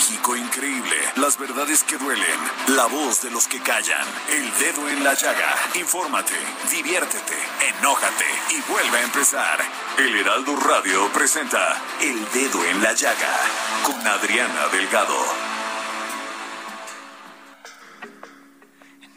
México 0.00 0.34
increíble. 0.34 0.96
Las 1.16 1.36
verdades 1.36 1.84
que 1.84 1.98
duelen. 1.98 2.40
La 2.68 2.86
voz 2.86 3.20
de 3.20 3.30
los 3.30 3.46
que 3.46 3.60
callan. 3.60 4.06
El 4.30 4.50
dedo 4.58 4.88
en 4.88 5.04
la 5.04 5.12
llaga. 5.12 5.54
Infórmate, 5.74 6.32
diviértete, 6.70 7.34
enójate 7.68 8.24
y 8.48 8.72
vuelve 8.72 8.96
a 8.96 9.02
empezar. 9.02 9.58
El 9.98 10.16
Heraldo 10.16 10.56
Radio 10.56 11.06
presenta 11.12 11.76
El 12.00 12.16
Dedo 12.32 12.64
en 12.64 12.82
la 12.82 12.94
Llaga 12.94 13.36
con 13.84 14.06
Adriana 14.06 14.68
Delgado. 14.72 15.18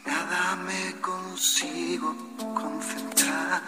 Nada 0.04 0.56
me 0.56 1.00
consigo 1.00 2.14
concentrar. 2.54 3.62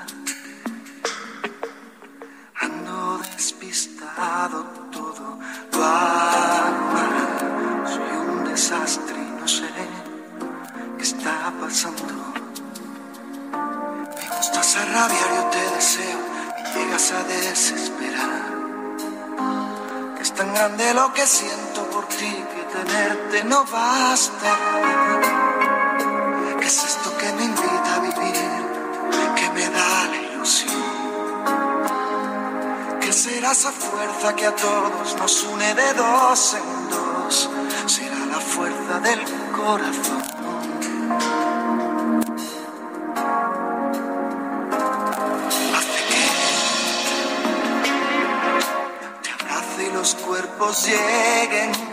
Ando 2.60 3.18
despistado 3.34 4.64
todo. 4.92 5.38
Desastre 8.56 9.18
y 9.18 9.32
no 9.38 9.46
sé 9.46 9.68
qué 10.96 11.02
está 11.02 11.52
pasando. 11.60 12.04
Me 14.16 14.36
gustas 14.36 14.76
a 14.76 14.84
rabiar, 14.94 15.30
yo 15.36 15.44
te 15.54 15.62
deseo 15.76 16.20
y 16.58 16.62
llegas 16.72 17.12
a 17.12 17.22
desesperar. 17.24 18.44
Es 20.22 20.32
tan 20.32 20.54
grande 20.54 20.94
lo 20.94 21.12
que 21.12 21.26
siento 21.26 21.80
por 21.90 22.06
ti 22.08 22.32
que 22.52 22.62
tenerte 22.78 23.44
no 23.44 23.62
basta. 23.66 24.50
¿Qué 26.58 26.66
es 26.66 26.84
esto 26.92 27.08
que 27.18 27.32
me 27.34 27.44
invita 27.44 27.90
a 27.96 28.00
vivir? 28.08 28.50
Que 29.38 29.50
me 29.50 29.68
da 29.68 30.04
la 30.12 30.16
ilusión. 30.28 30.94
¿Qué 33.02 33.12
será 33.12 33.52
esa 33.52 33.70
fuerza 33.70 34.34
que 34.34 34.46
a 34.46 34.56
todos 34.56 35.14
nos 35.18 35.44
une 35.44 35.74
de 35.74 35.92
dos 35.92 36.54
en 36.54 36.75
del 39.00 39.20
corazón. 39.54 40.22
Hace 45.76 46.00
que 46.08 46.22
te 49.22 49.30
abrace 49.30 49.86
y 49.86 49.92
los 49.92 50.14
cuerpos 50.14 50.86
lleguen 50.86 51.85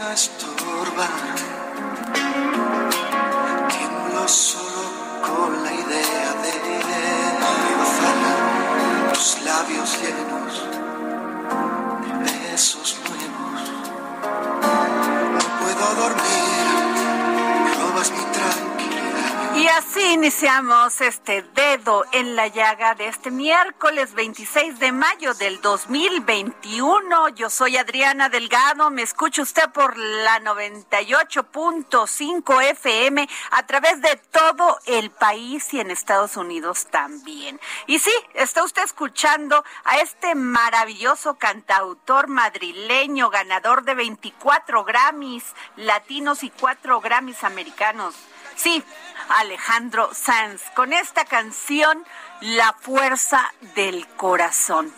este 20.99 21.41
dedo 21.41 22.05
en 22.11 22.35
la 22.35 22.47
llaga 22.47 22.93
de 22.93 23.07
este 23.07 23.31
miércoles 23.31 24.13
26 24.13 24.77
de 24.77 24.91
mayo 24.91 25.33
del 25.33 25.59
2021. 25.61 27.29
Yo 27.29 27.49
soy 27.49 27.77
Adriana 27.77 28.29
Delgado, 28.29 28.91
me 28.91 29.01
escucha 29.01 29.41
usted 29.41 29.71
por 29.71 29.97
la 29.97 30.39
98.5 30.41 32.63
FM 32.69 33.27
a 33.49 33.65
través 33.65 33.99
de 34.01 34.15
todo 34.31 34.77
el 34.85 35.09
país 35.09 35.73
y 35.73 35.79
en 35.79 35.89
Estados 35.89 36.37
Unidos 36.37 36.85
también. 36.85 37.59
Y 37.87 37.97
sí, 37.97 38.13
está 38.35 38.63
usted 38.63 38.83
escuchando 38.83 39.65
a 39.85 40.01
este 40.01 40.35
maravilloso 40.35 41.33
cantautor 41.33 42.27
madrileño, 42.27 43.31
ganador 43.31 43.85
de 43.85 43.95
24 43.95 44.83
Grammys 44.83 45.45
latinos 45.77 46.43
y 46.43 46.51
4 46.51 47.01
Grammys 47.01 47.43
americanos. 47.43 48.13
Sí, 48.55 48.83
Alejandro 49.29 50.09
Sanz, 50.13 50.61
con 50.75 50.93
esta 50.93 51.25
canción 51.25 52.05
La 52.41 52.73
fuerza 52.73 53.53
del 53.75 54.07
corazón. 54.15 54.93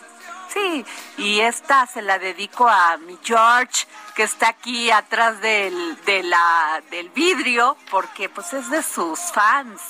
Sí, 0.52 0.84
y 1.18 1.40
esta 1.40 1.86
se 1.86 2.02
la 2.02 2.18
dedico 2.18 2.68
a 2.68 2.96
mi 2.96 3.18
George, 3.22 3.86
que 4.14 4.22
está 4.22 4.48
aquí 4.48 4.90
atrás 4.90 5.40
del, 5.40 5.98
del 6.04 7.08
vidrio, 7.10 7.76
porque 7.90 8.28
pues 8.28 8.52
es 8.54 8.70
de 8.70 8.82
sus 8.82 9.20
fans, 9.32 9.80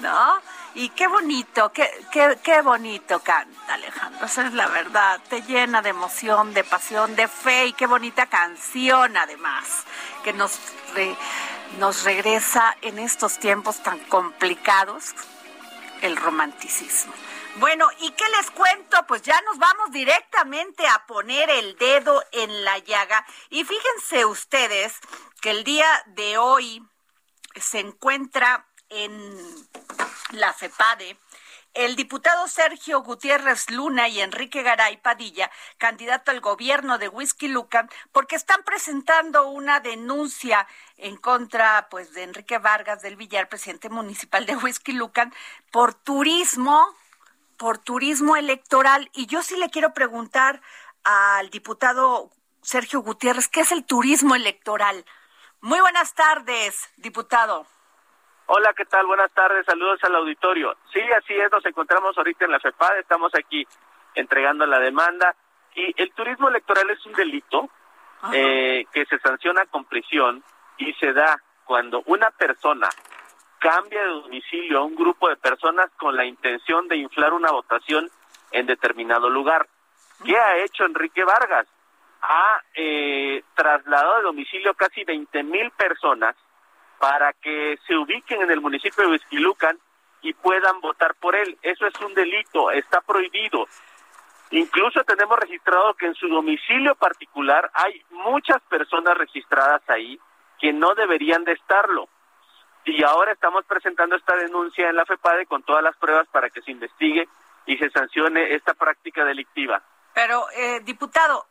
¿no? 0.00 0.40
Y 0.76 0.88
qué 0.88 1.06
bonito, 1.06 1.70
qué, 1.72 1.88
qué, 2.10 2.36
qué 2.42 2.60
bonito 2.62 3.20
canta 3.20 3.74
Alejandro, 3.74 4.26
esa 4.26 4.46
es 4.46 4.54
la 4.54 4.66
verdad, 4.66 5.20
te 5.28 5.42
llena 5.42 5.82
de 5.82 5.90
emoción, 5.90 6.52
de 6.52 6.64
pasión, 6.64 7.14
de 7.14 7.28
fe 7.28 7.66
y 7.66 7.72
qué 7.74 7.86
bonita 7.86 8.26
canción 8.26 9.16
además, 9.16 9.84
que 10.24 10.32
nos, 10.32 10.58
nos 11.78 12.04
regresa 12.04 12.76
en 12.82 12.98
estos 12.98 13.38
tiempos 13.38 13.82
tan 13.82 13.98
complicados 14.06 15.14
el 16.02 16.16
romanticismo. 16.16 17.12
Bueno, 17.56 17.88
¿y 18.00 18.10
qué 18.10 18.24
les 18.36 18.50
cuento? 18.50 19.06
Pues 19.06 19.22
ya 19.22 19.40
nos 19.42 19.58
vamos 19.58 19.92
directamente 19.92 20.86
a 20.88 21.06
poner 21.06 21.48
el 21.50 21.76
dedo 21.76 22.22
en 22.32 22.64
la 22.64 22.78
llaga. 22.78 23.24
Y 23.48 23.64
fíjense 23.64 24.24
ustedes 24.24 24.94
que 25.40 25.50
el 25.50 25.62
día 25.62 25.86
de 26.06 26.36
hoy 26.36 26.82
se 27.54 27.78
encuentra 27.78 28.66
en 28.88 29.68
la 30.32 30.52
FEPADE 30.52 31.16
el 31.74 31.96
diputado 31.96 32.46
Sergio 32.46 33.02
Gutiérrez 33.02 33.68
Luna 33.70 34.08
y 34.08 34.20
Enrique 34.20 34.62
Garay 34.62 34.96
Padilla, 34.96 35.50
candidato 35.76 36.30
al 36.30 36.40
gobierno 36.40 36.98
de 36.98 37.08
Whisky 37.08 37.48
Lucan, 37.48 37.90
porque 38.12 38.36
están 38.36 38.62
presentando 38.62 39.48
una 39.48 39.80
denuncia 39.80 40.66
en 40.96 41.16
contra 41.16 41.88
pues 41.90 42.14
de 42.14 42.22
Enrique 42.22 42.58
Vargas 42.58 43.02
del 43.02 43.16
Villar, 43.16 43.48
presidente 43.48 43.88
municipal 43.88 44.46
de 44.46 44.56
Whisky 44.56 44.92
Lucan, 44.92 45.34
por 45.72 45.94
turismo, 45.94 46.86
por 47.56 47.78
turismo 47.78 48.36
electoral. 48.36 49.10
Y 49.12 49.26
yo 49.26 49.42
sí 49.42 49.56
le 49.56 49.70
quiero 49.70 49.92
preguntar 49.92 50.62
al 51.02 51.50
diputado 51.50 52.30
Sergio 52.62 53.00
Gutiérrez, 53.00 53.48
¿qué 53.48 53.60
es 53.60 53.72
el 53.72 53.84
turismo 53.84 54.36
electoral? 54.36 55.04
Muy 55.60 55.80
buenas 55.80 56.14
tardes, 56.14 56.88
diputado. 56.96 57.66
Hola, 58.46 58.74
¿qué 58.74 58.84
tal? 58.84 59.06
Buenas 59.06 59.32
tardes, 59.32 59.64
saludos 59.64 59.98
al 60.04 60.16
auditorio. 60.16 60.76
Sí, 60.92 61.00
así 61.00 61.32
es, 61.32 61.50
nos 61.50 61.64
encontramos 61.64 62.16
ahorita 62.18 62.44
en 62.44 62.50
la 62.50 62.60
FEPAD, 62.60 62.98
estamos 62.98 63.34
aquí 63.34 63.66
entregando 64.14 64.66
la 64.66 64.78
demanda 64.78 65.34
y 65.74 65.94
el 66.00 66.12
turismo 66.12 66.48
electoral 66.48 66.90
es 66.90 67.04
un 67.06 67.14
delito 67.14 67.70
eh, 68.34 68.84
que 68.92 69.06
se 69.06 69.18
sanciona 69.20 69.64
con 69.66 69.86
prisión 69.86 70.44
y 70.76 70.92
se 70.94 71.14
da 71.14 71.40
cuando 71.64 72.02
una 72.04 72.30
persona 72.32 72.90
cambia 73.58 74.02
de 74.02 74.08
domicilio 74.08 74.80
a 74.80 74.84
un 74.84 74.94
grupo 74.94 75.30
de 75.30 75.36
personas 75.36 75.90
con 75.96 76.14
la 76.14 76.26
intención 76.26 76.86
de 76.86 76.96
inflar 76.96 77.32
una 77.32 77.50
votación 77.50 78.10
en 78.50 78.66
determinado 78.66 79.30
lugar. 79.30 79.66
¿Qué 80.22 80.36
ha 80.36 80.58
hecho 80.58 80.84
Enrique 80.84 81.24
Vargas? 81.24 81.66
Ha 82.20 82.62
eh, 82.74 83.42
trasladado 83.54 84.16
de 84.16 84.22
domicilio 84.22 84.74
casi 84.74 85.02
20 85.02 85.42
mil 85.44 85.70
personas 85.70 86.36
para 86.98 87.32
que 87.32 87.78
se 87.86 87.96
ubiquen 87.96 88.42
en 88.42 88.50
el 88.50 88.60
municipio 88.60 89.04
de 89.04 89.10
Huizquilucan 89.12 89.78
y 90.22 90.32
puedan 90.32 90.80
votar 90.80 91.14
por 91.16 91.36
él. 91.36 91.58
Eso 91.62 91.86
es 91.86 91.94
un 92.00 92.14
delito, 92.14 92.70
está 92.70 93.00
prohibido. 93.00 93.66
Incluso 94.50 95.02
tenemos 95.04 95.38
registrado 95.38 95.94
que 95.94 96.06
en 96.06 96.14
su 96.14 96.28
domicilio 96.28 96.94
particular 96.94 97.70
hay 97.74 98.02
muchas 98.10 98.60
personas 98.62 99.16
registradas 99.16 99.82
ahí 99.88 100.18
que 100.58 100.72
no 100.72 100.94
deberían 100.94 101.44
de 101.44 101.52
estarlo. 101.52 102.08
Y 102.84 103.02
ahora 103.02 103.32
estamos 103.32 103.64
presentando 103.64 104.16
esta 104.16 104.36
denuncia 104.36 104.88
en 104.88 104.96
la 104.96 105.06
FEPADE 105.06 105.46
con 105.46 105.62
todas 105.62 105.82
las 105.82 105.96
pruebas 105.96 106.28
para 106.28 106.50
que 106.50 106.62
se 106.62 106.70
investigue 106.70 107.28
y 107.66 107.76
se 107.78 107.90
sancione 107.90 108.54
esta 108.54 108.74
práctica 108.74 109.24
delictiva. 109.24 109.82
Pero, 110.14 110.46
eh, 110.56 110.80
diputado, 110.84 111.46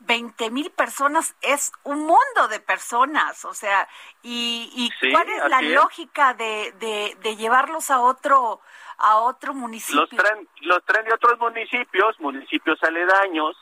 20 0.00 0.50
mil 0.50 0.70
personas 0.70 1.34
es 1.42 1.72
un 1.84 2.00
mundo 2.00 2.48
de 2.48 2.60
personas, 2.60 3.44
o 3.44 3.54
sea, 3.54 3.88
¿y, 4.22 4.90
cuál 5.12 5.28
es 5.28 5.48
la 5.48 5.62
lógica 5.62 6.34
de, 6.34 6.72
de, 7.20 7.36
llevarlos 7.36 7.90
a 7.90 8.00
otro 8.00 8.60
a 8.98 9.16
otro 9.18 9.54
municipio? 9.54 10.00
Los 10.00 10.10
traen, 10.10 10.48
los 10.62 10.84
traen 10.84 11.06
de 11.06 11.14
otros 11.14 11.38
municipios, 11.38 12.18
municipios 12.20 12.82
aledaños, 12.82 13.56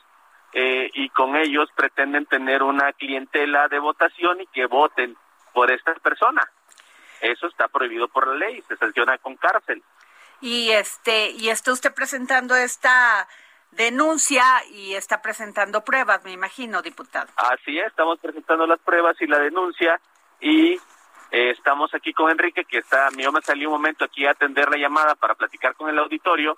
eh, 0.53 0.89
y 0.93 1.09
con 1.09 1.35
ellos 1.35 1.69
pretenden 1.75 2.25
tener 2.25 2.63
una 2.63 2.93
clientela 2.93 3.67
de 3.67 3.79
votación 3.79 4.41
y 4.41 4.47
que 4.47 4.65
voten 4.65 5.17
por 5.53 5.71
esta 5.71 5.93
persona. 5.95 6.49
Eso 7.21 7.47
está 7.47 7.67
prohibido 7.67 8.07
por 8.07 8.27
la 8.27 8.47
ley, 8.47 8.63
se 8.67 8.77
sanciona 8.77 9.17
con 9.17 9.35
cárcel. 9.35 9.83
Y 10.39 10.69
este 10.71 11.31
y 11.31 11.49
está 11.49 11.71
usted 11.71 11.93
presentando 11.93 12.55
esta 12.55 13.27
denuncia 13.71 14.43
y 14.71 14.93
está 14.93 15.21
presentando 15.21 15.83
pruebas, 15.83 16.23
me 16.23 16.31
imagino, 16.31 16.81
diputado. 16.81 17.27
Así 17.35 17.77
es, 17.77 17.87
estamos 17.87 18.19
presentando 18.19 18.65
las 18.65 18.79
pruebas 18.79 19.15
y 19.21 19.27
la 19.27 19.39
denuncia 19.39 19.99
y 20.39 20.73
eh, 21.31 21.51
estamos 21.51 21.93
aquí 21.93 22.13
con 22.13 22.31
Enrique, 22.31 22.65
que 22.65 22.79
está, 22.79 23.09
yo 23.17 23.31
me 23.31 23.41
salí 23.41 23.65
un 23.65 23.73
momento 23.73 24.05
aquí 24.05 24.25
a 24.25 24.31
atender 24.31 24.69
la 24.69 24.77
llamada 24.77 25.15
para 25.15 25.35
platicar 25.35 25.75
con 25.75 25.89
el 25.89 25.99
auditorio 25.99 26.57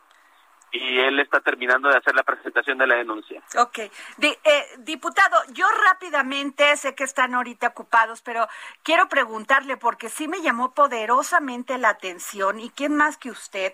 y 0.72 1.00
él 1.00 1.20
está 1.20 1.40
terminando 1.40 1.90
de 1.90 1.98
hacer 1.98 2.16
la 2.16 2.24
presentación 2.24 2.78
de 2.78 2.88
la 2.88 2.96
denuncia. 2.96 3.42
Ok. 3.58 3.80
Eh, 3.80 4.66
diputado, 4.80 5.38
yo 5.54 5.66
rápidamente, 5.86 6.76
sé 6.78 6.96
que 6.96 7.04
están 7.04 7.34
ahorita 7.34 7.68
ocupados, 7.68 8.22
pero 8.22 8.48
quiero 8.84 9.10
preguntarle, 9.10 9.78
porque 9.78 10.10
sí 10.10 10.28
me 10.28 10.42
llamó 10.42 10.74
poderosamente 10.74 11.78
la 11.78 11.90
atención, 11.90 12.60
y 12.60 12.70
quién 12.70 12.96
más 12.96 13.18
que 13.18 13.32
usted, 13.32 13.74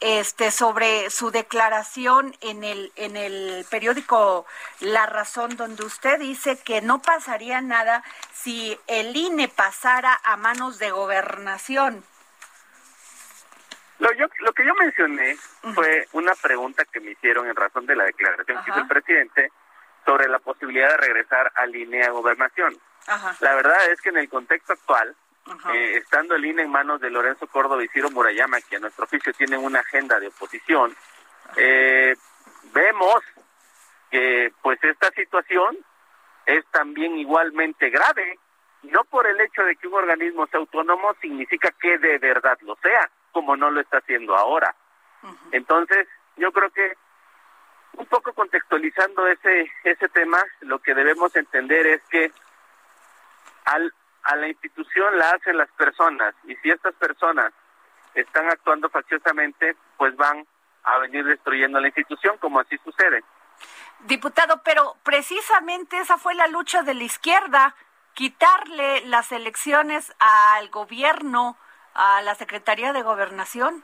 este, 0.00 0.50
sobre 0.50 1.10
su 1.10 1.30
declaración 1.30 2.36
en 2.40 2.64
el, 2.64 2.92
en 2.96 3.16
el 3.16 3.64
periódico 3.70 4.44
La 4.80 5.06
Razón, 5.06 5.56
donde 5.56 5.84
usted 5.84 6.18
dice 6.18 6.58
que 6.62 6.82
no 6.82 7.00
pasaría 7.00 7.60
nada 7.60 8.04
si 8.32 8.78
el 8.86 9.16
INE 9.16 9.48
pasara 9.48 10.20
a 10.24 10.36
manos 10.36 10.78
de 10.78 10.90
gobernación. 10.90 12.04
Lo, 13.98 14.12
yo, 14.14 14.26
lo 14.40 14.52
que 14.52 14.64
yo 14.64 14.74
mencioné 14.74 15.36
fue 15.74 16.06
una 16.12 16.32
pregunta 16.34 16.84
que 16.84 17.00
me 17.00 17.12
hicieron 17.12 17.46
en 17.46 17.54
razón 17.54 17.86
de 17.86 17.94
la 17.94 18.04
declaración 18.04 18.62
que 18.64 18.70
hizo 18.70 18.80
el 18.80 18.88
presidente 18.88 19.52
sobre 20.04 20.28
la 20.28 20.38
posibilidad 20.38 20.90
de 20.90 20.96
regresar 20.96 21.52
a 21.54 21.66
línea 21.66 22.10
gobernación. 22.10 22.76
La 23.40 23.54
verdad 23.54 23.76
es 23.90 24.00
que 24.00 24.08
en 24.08 24.18
el 24.18 24.28
contexto 24.28 24.72
actual, 24.72 25.14
eh, 25.72 25.98
estando 25.98 26.34
el 26.34 26.44
INE 26.44 26.62
en 26.62 26.70
manos 26.70 27.00
de 27.00 27.10
Lorenzo 27.10 27.46
Córdoba 27.46 27.84
y 27.84 27.88
Ciro 27.88 28.10
Murayama, 28.10 28.60
que 28.62 28.76
a 28.76 28.80
nuestro 28.80 29.04
oficio 29.04 29.32
tienen 29.34 29.62
una 29.62 29.80
agenda 29.80 30.18
de 30.18 30.28
oposición, 30.28 30.94
eh, 31.56 32.16
vemos 32.72 33.22
que 34.10 34.52
pues 34.62 34.82
esta 34.82 35.10
situación 35.10 35.76
es 36.46 36.64
también 36.70 37.16
igualmente 37.16 37.90
grave. 37.90 38.38
No 38.82 39.04
por 39.04 39.26
el 39.26 39.40
hecho 39.40 39.62
de 39.62 39.76
que 39.76 39.86
un 39.86 39.94
organismo 39.94 40.46
sea 40.46 40.60
autónomo 40.60 41.14
significa 41.20 41.70
que 41.80 41.98
de 41.98 42.18
verdad 42.18 42.58
lo 42.62 42.76
sea 42.76 43.10
como 43.34 43.56
no 43.56 43.70
lo 43.70 43.80
está 43.80 43.98
haciendo 43.98 44.34
ahora. 44.34 44.74
Entonces, 45.50 46.06
yo 46.36 46.52
creo 46.52 46.70
que 46.70 46.92
un 47.94 48.06
poco 48.06 48.32
contextualizando 48.32 49.26
ese 49.26 49.70
ese 49.84 50.08
tema, 50.08 50.38
lo 50.60 50.78
que 50.78 50.94
debemos 50.94 51.34
entender 51.36 51.86
es 51.86 52.02
que 52.10 52.32
al, 53.64 53.92
a 54.22 54.36
la 54.36 54.48
institución 54.48 55.18
la 55.18 55.30
hacen 55.30 55.56
las 55.56 55.70
personas 55.72 56.34
y 56.44 56.54
si 56.56 56.70
estas 56.70 56.94
personas 56.94 57.52
están 58.14 58.48
actuando 58.48 58.88
facciosamente, 58.88 59.76
pues 59.96 60.14
van 60.16 60.46
a 60.84 60.98
venir 60.98 61.24
destruyendo 61.24 61.80
la 61.80 61.88
institución 61.88 62.38
como 62.38 62.60
así 62.60 62.78
sucede. 62.78 63.24
Diputado, 64.00 64.62
pero 64.62 64.96
precisamente 65.02 65.98
esa 65.98 66.18
fue 66.18 66.34
la 66.34 66.46
lucha 66.46 66.82
de 66.82 66.94
la 66.94 67.04
izquierda, 67.04 67.74
quitarle 68.12 69.00
las 69.06 69.32
elecciones 69.32 70.14
al 70.18 70.68
gobierno 70.68 71.56
a 71.94 72.22
la 72.22 72.34
Secretaría 72.34 72.92
de 72.92 73.02
Gobernación? 73.02 73.82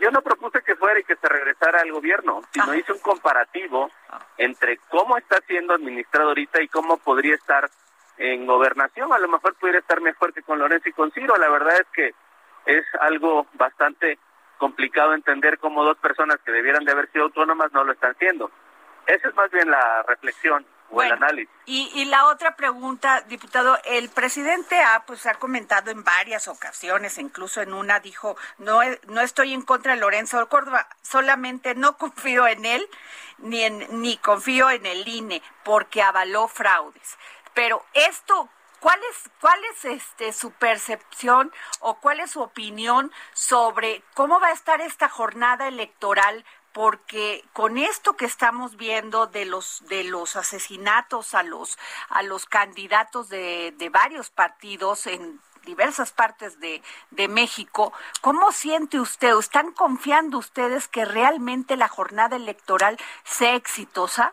Yo 0.00 0.10
no 0.10 0.22
propuse 0.22 0.62
que 0.62 0.76
fuera 0.76 1.00
y 1.00 1.04
que 1.04 1.16
se 1.16 1.28
regresara 1.28 1.80
al 1.80 1.90
gobierno, 1.90 2.42
sino 2.52 2.74
hice 2.74 2.92
un 2.92 3.00
comparativo 3.00 3.90
entre 4.36 4.78
cómo 4.88 5.18
está 5.18 5.40
siendo 5.46 5.74
administrado 5.74 6.28
ahorita 6.28 6.62
y 6.62 6.68
cómo 6.68 6.98
podría 6.98 7.34
estar 7.34 7.68
en 8.16 8.46
gobernación. 8.46 9.12
A 9.12 9.18
lo 9.18 9.28
mejor 9.28 9.54
pudiera 9.56 9.80
estar 9.80 10.00
mejor 10.00 10.32
que 10.32 10.42
con 10.42 10.58
Lorenzo 10.58 10.88
y 10.88 10.92
con 10.92 11.10
Ciro. 11.10 11.36
La 11.36 11.48
verdad 11.48 11.80
es 11.80 11.86
que 11.92 12.14
es 12.66 12.84
algo 13.00 13.46
bastante 13.54 14.18
complicado 14.58 15.14
entender 15.14 15.58
cómo 15.58 15.84
dos 15.84 15.96
personas 15.98 16.38
que 16.44 16.52
debieran 16.52 16.84
de 16.84 16.92
haber 16.92 17.10
sido 17.10 17.24
autónomas 17.24 17.72
no 17.72 17.82
lo 17.82 17.92
están 17.92 18.16
siendo. 18.18 18.50
Esa 19.06 19.28
es 19.28 19.34
más 19.34 19.50
bien 19.50 19.70
la 19.70 20.04
reflexión 20.04 20.64
y, 21.66 22.04
la 22.06 22.26
otra 22.26 22.56
pregunta, 22.56 23.20
diputado, 23.22 23.78
el 23.84 24.08
presidente 24.08 24.80
ha, 24.80 25.04
pues, 25.04 25.26
ha 25.26 25.34
comentado 25.34 25.90
en 25.90 26.02
varias 26.02 26.48
ocasiones, 26.48 27.18
incluso 27.18 27.60
en 27.60 27.74
una 27.74 28.00
dijo, 28.00 28.36
no, 28.56 28.80
no 29.06 29.20
estoy 29.20 29.52
en 29.52 29.62
contra 29.62 29.94
de 29.94 30.00
Lorenzo 30.00 30.48
Córdoba, 30.48 30.88
solamente 31.02 31.74
no 31.74 31.96
confío 31.98 32.46
en 32.46 32.64
él, 32.64 32.88
ni, 33.38 33.64
en, 33.64 34.00
ni 34.00 34.16
confío 34.16 34.70
en 34.70 34.86
el 34.86 35.06
INE, 35.06 35.42
porque 35.62 36.02
avaló 36.02 36.48
fraudes. 36.48 37.18
Pero 37.54 37.84
esto, 37.92 38.48
¿Cuál 38.80 39.00
es, 39.10 39.30
cuál 39.40 39.58
es 39.64 39.84
este, 39.84 40.32
su 40.32 40.52
percepción 40.52 41.52
o 41.80 41.98
cuál 41.98 42.20
es 42.20 42.30
su 42.30 42.40
opinión 42.40 43.10
sobre 43.32 44.04
cómo 44.14 44.38
va 44.38 44.48
a 44.48 44.52
estar 44.52 44.80
esta 44.80 45.08
jornada 45.08 45.66
electoral 45.66 46.44
porque 46.72 47.44
con 47.52 47.78
esto 47.78 48.16
que 48.16 48.24
estamos 48.24 48.76
viendo 48.76 49.26
de 49.26 49.44
los 49.44 49.82
de 49.88 50.04
los 50.04 50.36
asesinatos 50.36 51.34
a 51.34 51.42
los 51.42 51.78
a 52.08 52.22
los 52.22 52.46
candidatos 52.46 53.28
de, 53.28 53.74
de 53.76 53.88
varios 53.88 54.30
partidos 54.30 55.06
en 55.06 55.40
diversas 55.64 56.12
partes 56.12 56.58
de, 56.60 56.82
de 57.10 57.28
México, 57.28 57.92
¿cómo 58.22 58.52
siente 58.52 59.00
usted? 59.00 59.36
¿Están 59.38 59.72
confiando 59.72 60.38
ustedes 60.38 60.88
que 60.88 61.04
realmente 61.04 61.76
la 61.76 61.88
jornada 61.88 62.36
electoral 62.36 62.96
sea 63.24 63.54
exitosa? 63.54 64.32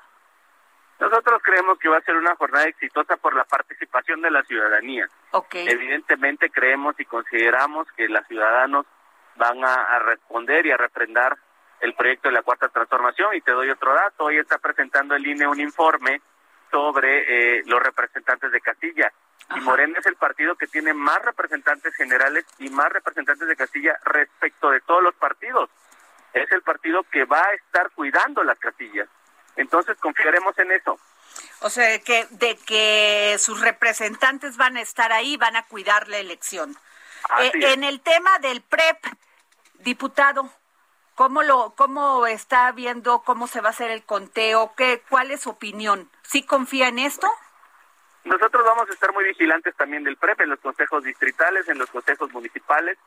Nosotros 0.98 1.42
creemos 1.44 1.78
que 1.78 1.90
va 1.90 1.98
a 1.98 2.02
ser 2.02 2.16
una 2.16 2.38
jornada 2.38 2.66
exitosa 2.68 3.18
por 3.18 3.36
la 3.36 3.44
participación 3.44 4.22
de 4.22 4.32
la 4.32 4.44
ciudadanía. 4.44 5.10
Okay. 5.32 5.68
Evidentemente 5.68 6.50
creemos 6.50 6.96
y 7.00 7.06
consideramos 7.06 7.86
que 7.98 8.08
los 8.08 8.26
ciudadanos 8.28 8.86
van 9.36 9.62
a, 9.66 9.74
a 9.74 10.00
responder 10.00 10.66
y 10.66 10.72
a 10.72 10.78
refrendar 10.78 11.38
el 11.82 11.94
proyecto 11.94 12.30
de 12.30 12.34
la 12.34 12.44
cuarta 12.44 12.70
transformación 12.70 13.36
y 13.36 13.42
te 13.42 13.52
doy 13.52 13.70
otro 13.70 13.94
dato. 13.94 14.26
Hoy 14.26 14.38
está 14.38 14.58
presentando 14.58 15.16
el 15.16 15.26
INE 15.26 15.48
un 15.48 15.60
informe 15.60 16.22
sobre 16.72 17.60
eh, 17.60 17.64
los 17.66 17.82
representantes 17.82 18.52
de 18.52 18.62
Castilla. 18.62 19.12
Y 19.56 19.60
Morena 19.60 20.00
es 20.00 20.06
el 20.08 20.16
partido 20.16 20.56
que 20.56 20.68
tiene 20.68 20.94
más 20.94 21.22
representantes 21.22 21.96
generales 21.96 22.46
y 22.58 22.70
más 22.70 22.90
representantes 22.92 23.48
de 23.48 23.56
Castilla 23.56 23.98
respecto 24.04 24.72
de 24.72 24.82
todos 24.82 25.04
los 25.04 25.14
partidos. 25.16 25.70
Es 26.34 26.52
el 26.52 26.64
partido 26.64 27.04
que 27.04 27.26
va 27.26 27.40
a 27.40 27.54
estar 27.54 27.92
cuidando 27.92 28.44
las 28.44 28.58
Castillas. 28.58 29.08
Entonces 29.56 29.98
confiaremos 30.00 30.58
en 30.60 30.72
eso. 30.72 31.00
O 31.62 31.70
sea, 31.70 32.00
que, 32.00 32.28
de 32.32 32.58
que 32.58 33.38
sus 33.40 33.62
representantes 33.62 34.58
van 34.58 34.78
a 34.78 34.82
estar 34.82 35.12
ahí, 35.12 35.38
van 35.38 35.56
a 35.56 35.66
cuidar 35.68 36.08
la 36.08 36.18
elección. 36.18 36.76
Eh, 37.40 37.52
en 37.74 37.84
el 37.84 38.02
tema 38.02 38.38
del 38.40 38.62
PREP, 38.62 38.98
diputado, 39.80 40.50
¿Cómo 41.16 41.44
lo, 41.44 41.74
cómo 41.78 42.28
está 42.28 42.70
viendo 42.74 43.20
cómo 43.20 43.48
se 43.48 43.62
va 43.62 43.68
a 43.68 43.72
hacer 43.72 43.90
el 43.90 44.04
conteo? 44.04 44.74
¿Qué, 44.76 45.02
cuál 45.10 45.32
es 45.32 45.42
su 45.42 45.52
opinión? 45.52 46.10
¿Sí 46.24 46.44
confía 46.44 46.90
en 46.90 47.00
esto? 47.00 47.28
Nosotros 48.26 48.66
vamos 48.66 48.90
a 48.90 48.94
estar 48.94 49.14
muy 49.14 49.24
vigilantes 49.24 49.74
también 49.78 50.04
del 50.04 50.18
PREP 50.18 50.42
en 50.42 50.50
los 50.50 50.60
consejos 50.60 51.06
distritales, 51.06 51.70
en 51.70 51.78
los 51.78 51.90
consejos 51.90 52.34
municipales, 52.34 52.98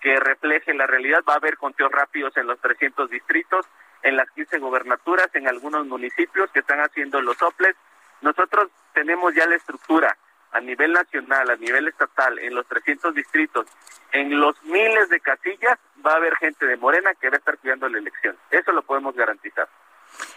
que 0.00 0.14
reflejen 0.20 0.78
la 0.78 0.86
realidad. 0.86 1.24
Va 1.28 1.32
a 1.32 1.38
haber 1.38 1.56
conteos 1.56 1.90
rápidos 1.90 2.36
en 2.36 2.46
los 2.46 2.60
300 2.60 3.10
distritos, 3.10 3.66
en 4.02 4.16
las 4.16 4.30
15 4.30 4.58
gobernaturas, 4.60 5.28
en 5.34 5.48
algunos 5.48 5.84
municipios 5.86 6.50
que 6.52 6.60
están 6.60 6.78
haciendo 6.78 7.20
los 7.20 7.38
soples. 7.38 7.74
Nosotros 8.20 8.70
tenemos 8.92 9.34
ya 9.34 9.46
la 9.46 9.56
estructura 9.56 10.16
a 10.52 10.60
nivel 10.60 10.92
nacional, 10.92 11.50
a 11.50 11.56
nivel 11.56 11.88
estatal, 11.88 12.38
en 12.38 12.54
los 12.54 12.66
300 12.66 13.14
distritos, 13.14 13.66
en 14.12 14.38
los 14.38 14.60
miles 14.64 15.08
de 15.08 15.20
casillas, 15.20 15.78
va 16.04 16.12
a 16.12 16.16
haber 16.16 16.34
gente 16.36 16.66
de 16.66 16.76
Morena 16.76 17.14
que 17.14 17.28
va 17.28 17.36
a 17.36 17.38
estar 17.38 17.58
cuidando 17.58 17.88
la 17.88 17.98
elección. 17.98 18.36
Eso 18.50 18.72
lo 18.72 18.82
podemos 18.82 19.14
garantizar. 19.14 19.68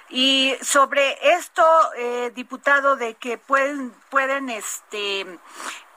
Y 0.10 0.56
sobre 0.62 1.18
esto, 1.36 1.64
eh, 1.96 2.32
diputado, 2.36 2.98
de 2.98 3.16
que 3.16 3.38
pueden, 3.38 3.94
pueden 4.10 4.50
este, 4.50 5.26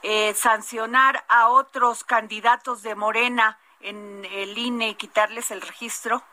eh, 0.03 0.33
sancionar 0.33 1.25
a 1.27 1.49
otros 1.49 2.03
candidatos 2.03 2.81
de 2.81 2.95
Morena 2.95 3.59
en 3.81 4.25
el 4.31 4.57
INE 4.57 4.89
y 4.89 4.95
quitarles 4.95 5.51
el 5.51 5.61
registro. 5.61 6.23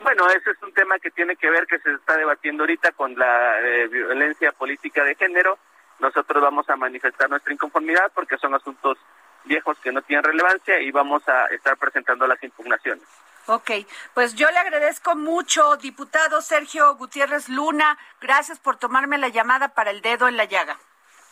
Bueno, 0.00 0.28
ese 0.30 0.50
es 0.50 0.62
un 0.62 0.72
tema 0.72 0.98
que 0.98 1.10
tiene 1.10 1.36
que 1.36 1.50
ver, 1.50 1.66
que 1.66 1.78
se 1.80 1.92
está 1.92 2.16
debatiendo 2.16 2.62
ahorita 2.62 2.92
con 2.92 3.14
la 3.18 3.60
eh, 3.60 3.88
violencia 3.88 4.52
política 4.52 5.02
de 5.04 5.14
género. 5.14 5.58
Nosotros 5.98 6.42
vamos 6.42 6.68
a 6.70 6.76
manifestar 6.76 7.28
nuestra 7.28 7.52
inconformidad 7.52 8.12
porque 8.14 8.38
son 8.38 8.54
asuntos 8.54 8.98
viejos 9.44 9.76
que 9.80 9.90
no 9.90 10.02
tienen 10.02 10.24
relevancia 10.24 10.80
y 10.80 10.90
vamos 10.92 11.28
a 11.28 11.46
estar 11.46 11.76
presentando 11.76 12.26
las 12.26 12.42
impugnaciones. 12.42 13.04
Ok, 13.46 13.70
pues 14.12 14.34
yo 14.34 14.50
le 14.50 14.58
agradezco 14.58 15.16
mucho, 15.16 15.76
diputado 15.78 16.42
Sergio 16.42 16.94
Gutiérrez 16.96 17.48
Luna. 17.48 17.98
Gracias 18.20 18.60
por 18.60 18.76
tomarme 18.76 19.16
la 19.16 19.28
llamada 19.28 19.68
para 19.68 19.90
el 19.90 20.02
dedo 20.02 20.28
en 20.28 20.36
la 20.36 20.44
llaga. 20.44 20.78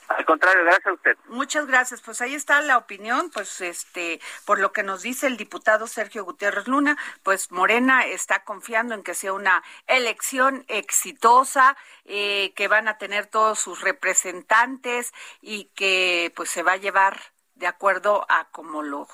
Al 0.09 0.25
contrario, 0.25 0.63
gracias 0.65 0.87
a 0.87 0.93
usted. 0.93 1.17
Muchas 1.27 1.67
gracias. 1.67 2.01
Pues 2.01 2.21
ahí 2.21 2.35
está 2.35 2.61
la 2.61 2.79
opinión, 2.79 3.31
pues 3.31 3.61
este, 3.61 4.21
por 4.45 4.59
lo 4.59 4.73
que 4.73 4.83
nos 4.83 5.03
dice 5.03 5.27
el 5.27 5.37
diputado 5.37 5.87
Sergio 5.87 6.25
Gutiérrez 6.25 6.69
Luna, 6.69 6.97
pues 7.23 7.51
Morena 7.51 8.07
está 8.07 8.45
confiando 8.45 8.95
en 8.95 9.03
que 9.03 9.15
sea 9.15 9.33
una 9.33 9.63
elección 9.87 10.65
exitosa, 10.69 11.77
eh, 12.05 12.53
que 12.55 12.69
van 12.69 12.89
a 12.89 12.99
tener 12.99 13.27
todos 13.27 13.59
sus 13.59 13.81
representantes 13.81 15.13
y 15.41 15.65
que 15.75 16.33
pues 16.37 16.51
se 16.51 16.63
va 16.63 16.73
a 16.73 16.77
llevar 16.77 17.21
de 17.55 17.67
acuerdo 17.67 18.27
a 18.29 18.49
como 18.51 18.83
lo 18.83 19.09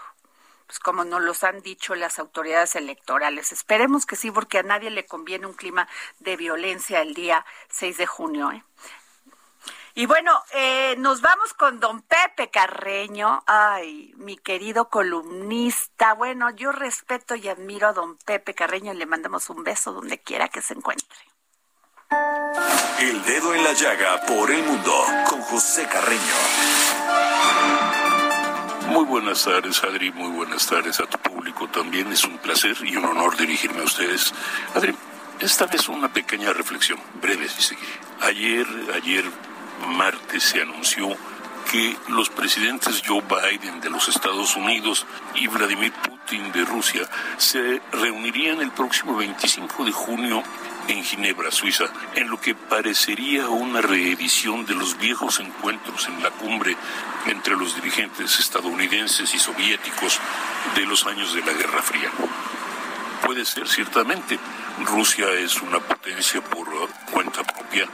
pues 0.66 0.78
como 0.80 1.04
nos 1.04 1.20
los 1.20 1.44
han 1.44 1.61
dicho 1.61 1.94
las 1.94 2.18
autoridades 2.18 2.76
electorales. 2.76 3.52
Esperemos 3.52 4.06
que 4.06 4.16
sí, 4.16 4.30
porque 4.30 4.56
a 4.56 4.62
nadie 4.62 4.88
le 4.88 5.04
conviene 5.04 5.46
un 5.46 5.52
clima 5.52 5.87
de 6.18 6.34
violencia 6.38 7.02
el 7.02 7.12
día 7.12 7.44
6 7.68 7.99
de 7.99 8.06
junio. 8.06 8.50
¿eh? 8.52 8.64
Y 9.94 10.06
bueno, 10.06 10.32
eh, 10.54 10.94
nos 10.99 11.20
vamos 11.20 11.52
con 11.52 11.78
don 11.78 12.00
Pepe 12.00 12.49
Carreño, 12.50 13.42
ay, 13.46 14.14
mi 14.16 14.38
querido 14.38 14.88
columnista. 14.88 16.14
Bueno, 16.14 16.49
yo 16.50 16.72
respeto 16.72 17.34
y 17.34 17.49
admiro 17.49 17.88
a 17.88 17.92
don 17.92 18.16
Pepe 18.16 18.54
Carreño 18.54 18.94
y 18.94 18.96
le 18.96 19.04
mandamos 19.04 19.50
un 19.50 19.62
beso 19.62 19.92
donde 19.92 20.18
quiera 20.18 20.49
que 20.49 20.62
se 20.62 20.72
encuentre. 20.72 21.18
El 23.00 23.22
dedo 23.25 23.54
en 23.54 23.64
la 23.64 23.72
llaga 23.75 24.20
por 24.26 24.50
el 24.50 24.62
mundo 24.62 24.94
con 25.28 25.42
José 25.42 25.87
Carreño. 25.87 26.20
Muy 28.88 29.04
buenas 29.04 29.44
tardes, 29.44 29.82
Adri. 29.84 30.11
Muy 30.11 30.30
buenas 30.30 30.66
tardes 30.66 31.00
a 31.00 31.06
tu 31.06 31.18
público 31.18 31.68
también. 31.68 32.11
Es 32.12 32.25
un 32.25 32.38
placer 32.38 32.76
y 32.82 32.96
un 32.96 33.04
honor 33.04 33.37
dirigirme 33.37 33.80
a 33.82 33.84
ustedes. 33.84 34.32
Adri, 34.75 34.94
esta 35.40 35.66
vez 35.66 35.88
una 35.88 36.11
pequeña 36.11 36.52
reflexión, 36.52 36.99
breve 37.20 37.49
si 37.49 37.62
se 37.62 37.76
Ayer, 38.20 38.66
ayer 38.94 39.25
martes 39.89 40.43
se 40.43 40.62
anunció 40.62 41.17
que 41.71 41.97
los 42.09 42.29
presidentes 42.29 43.03
Joe 43.07 43.23
Biden 43.23 43.81
de 43.81 43.91
los 43.91 44.09
Estados 44.09 44.57
Unidos 44.57 45.07
y 45.35 45.47
Vladimir 45.47 45.93
Putin 45.93 46.53
de 46.53 46.65
Rusia 46.65 47.09
se 47.39 47.81
reunirían 47.93 48.61
el 48.61 48.73
próximo 48.73 49.17
25 49.17 49.85
de 49.85 49.93
junio 49.93 50.43
en 50.89 51.03
Ginebra, 51.03 51.51
Suiza, 51.51 51.85
en 52.15 52.29
lo 52.29 52.41
que 52.41 52.55
parecería 52.55 53.49
una 53.49 53.81
reedición 53.81 54.67
de 54.67 54.75
los 54.75 54.99
viejos 54.99 55.41
encuentros 55.41 56.09
en 56.09 56.23
la 56.23 56.31
cumbre 56.31 56.77
entre 57.27 57.57
los 57.57 57.75
dirigentes 57.77 58.39
estadounidenses 58.39 59.33
y 59.35 59.39
soviéticos 59.39 60.21
de 60.75 60.87
los 60.87 61.07
años 61.07 61.35
de 61.35 61.41
la 61.41 61.53
Guerra 61.53 61.83
Fría. 61.83 62.11
Puede 63.25 63.45
ser 63.45 63.69
ciertamente, 63.69 64.39
Rusia 64.85 65.31
es 65.33 65.62
una 65.62 65.79
potencia 65.79 66.43
por 66.43 66.69
cuenta 67.11 67.45
propia, 67.45 67.87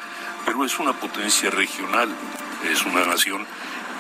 pero 0.48 0.64
es 0.64 0.78
una 0.78 0.94
potencia 0.94 1.50
regional, 1.50 2.08
es 2.72 2.82
una 2.86 3.04
nación 3.04 3.46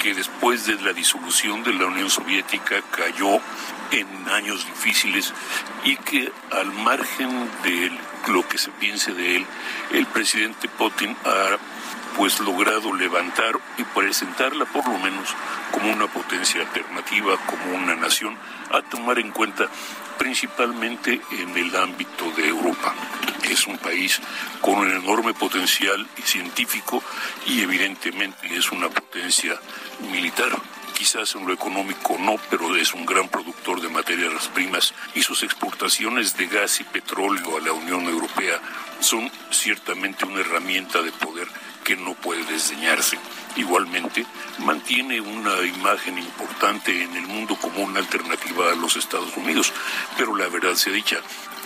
que 0.02 0.14
después 0.14 0.64
de 0.64 0.80
la 0.80 0.94
disolución 0.94 1.62
de 1.62 1.74
la 1.74 1.84
Unión 1.84 2.08
Soviética 2.08 2.80
cayó 2.90 3.38
en 3.90 4.06
años 4.30 4.64
difíciles 4.64 5.34
y 5.84 5.96
que 5.96 6.32
al 6.50 6.72
margen 6.72 7.50
de 7.62 7.92
lo 8.32 8.48
que 8.48 8.56
se 8.56 8.70
piense 8.70 9.12
de 9.12 9.36
él, 9.36 9.46
el 9.92 10.06
presidente 10.06 10.70
Putin 10.70 11.14
ha 11.26 11.58
pues 12.16 12.40
logrado 12.40 12.94
levantar 12.94 13.60
y 13.76 13.82
presentarla 13.82 14.64
por 14.64 14.88
lo 14.88 14.98
menos 15.00 15.28
como 15.70 15.92
una 15.92 16.06
potencia 16.06 16.62
alternativa, 16.62 17.36
como 17.44 17.76
una 17.76 17.94
nación 17.94 18.38
a 18.72 18.80
tomar 18.80 19.18
en 19.18 19.32
cuenta 19.32 19.68
principalmente 20.18 21.20
en 21.30 21.56
el 21.56 21.74
ámbito 21.76 22.30
de 22.32 22.48
Europa. 22.48 22.94
Es 23.44 23.66
un 23.66 23.78
país 23.78 24.20
con 24.60 24.78
un 24.78 24.90
enorme 24.90 25.32
potencial 25.32 26.06
científico 26.24 27.02
y 27.46 27.60
evidentemente 27.60 28.54
es 28.54 28.70
una 28.72 28.90
potencia 28.90 29.58
militar. 30.10 30.50
Quizás 30.94 31.36
en 31.36 31.46
lo 31.46 31.52
económico 31.52 32.16
no, 32.18 32.36
pero 32.50 32.74
es 32.74 32.92
un 32.92 33.06
gran 33.06 33.28
productor 33.28 33.80
de 33.80 33.88
materias 33.88 34.48
primas 34.48 34.92
y 35.14 35.22
sus 35.22 35.44
exportaciones 35.44 36.36
de 36.36 36.48
gas 36.48 36.80
y 36.80 36.84
petróleo 36.84 37.56
a 37.56 37.60
la 37.60 37.72
Unión 37.72 38.04
Europea 38.06 38.60
son 38.98 39.30
ciertamente 39.50 40.24
una 40.24 40.40
herramienta 40.40 41.00
de 41.00 41.12
poder 41.12 41.46
que 41.88 41.96
no 41.96 42.12
puede 42.12 42.44
desdeñarse. 42.44 43.18
Igualmente, 43.56 44.26
mantiene 44.58 45.22
una 45.22 45.62
imagen 45.62 46.18
importante 46.18 47.02
en 47.02 47.16
el 47.16 47.26
mundo 47.26 47.56
como 47.56 47.82
una 47.82 48.00
alternativa 48.00 48.70
a 48.70 48.76
los 48.76 48.96
Estados 48.96 49.34
Unidos, 49.38 49.72
pero 50.18 50.36
la 50.36 50.48
verdad 50.48 50.74
se 50.74 50.90
dicha, 50.90 51.16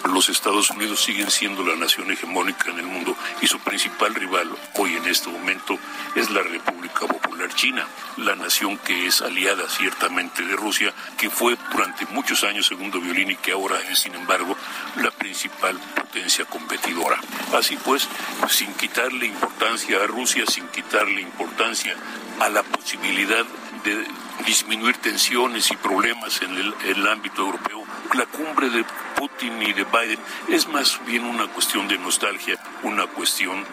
los 0.05 0.29
Estados 0.29 0.71
Unidos 0.71 1.03
siguen 1.03 1.31
siendo 1.31 1.65
la 1.65 1.77
nación 1.77 2.11
hegemónica 2.11 2.71
en 2.71 2.79
el 2.79 2.87
mundo 2.87 3.17
y 3.41 3.47
su 3.47 3.59
principal 3.61 4.15
rival 4.15 4.51
hoy 4.77 4.95
en 4.97 5.07
este 5.07 5.29
momento 5.29 5.79
es 6.15 6.31
la 6.31 6.43
República 6.43 7.07
Popular 7.07 7.53
China, 7.55 7.87
la 8.17 8.37
nación 8.37 8.79
que 8.79 9.07
es 9.07 9.23
aliada 9.23 9.69
ciertamente 9.69 10.43
de 10.43 10.57
Rusia, 10.57 10.93
que 11.17 11.31
fue 11.31 11.57
durante 11.71 12.07
muchos 12.07 12.45
años 12.45 12.67
segundo 12.67 13.01
violín 13.01 13.31
y 13.31 13.37
que 13.37 13.53
ahora 13.53 13.81
es, 13.91 14.01
sin 14.01 14.15
embargo, 14.15 14.57
la 14.97 15.11
principal 15.11 15.79
potencia 15.95 16.45
competidora. 16.45 17.19
Así 17.55 17.77
pues, 17.77 18.09
sin 18.49 18.73
quitarle 18.75 19.27
importancia 19.27 20.03
a 20.03 20.07
Rusia, 20.07 20.45
sin 20.47 20.67
quitarle 20.69 21.21
importancia 21.21 21.95
a 22.41 22.49
la 22.49 22.63
posibilidad 22.63 23.45
de 23.85 24.07
disminuir 24.47 24.97
tensiones 24.99 25.71
y 25.71 25.77
problemas 25.77 26.43
en 26.43 26.57
el, 26.57 26.75
el 26.87 27.07
ámbito 27.07 27.43
europeo, 27.43 27.82
la 28.15 28.27
cumbre 28.27 28.69
de 28.69 28.85
Putin 29.17 29.63
y 29.63 29.73
de 29.73 29.85
Biden 29.85 30.19
es 30.49 30.69
más 30.69 31.01
bien 31.07 31.25
una 31.25 31.47
cuestión 31.49 31.89
de 31.89 31.99
nostalgia, 31.99 32.59
una 32.83 33.07
cuestión 33.07 33.65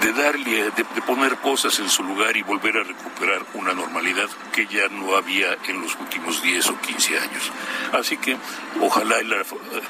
de 0.00 0.12
darle, 0.12 0.70
de, 0.70 0.84
poner 1.06 1.36
cosas 1.36 1.78
en 1.78 1.88
su 1.88 2.02
lugar 2.02 2.36
y 2.36 2.42
volver 2.42 2.78
a 2.78 2.82
recuperar 2.82 3.44
una 3.54 3.72
normalidad 3.74 4.28
que 4.52 4.66
ya 4.66 4.88
no 4.88 5.14
había 5.14 5.56
en 5.68 5.82
los 5.82 5.94
últimos 5.96 6.42
10 6.42 6.70
o 6.70 6.80
15 6.80 7.18
años. 7.18 7.52
Así 7.92 8.16
que 8.16 8.36
ojalá 8.80 9.22
la 9.22 9.44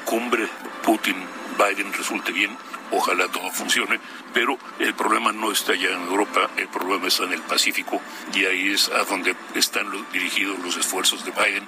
cumbre 0.05 0.47
Putin-Biden 0.83 1.93
resulte 1.93 2.31
bien, 2.33 2.55
ojalá 2.91 3.27
todo 3.29 3.49
funcione, 3.51 3.99
pero 4.33 4.57
el 4.79 4.93
problema 4.93 5.31
no 5.31 5.51
está 5.51 5.73
ya 5.75 5.89
en 5.89 6.01
Europa, 6.01 6.49
el 6.57 6.67
problema 6.67 7.07
está 7.07 7.23
en 7.23 7.33
el 7.33 7.41
Pacífico 7.41 8.01
y 8.33 8.45
ahí 8.45 8.73
es 8.73 8.89
a 8.89 9.03
donde 9.05 9.35
están 9.55 9.87
dirigidos 10.11 10.59
los 10.59 10.75
esfuerzos 10.75 11.23
de 11.23 11.31
Biden 11.31 11.67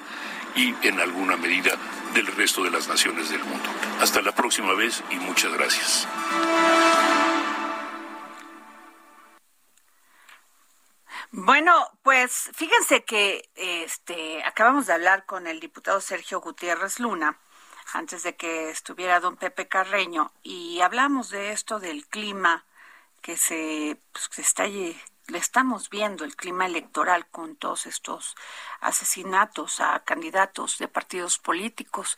y 0.56 0.76
en 0.88 1.00
alguna 1.00 1.38
medida 1.38 1.72
del 2.14 2.28
resto 2.28 2.64
de 2.64 2.72
las 2.72 2.88
naciones 2.88 3.30
del 3.30 3.44
mundo. 3.44 3.70
Hasta 4.00 4.22
la 4.22 4.34
próxima 4.34 4.74
vez 4.74 5.04
y 5.10 5.16
muchas 5.16 5.54
gracias. 5.54 6.08
Bueno, 11.32 11.90
pues 12.04 12.52
fíjense 12.54 13.04
que 13.04 13.50
este 13.56 14.44
acabamos 14.44 14.86
de 14.86 14.94
hablar 14.94 15.26
con 15.26 15.48
el 15.48 15.60
diputado 15.60 16.00
Sergio 16.00 16.42
Gutiérrez 16.42 17.00
Luna 17.00 17.40
antes 17.94 18.22
de 18.22 18.36
que 18.36 18.70
estuviera 18.70 19.20
don 19.20 19.36
Pepe 19.38 19.68
Carreño 19.68 20.32
y 20.44 20.82
hablamos 20.82 21.32
de 21.32 21.52
esto 21.52 21.80
del 21.80 22.06
clima 22.08 22.66
que 23.22 23.36
se, 23.36 24.00
pues, 24.12 24.30
que 24.30 24.42
está 24.42 24.64
le 25.28 25.38
estamos 25.38 25.90
viendo 25.90 26.26
el 26.26 26.36
clima 26.36 26.66
electoral 26.66 27.28
con 27.28 27.56
todos 27.56 27.86
estos 27.86 28.36
asesinatos 28.82 29.80
a 29.80 30.04
candidatos 30.04 30.78
de 30.78 30.88
partidos 30.88 31.38
políticos 31.38 32.18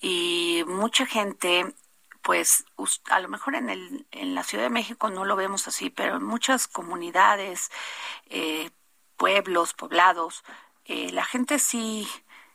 y 0.00 0.64
mucha 0.66 1.06
gente 1.06 1.74
pues 2.22 2.64
a 3.10 3.20
lo 3.20 3.28
mejor 3.28 3.54
en, 3.54 3.70
el, 3.70 4.06
en 4.10 4.34
la 4.34 4.44
Ciudad 4.44 4.64
de 4.64 4.70
México 4.70 5.08
no 5.08 5.24
lo 5.24 5.36
vemos 5.36 5.66
así, 5.66 5.88
pero 5.88 6.16
en 6.16 6.24
muchas 6.24 6.68
comunidades, 6.68 7.70
eh, 8.26 8.70
pueblos, 9.16 9.72
poblados, 9.72 10.44
eh, 10.84 11.10
la 11.12 11.24
gente 11.24 11.58
sí, 11.58 12.06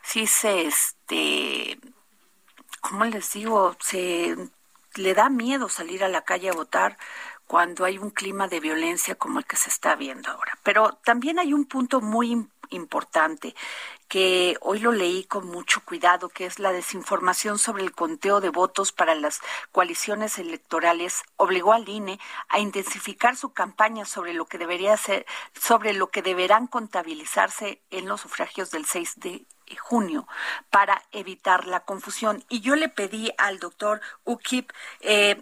sí 0.04 0.28
se, 0.28 0.68
este, 0.68 1.80
¿cómo 2.82 3.06
les 3.06 3.34
digo? 3.34 3.76
Se 3.80 4.36
le 4.96 5.14
da 5.14 5.30
miedo 5.30 5.70
salir 5.70 6.04
a 6.04 6.10
la 6.10 6.24
calle 6.24 6.50
a 6.50 6.54
votar 6.54 6.98
cuando 7.48 7.86
hay 7.86 7.98
un 7.98 8.10
clima 8.10 8.48
de 8.48 8.60
violencia 8.60 9.16
como 9.16 9.40
el 9.40 9.46
que 9.46 9.58
se 9.58 9.70
está 9.70 9.96
viendo 9.96 10.32
ahora. 10.32 10.58
Pero 10.64 11.00
también 11.04 11.40
hay 11.40 11.54
un 11.54 11.66
punto 11.66 12.02
muy 12.02 12.48
importante 12.74 13.56
que 14.08 14.58
hoy 14.62 14.80
lo 14.80 14.92
leí 14.92 15.24
con 15.24 15.48
mucho 15.48 15.84
cuidado, 15.84 16.30
que 16.30 16.46
es 16.46 16.60
la 16.60 16.72
desinformación 16.72 17.58
sobre 17.58 17.84
el 17.84 17.94
conteo 17.94 18.42
de 18.42 18.50
votos 18.50 18.92
para 18.92 19.16
las 19.16 19.40
coaliciones 19.72 20.38
electorales, 20.38 21.24
obligó 21.38 21.74
al 21.74 21.88
INE 21.90 22.20
a 22.50 22.60
intensificar 22.60 23.36
su 23.36 23.54
campaña 23.54 24.06
sobre 24.06 24.34
lo 24.34 24.46
que 24.46 24.58
debería 24.58 24.96
ser, 24.98 25.26
sobre 25.60 25.94
lo 25.94 26.12
que 26.12 26.22
deberán 26.22 26.68
contabilizarse 26.68 27.82
en 27.90 28.08
los 28.08 28.22
sufragios 28.22 28.70
del 28.72 28.86
6 28.86 29.20
de 29.20 29.46
junio 29.80 30.28
para 30.70 31.04
evitar 31.12 31.66
la 31.68 31.82
confusión. 31.82 32.44
Y 32.50 32.62
yo 32.62 32.76
le 32.76 32.90
pedí 32.90 33.32
al 33.38 33.60
doctor 33.60 34.02
Ukip, 34.24 34.72
eh, 35.02 35.42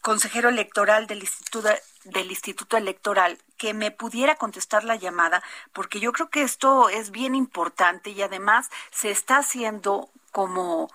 consejero 0.00 0.48
electoral 0.48 1.06
del 1.06 1.20
Instituto, 1.20 1.70
del 2.04 2.30
Instituto 2.30 2.76
Electoral, 2.76 3.38
que 3.56 3.74
me 3.74 3.90
pudiera 3.90 4.36
contestar 4.36 4.84
la 4.84 4.96
llamada, 4.96 5.42
porque 5.72 6.00
yo 6.00 6.12
creo 6.12 6.28
que 6.30 6.42
esto 6.42 6.88
es 6.88 7.10
bien 7.10 7.34
importante 7.34 8.10
y 8.10 8.22
además 8.22 8.70
se 8.90 9.10
está 9.10 9.38
haciendo 9.38 10.10
como 10.32 10.88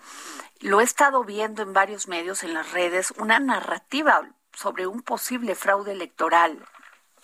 lo 0.60 0.82
he 0.82 0.84
estado 0.84 1.24
viendo 1.24 1.62
en 1.62 1.74
varios 1.74 2.08
medios, 2.08 2.44
en 2.44 2.54
las 2.54 2.72
redes, 2.72 3.12
una 3.18 3.40
narrativa 3.40 4.30
sobre 4.54 4.88
un 4.88 5.02
posible 5.02 5.56
fraude 5.56 5.94
electoral. 5.94 6.60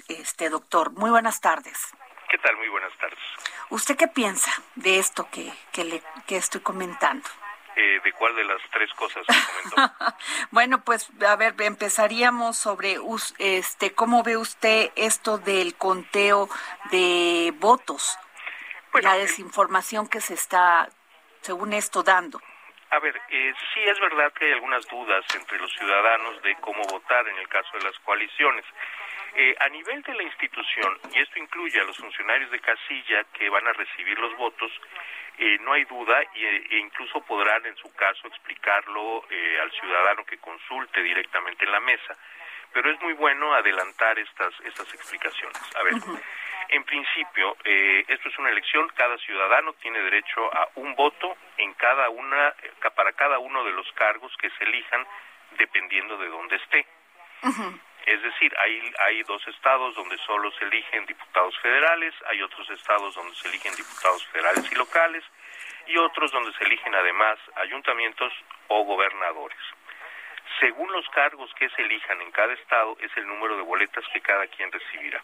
Este 0.07 0.49
doctor, 0.49 0.91
muy 0.91 1.09
buenas 1.09 1.41
tardes. 1.41 1.77
¿Qué 2.29 2.37
tal? 2.37 2.55
Muy 2.57 2.69
buenas 2.69 2.97
tardes. 2.97 3.19
¿Usted 3.69 3.97
qué 3.97 4.07
piensa 4.07 4.51
de 4.75 4.99
esto 4.99 5.27
que, 5.29 5.53
que, 5.71 5.83
le, 5.83 6.03
que 6.27 6.37
estoy 6.37 6.61
comentando? 6.61 7.27
Eh, 7.77 7.99
¿De 8.03 8.13
cuál 8.13 8.33
de 8.35 8.45
las 8.45 8.61
tres 8.71 8.89
cosas 8.93 9.25
bueno, 10.51 10.81
pues 10.85 11.09
a 11.27 11.35
ver, 11.35 11.55
empezaríamos 11.59 12.57
sobre 12.57 12.97
este 13.37 13.93
cómo 13.93 14.23
ve 14.23 14.37
usted 14.37 14.91
esto 14.95 15.37
del 15.37 15.75
conteo 15.75 16.47
de 16.91 17.53
votos, 17.57 18.17
la 18.93 19.15
desinformación 19.15 20.07
que 20.07 20.21
se 20.21 20.35
está, 20.35 20.87
según 21.41 21.73
esto, 21.73 22.01
dando. 22.01 22.39
A 22.91 22.99
ver, 22.99 23.19
eh, 23.29 23.53
sí 23.73 23.81
es 23.83 23.99
verdad 23.99 24.31
que 24.31 24.45
hay 24.45 24.53
algunas 24.53 24.87
dudas 24.87 25.25
entre 25.35 25.59
los 25.59 25.69
ciudadanos 25.73 26.41
de 26.43 26.55
cómo 26.61 26.81
votar 26.83 27.27
en 27.27 27.37
el 27.37 27.47
caso 27.49 27.77
de 27.77 27.83
las 27.83 27.99
coaliciones. 27.99 28.63
Eh, 29.35 29.53
a 29.59 29.67
nivel 29.67 30.01
de 30.03 30.13
la 30.13 30.23
institución, 30.23 30.97
y 31.13 31.19
esto 31.19 31.39
incluye 31.39 31.77
a 31.81 31.83
los 31.83 31.97
funcionarios 31.97 32.49
de 32.51 32.59
casilla 32.61 33.25
que 33.33 33.49
van 33.49 33.67
a 33.67 33.73
recibir 33.73 34.17
los 34.17 34.33
votos, 34.37 34.71
eh, 35.37 35.57
no 35.61 35.73
hay 35.73 35.83
duda 35.85 36.21
e, 36.33 36.65
e 36.69 36.77
incluso 36.77 37.21
podrán 37.21 37.65
en 37.65 37.75
su 37.77 37.93
caso 37.93 38.27
explicarlo 38.27 39.25
eh, 39.29 39.59
al 39.61 39.71
ciudadano 39.71 40.25
que 40.25 40.37
consulte 40.37 41.01
directamente 41.01 41.65
en 41.65 41.71
la 41.71 41.79
mesa. 41.79 42.17
Pero 42.73 42.91
es 42.91 43.01
muy 43.01 43.13
bueno 43.13 43.53
adelantar 43.53 44.19
estas, 44.19 44.53
estas 44.65 44.93
explicaciones. 44.93 45.61
A 45.77 45.83
ver, 45.83 45.93
en 46.69 46.83
principio, 46.83 47.55
esto 47.63 48.27
es 48.27 48.37
una 48.37 48.49
elección, 48.49 48.89
cada 48.95 49.17
ciudadano 49.19 49.71
tiene 49.73 50.01
derecho 50.01 50.53
a 50.53 50.67
un 50.75 50.93
voto 50.93 51.37
en 51.57 51.73
cada 51.75 52.09
una, 52.09 52.53
para 52.93 53.13
cada 53.13 53.39
uno 53.39 53.63
de 53.63 53.71
los 53.71 53.89
cargos 53.93 54.35
que 54.41 54.49
se 54.49 54.65
elijan 54.65 55.07
dependiendo 55.57 56.17
de 56.17 56.27
dónde 56.27 56.57
esté. 56.57 56.85
Es 58.05 58.21
decir, 58.21 58.53
hay, 58.59 59.23
dos 59.23 59.45
estados 59.47 59.95
donde 59.95 60.17
solo 60.19 60.51
se 60.51 60.65
eligen 60.65 61.05
diputados 61.07 61.57
federales, 61.59 62.13
hay 62.27 62.41
otros 62.43 62.69
estados 62.69 63.15
donde 63.15 63.35
se 63.35 63.47
eligen 63.47 63.75
diputados 63.75 64.23
federales 64.27 64.71
y 64.71 64.75
locales, 64.75 65.23
y 65.87 65.97
otros 65.97 66.31
donde 66.31 66.53
se 66.53 66.63
eligen 66.65 66.93
además 66.93 67.39
ayuntamientos 67.55 68.31
o 68.67 68.83
gobernadores. 68.83 69.57
Según 70.59 70.91
los 70.91 71.07
cargos 71.09 71.51
que 71.55 71.67
se 71.69 71.81
elijan 71.81 72.21
en 72.21 72.31
cada 72.31 72.53
estado 72.53 72.95
es 72.99 73.11
el 73.17 73.27
número 73.27 73.57
de 73.57 73.63
boletas 73.63 74.05
que 74.13 74.21
cada 74.21 74.45
quien 74.47 74.71
recibirá. 74.71 75.21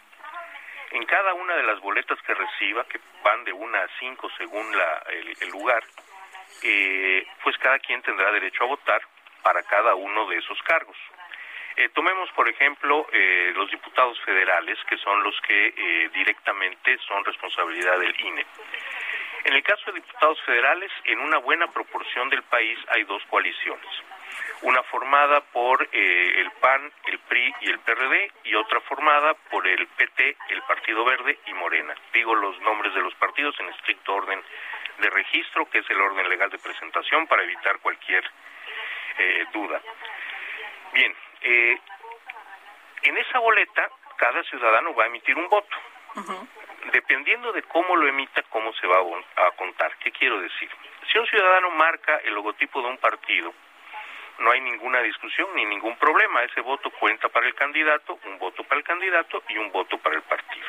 En 0.90 1.06
cada 1.06 1.34
una 1.34 1.54
de 1.54 1.62
las 1.62 1.80
boletas 1.80 2.20
que 2.22 2.34
reciba, 2.34 2.84
que 2.84 3.00
van 3.22 3.44
de 3.44 3.52
una 3.52 3.80
a 3.80 3.88
cinco 3.98 4.28
según 4.36 4.76
la, 4.76 5.04
el, 5.40 5.48
lugar, 5.50 5.82
eh, 6.62 7.26
pues 7.42 7.56
cada 7.58 7.78
quien 7.78 8.02
tendrá 8.02 8.30
derecho 8.32 8.64
a 8.64 8.66
votar 8.66 9.00
para 9.42 9.62
cada 9.62 9.94
uno 9.94 10.28
de 10.28 10.36
esos 10.36 10.60
cargos. 10.62 10.96
Eh, 11.76 11.88
tomemos, 11.94 12.30
por 12.32 12.48
ejemplo, 12.48 13.06
eh, 13.12 13.52
los 13.54 13.70
diputados 13.70 14.20
federales, 14.20 14.78
que 14.88 14.98
son 14.98 15.22
los 15.22 15.40
que 15.40 15.68
eh, 15.68 16.10
directamente 16.12 16.98
son 16.98 17.24
responsabilidad 17.24 17.98
del 17.98 18.14
INE. 18.20 18.46
En 19.44 19.54
el 19.54 19.62
caso 19.62 19.86
de 19.86 20.00
diputados 20.00 20.40
federales, 20.42 20.90
en 21.04 21.18
una 21.20 21.38
buena 21.38 21.66
proporción 21.68 22.28
del 22.28 22.42
país 22.42 22.78
hay 22.88 23.04
dos 23.04 23.22
coaliciones. 23.28 23.88
Una 24.62 24.82
formada 24.84 25.40
por 25.40 25.88
el 25.90 26.50
PAN, 26.60 26.92
el 27.06 27.18
PRI 27.18 27.52
y 27.62 27.70
el 27.70 27.80
PRD, 27.80 28.30
y 28.44 28.54
otra 28.54 28.80
formada 28.82 29.34
por 29.50 29.66
el 29.66 29.84
PT, 29.88 30.36
el 30.50 30.62
Partido 30.62 31.04
Verde 31.04 31.40
y 31.46 31.54
Morena. 31.54 31.92
Digo 32.12 32.36
los 32.36 32.56
nombres 32.60 32.94
de 32.94 33.00
los 33.00 33.12
partidos 33.16 33.58
en 33.58 33.70
estricto 33.70 34.14
orden 34.14 34.40
de 34.98 35.10
registro, 35.10 35.68
que 35.68 35.78
es 35.78 35.90
el 35.90 36.00
orden 36.00 36.28
legal 36.28 36.48
de 36.48 36.58
presentación, 36.58 37.26
para 37.26 37.42
evitar 37.42 37.80
cualquier 37.80 38.22
duda. 39.52 39.80
Bien, 40.92 41.14
eh, 41.42 41.80
en 43.02 43.16
esa 43.18 43.38
boleta 43.38 43.90
cada 44.16 44.42
ciudadano 44.44 44.94
va 44.94 45.04
a 45.04 45.06
emitir 45.08 45.36
un 45.36 45.48
voto. 45.48 45.76
Dependiendo 46.92 47.52
de 47.52 47.62
cómo 47.62 47.96
lo 47.96 48.06
emita, 48.06 48.42
cómo 48.50 48.72
se 48.74 48.86
va 48.86 48.98
a, 48.98 49.50
contar. 49.52 49.96
¿Qué 49.96 50.12
quiero 50.12 50.40
decir? 50.40 50.70
Si 51.10 51.18
un 51.18 51.26
ciudadano 51.26 51.70
marca 51.70 52.18
el 52.18 52.34
logotipo 52.34 52.82
de 52.82 52.88
un 52.88 52.98
partido, 52.98 53.52
no 54.38 54.50
hay 54.50 54.60
ninguna 54.60 55.00
discusión 55.00 55.48
ni 55.54 55.64
ningún 55.64 55.96
problema. 55.96 56.42
Ese 56.44 56.60
voto 56.60 56.90
cuenta 56.90 57.28
para 57.28 57.46
el 57.46 57.54
candidato, 57.54 58.18
un 58.26 58.38
voto 58.38 58.62
para 58.64 58.78
el 58.78 58.84
candidato 58.84 59.42
y 59.48 59.58
un 59.58 59.72
voto 59.72 59.98
para 59.98 60.16
el 60.16 60.22
partido. 60.22 60.66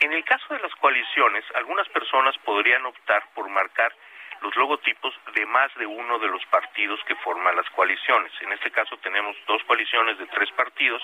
En 0.00 0.12
el 0.12 0.24
caso 0.24 0.52
de 0.52 0.60
las 0.60 0.74
coaliciones, 0.74 1.44
algunas 1.54 1.88
personas 1.88 2.36
podrían 2.38 2.84
optar 2.84 3.24
por 3.34 3.48
marcar 3.48 3.94
los 4.42 4.54
logotipos 4.56 5.14
de 5.34 5.46
más 5.46 5.72
de 5.76 5.86
uno 5.86 6.18
de 6.18 6.28
los 6.28 6.44
partidos 6.46 7.00
que 7.06 7.14
forman 7.16 7.56
las 7.56 7.68
coaliciones. 7.70 8.32
En 8.40 8.52
este 8.52 8.70
caso 8.70 8.96
tenemos 8.98 9.36
dos 9.46 9.62
coaliciones 9.64 10.18
de 10.18 10.26
tres 10.26 10.50
partidos. 10.52 11.02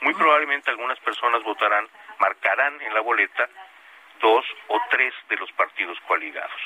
Muy 0.00 0.14
probablemente 0.14 0.70
algunas 0.70 0.98
personas 1.00 1.42
votarán, 1.42 1.88
marcarán 2.18 2.80
en 2.82 2.92
la 2.94 3.00
boleta 3.00 3.48
dos 4.20 4.44
o 4.68 4.80
tres 4.90 5.14
de 5.28 5.36
los 5.36 5.50
partidos 5.52 5.98
coaligados. 6.06 6.60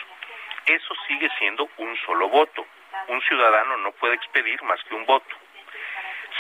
Eso 0.67 0.95
sigue 1.07 1.31
siendo 1.39 1.69
un 1.79 1.97
solo 2.05 2.29
voto. 2.29 2.67
Un 3.09 3.21
ciudadano 3.23 3.77
no 3.79 3.93
puede 3.93 4.15
expedir 4.15 4.63
más 4.63 4.83
que 4.85 4.95
un 4.95 5.07
voto. 5.07 5.37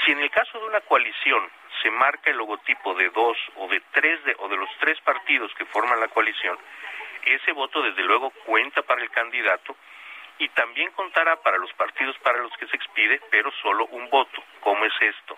Si 0.05 0.13
en 0.13 0.21
el 0.21 0.31
caso 0.31 0.59
de 0.59 0.67
una 0.67 0.81
coalición 0.81 1.49
se 1.83 1.91
marca 1.91 2.31
el 2.31 2.37
logotipo 2.37 2.95
de 2.95 3.09
dos 3.11 3.37
o 3.57 3.69
de 3.69 3.81
tres 3.93 4.23
de, 4.25 4.35
o 4.39 4.49
de 4.49 4.57
los 4.57 4.69
tres 4.81 5.01
partidos 5.01 5.53
que 5.55 5.65
forman 5.67 6.01
la 6.01 6.09
coalición, 6.09 6.59
ese 7.25 7.53
voto 7.53 7.83
desde 7.83 8.03
luego 8.03 8.31
cuenta 8.45 8.83
para 8.83 9.03
el 9.03 9.11
candidato 9.11 9.77
y 10.39 10.49
también 10.51 10.91
contará 10.93 11.37
para 11.37 11.59
los 11.59 11.73
partidos 11.75 12.17
para 12.19 12.39
los 12.39 12.53
que 12.57 12.67
se 12.67 12.77
expide, 12.77 13.21
pero 13.31 13.53
solo 13.63 13.87
un 13.87 14.09
voto. 14.09 14.43
¿Cómo 14.61 14.85
es 14.85 14.93
esto? 15.01 15.37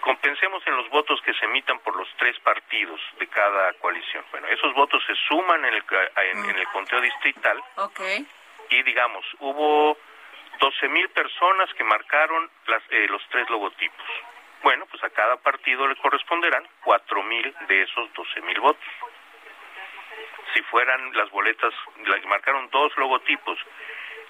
Compensemos 0.00 0.66
en 0.66 0.76
los 0.76 0.88
votos 0.88 1.20
que 1.22 1.34
se 1.34 1.44
emitan 1.44 1.78
por 1.80 1.94
los 1.94 2.08
tres 2.16 2.38
partidos 2.40 3.00
de 3.18 3.26
cada 3.26 3.72
coalición. 3.74 4.24
Bueno, 4.30 4.46
esos 4.48 4.72
votos 4.74 5.02
se 5.06 5.14
suman 5.28 5.64
en 5.64 5.74
el, 5.74 5.84
en, 6.16 6.56
el 6.56 6.66
conteo 6.68 7.00
distrital. 7.00 7.62
Okay. 7.76 8.26
Y 8.70 8.82
digamos, 8.82 9.24
hubo 9.40 9.98
12 10.58 10.88
mil 10.88 11.08
personas 11.10 11.72
que 11.74 11.84
marcaron 11.84 12.50
las, 12.66 12.82
eh, 12.90 13.06
los 13.08 13.22
tres 13.28 13.48
logotipos. 13.50 14.06
Bueno, 14.62 14.86
pues 14.86 15.02
a 15.04 15.10
cada 15.10 15.36
partido 15.36 15.86
le 15.86 15.96
corresponderán 15.96 16.66
4 16.84 17.22
mil 17.24 17.54
de 17.68 17.82
esos 17.82 18.12
12 18.14 18.40
mil 18.42 18.60
votos 18.60 18.84
si 20.54 20.62
fueran 20.62 21.12
las 21.16 21.30
boletas, 21.30 21.72
las 22.06 22.24
marcaron 22.26 22.68
dos 22.70 22.96
logotipos 22.96 23.58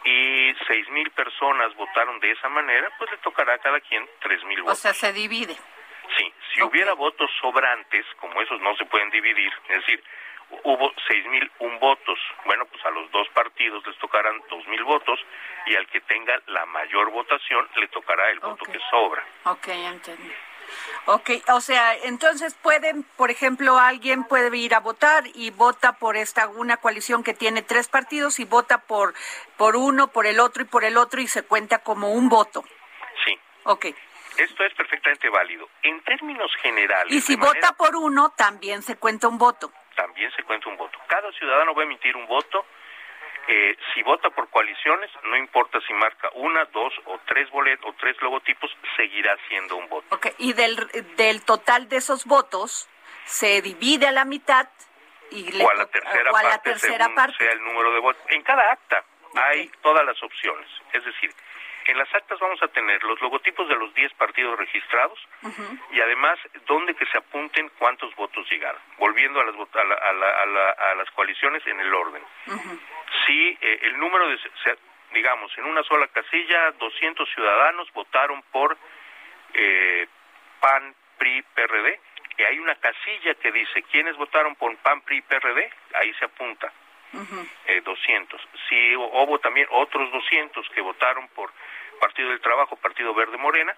y 0.05 0.55
seis 0.67 0.89
mil 0.91 1.11
personas 1.11 1.75
votaron 1.77 2.19
de 2.21 2.31
esa 2.31 2.49
manera, 2.49 2.91
pues 2.99 3.11
le 3.11 3.19
tocará 3.19 3.55
a 3.55 3.59
cada 3.59 3.81
quien 3.81 4.09
tres 4.21 4.43
mil 4.45 4.63
votos. 4.63 4.79
O 4.79 4.81
sea, 4.81 4.95
se 4.95 5.13
divide. 5.13 5.55
Sí, 6.17 6.33
si 6.53 6.63
hubiera 6.63 6.95
votos 6.95 7.31
sobrantes, 7.41 8.05
como 8.19 8.41
esos 8.41 8.61
no 8.61 8.75
se 8.77 8.85
pueden 8.87 9.11
dividir, 9.11 9.53
es 9.69 9.81
decir, 9.81 10.03
hubo 10.65 10.93
seis 11.07 11.25
mil 11.27 11.51
un 11.61 11.79
votos, 11.79 12.19
bueno, 12.45 12.65
pues 12.67 12.85
a 12.85 12.91
los 12.91 13.11
dos 13.13 13.29
partidos 13.29 13.87
les 13.87 13.97
tocarán 13.99 14.41
dos 14.49 14.67
mil 14.67 14.83
votos 14.85 15.21
y 15.67 15.77
al 15.77 15.87
que 15.89 16.01
tenga 16.01 16.41
la 16.47 16.67
mayor 16.67 17.11
votación 17.11 17.69
le 17.77 17.87
tocará 17.89 18.31
el 18.31 18.41
voto 18.41 18.65
que 18.65 18.81
sobra. 18.91 19.25
Ok, 19.45 19.69
entendí. 19.69 20.33
Ok, 21.07 21.31
o 21.49 21.61
sea, 21.61 21.95
entonces 22.05 22.55
pueden, 22.55 23.03
por 23.17 23.31
ejemplo, 23.31 23.79
alguien 23.79 24.25
puede 24.25 24.57
ir 24.57 24.75
a 24.75 24.81
votar 24.81 25.25
y 25.35 25.51
vota 25.51 25.95
por 25.95 26.17
esta 26.17 26.49
una 26.49 26.77
coalición 26.77 27.23
que 27.23 27.35
tiene 27.35 27.63
tres 27.63 27.89
partidos 27.89 28.39
y 28.41 28.45
vota 28.45 28.79
por 28.79 29.15
por 29.57 29.77
uno, 29.77 30.09
por 30.09 30.27
el 30.27 30.41
otro 30.41 30.63
y 30.63 30.67
por 30.67 30.85
el 30.85 30.97
otro 30.97 31.21
y 31.21 31.27
se 31.27 31.43
cuenta 31.43 31.79
como 31.79 32.13
un 32.13 32.29
voto. 32.29 32.65
Sí. 33.25 33.39
Ok. 33.65 33.87
Esto 34.37 34.65
es 34.65 34.73
perfectamente 34.75 35.29
válido. 35.29 35.69
En 35.83 36.01
términos 36.03 36.51
generales. 36.63 37.13
Y 37.13 37.21
si 37.21 37.37
vota 37.37 37.73
por 37.77 37.97
uno, 37.97 38.33
también 38.37 38.83
se 38.83 38.97
cuenta 38.97 39.29
un 39.29 39.39
voto. 39.39 39.73
También 39.97 40.31
se 40.35 40.43
cuenta 40.45 40.69
un 40.69 40.77
voto. 40.77 40.99
Cada 41.09 41.31
ciudadano 41.33 41.75
va 41.75 41.83
a 41.83 41.85
emitir 41.85 42.17
un 42.17 42.27
voto 42.27 42.65
eh, 43.49 43.77
si 43.93 44.03
vota 44.03 44.31
por 44.31 44.49
coaliciones, 44.49 45.11
no 45.25 45.37
importa 45.37 45.79
si 45.87 45.93
marca 45.95 46.31
una, 46.35 46.65
dos 46.67 46.93
o 47.07 47.19
tres 47.27 47.51
boletos 47.51 47.87
o 47.91 47.95
tres 47.99 48.17
logotipos, 48.21 48.71
seguirá 48.97 49.37
siendo 49.49 49.77
un 49.77 49.89
voto. 49.89 50.15
Okay. 50.15 50.33
Y 50.39 50.53
del, 50.53 50.77
del 51.17 51.45
total 51.45 51.89
de 51.89 51.97
esos 51.97 52.25
votos, 52.27 52.89
se 53.25 53.63
divide 53.63 54.07
a 54.07 54.13
la 54.13 54.25
mitad 54.25 54.69
o 55.33 55.71
a 55.71 55.75
la 55.75 55.87
tercera 55.87 56.33
parte 56.33 56.77
según 56.79 57.35
sea 57.39 57.53
el 57.53 57.63
número 57.63 57.93
de 57.93 58.01
votos. 58.01 58.23
En 58.29 58.43
cada 58.43 58.73
acta 58.73 59.05
hay 59.35 59.69
todas 59.83 60.05
las 60.05 60.21
opciones. 60.23 60.69
Es 60.93 61.05
decir, 61.05 61.33
en 61.87 61.99
las 61.99 62.13
actas 62.15 62.39
vamos 62.39 62.63
a 62.63 62.69
tener 62.69 63.03
los 63.05 63.21
logotipos 63.21 63.69
de 63.69 63.75
los 63.75 63.93
10 63.95 64.13
partidos 64.15 64.59
registrados 64.59 65.19
y 65.93 66.01
además 66.01 66.39
dónde 66.67 66.95
que 66.95 67.07
se 67.07 67.19
apunten 67.19 67.71
cuántos 67.79 68.15
votos 68.17 68.49
llegaron, 68.51 68.81
volviendo 68.99 69.41
a 69.41 69.45
las, 69.45 69.55
a, 69.57 70.95
las 70.95 71.11
coaliciones 71.13 71.67
en 71.67 71.81
el 71.81 71.93
orden. 71.95 72.23
Si 73.27 73.59
eh, 73.61 73.79
el 73.83 73.99
número 73.99 74.29
de, 74.29 74.39
digamos, 75.13 75.57
en 75.59 75.65
una 75.65 75.83
sola 75.85 76.07
casilla, 76.09 76.73
200 76.73 77.29
ciudadanos 77.35 77.93
votaron 77.93 78.43
por 78.53 78.77
eh, 79.55 80.07
PAN, 80.61 80.95
PRI, 81.19 81.43
PRD, 81.55 82.01
y 82.39 82.43
hay 82.45 82.59
una 82.59 82.75
casilla 82.77 83.35
que 83.35 83.53
dice 83.53 83.83
quiénes 83.91 84.17
votaron 84.17 84.55
por 84.57 84.75
PAN, 84.79 85.01
PRI, 85.03 85.23
PRD, 85.23 85.71
ahí 85.95 86.15
se 86.15 86.25
apunta. 86.25 86.73
200. 87.13 88.41
Eh, 88.41 88.47
si 88.69 88.97
hubo 88.97 89.39
también 89.41 89.67
otros 89.71 90.11
200 90.13 90.69
que 90.71 90.81
votaron 90.81 91.29
por 91.29 91.53
Partido 92.01 92.31
del 92.31 92.41
Trabajo, 92.41 92.77
Partido 92.77 93.15
Verde 93.15 93.37
Morena, 93.37 93.75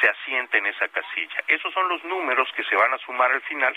se 0.00 0.08
asienta 0.08 0.58
en 0.58 0.66
esa 0.66 0.88
casilla. 0.88 1.44
Esos 1.48 1.72
son 1.72 1.88
los 1.88 2.02
números 2.04 2.48
que 2.56 2.64
se 2.64 2.76
van 2.76 2.92
a 2.92 2.98
sumar 2.98 3.30
al 3.30 3.42
final. 3.42 3.76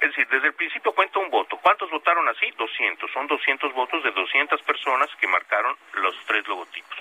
Es 0.00 0.08
decir, 0.08 0.26
desde 0.28 0.48
el 0.48 0.54
principio 0.54 0.92
cuenta 0.92 1.18
un 1.18 1.30
voto. 1.30 1.56
¿Cuántos 1.58 1.90
votaron 1.90 2.28
así? 2.28 2.50
200. 2.56 3.10
Son 3.12 3.26
200 3.26 3.72
votos 3.72 4.02
de 4.02 4.10
200 4.10 4.62
personas 4.62 5.08
que 5.16 5.26
marcaron 5.26 5.76
los 5.94 6.14
tres 6.26 6.46
logotipos. 6.46 6.98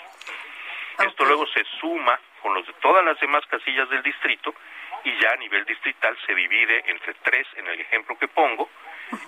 Esto 1.00 1.26
luego 1.26 1.46
se 1.48 1.64
suma 1.80 2.20
con 2.42 2.54
los 2.54 2.66
de 2.66 2.74
todas 2.74 3.04
las 3.04 3.20
demás 3.20 3.46
casillas 3.48 3.90
del 3.90 4.02
distrito 4.02 4.56
y 5.04 5.18
ya 5.20 5.32
a 5.32 5.36
nivel 5.36 5.66
distrital 5.66 6.18
se 6.26 6.34
divide 6.34 6.84
entre 6.88 7.14
tres 7.16 7.48
en 7.58 7.68
el 7.68 7.80
ejemplo 7.80 8.18
que 8.18 8.30
pongo 8.30 8.70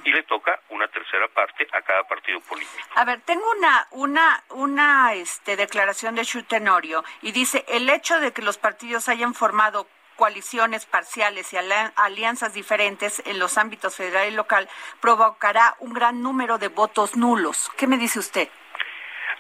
y 0.04 0.12
le 0.12 0.24
toca 0.24 0.60
una 0.70 0.88
tercera 0.88 1.28
parte 1.30 1.68
a 1.72 1.82
cada 1.82 2.04
partido 2.04 2.40
político. 2.42 2.78
A 2.96 3.06
ver, 3.06 3.22
tengo 3.22 3.44
una 3.58 3.88
una 3.92 4.44
una 4.50 5.14
este 5.14 5.56
declaración 5.56 6.16
de 6.16 6.26
Chutenorio 6.26 7.04
y 7.22 7.32
dice 7.32 7.66
el 7.68 7.90
hecho 7.90 8.20
de 8.20 8.32
que 8.32 8.42
los 8.42 8.58
partidos 8.58 9.10
hayan 9.10 9.34
formado 9.34 9.88
coaliciones 10.18 10.86
parciales 10.86 11.54
y 11.54 11.58
alianzas 11.58 12.54
diferentes 12.54 13.22
en 13.26 13.40
los 13.40 13.58
ámbitos 13.58 13.96
federal 13.96 14.28
y 14.28 14.36
local 14.36 14.68
provocará 15.00 15.76
un 15.80 15.94
gran 15.94 16.22
número 16.22 16.58
de 16.58 16.68
votos 16.68 17.16
nulos. 17.16 17.70
¿Qué 17.78 17.88
me 17.88 17.98
dice 17.98 18.20
usted? 18.20 18.50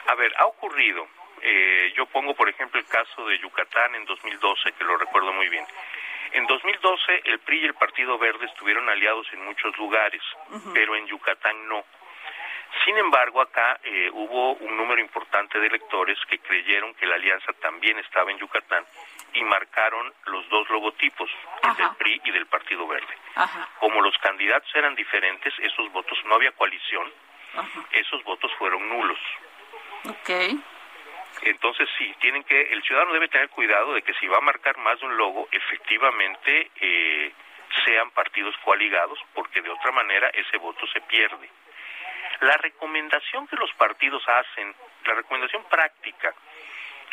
A 0.07 0.15
ver, 0.15 0.31
ha 0.37 0.45
ocurrido. 0.45 1.07
Eh, 1.41 1.93
yo 1.95 2.05
pongo, 2.05 2.33
por 2.35 2.47
ejemplo, 2.47 2.79
el 2.79 2.85
caso 2.85 3.25
de 3.25 3.39
Yucatán 3.39 3.95
en 3.95 4.05
2012, 4.05 4.71
que 4.73 4.83
lo 4.83 4.97
recuerdo 4.97 5.33
muy 5.33 5.49
bien. 5.49 5.65
En 6.33 6.45
2012 6.45 7.21
el 7.25 7.39
PRI 7.39 7.59
y 7.59 7.65
el 7.65 7.73
Partido 7.73 8.17
Verde 8.17 8.45
estuvieron 8.45 8.87
aliados 8.89 9.27
en 9.33 9.45
muchos 9.45 9.75
lugares, 9.77 10.21
pero 10.73 10.95
en 10.95 11.07
Yucatán 11.07 11.67
no. 11.67 11.85
Sin 12.85 12.97
embargo, 12.97 13.41
acá 13.41 13.79
eh, 13.83 14.09
hubo 14.11 14.53
un 14.55 14.75
número 14.77 15.01
importante 15.01 15.59
de 15.59 15.67
electores 15.67 16.17
que 16.29 16.39
creyeron 16.39 16.93
que 16.95 17.05
la 17.05 17.15
alianza 17.15 17.53
también 17.61 17.97
estaba 17.99 18.29
en 18.31 18.37
Yucatán 18.37 18.85
y 19.33 19.43
marcaron 19.43 20.13
los 20.25 20.47
dos 20.49 20.69
logotipos, 20.69 21.29
el 21.63 21.75
del 21.75 21.95
PRI 21.97 22.21
y 22.25 22.31
del 22.31 22.45
Partido 22.47 22.87
Verde. 22.87 23.17
Como 23.79 24.01
los 24.01 24.17
candidatos 24.19 24.69
eran 24.75 24.95
diferentes, 24.95 25.53
esos 25.59 25.91
votos, 25.91 26.17
no 26.25 26.35
había 26.35 26.51
coalición, 26.51 27.11
esos 27.91 28.23
votos 28.23 28.51
fueron 28.57 28.87
nulos. 28.89 29.19
Okay. 30.21 30.59
Entonces 31.43 31.87
sí, 31.97 32.15
tienen 32.19 32.43
que, 32.43 32.61
el 32.61 32.81
ciudadano 32.83 33.13
debe 33.13 33.27
tener 33.27 33.49
cuidado 33.49 33.93
de 33.93 34.01
que 34.01 34.13
si 34.15 34.27
va 34.27 34.37
a 34.37 34.41
marcar 34.41 34.77
más 34.77 34.99
de 34.99 35.05
un 35.05 35.17
logo, 35.17 35.47
efectivamente 35.51 36.71
eh, 36.79 37.31
sean 37.85 38.11
partidos 38.11 38.55
coaligados, 38.63 39.19
porque 39.33 39.61
de 39.61 39.69
otra 39.69 39.91
manera 39.91 40.29
ese 40.29 40.57
voto 40.57 40.85
se 40.87 41.01
pierde. 41.01 41.49
La 42.41 42.57
recomendación 42.57 43.47
que 43.47 43.55
los 43.55 43.71
partidos 43.73 44.23
hacen, 44.27 44.75
la 45.05 45.13
recomendación 45.15 45.63
práctica 45.65 46.33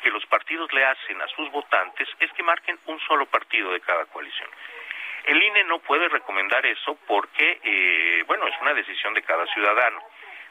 que 0.03 0.11
los 0.11 0.25
partidos 0.27 0.71
le 0.73 0.85
hacen 0.85 1.21
a 1.23 1.29
sus 1.29 1.51
votantes 1.51 2.07
es 2.21 2.31
que 2.33 2.43
marquen 2.43 2.79
un 2.87 3.01
solo 3.01 3.25
partido 3.25 3.73
de 3.73 3.81
cada 3.81 4.05
coalición. 4.07 4.51
El 5.25 5.43
INE 5.43 5.65
no 5.65 5.79
puede 5.79 6.09
recomendar 6.11 6.67
eso 6.67 6.99
porque, 7.07 7.59
eh, 7.63 8.23
bueno, 8.27 8.47
es 8.47 8.55
una 8.61 8.75
decisión 8.75 9.15
de 9.15 9.23
cada 9.23 9.47
ciudadano 9.47 10.03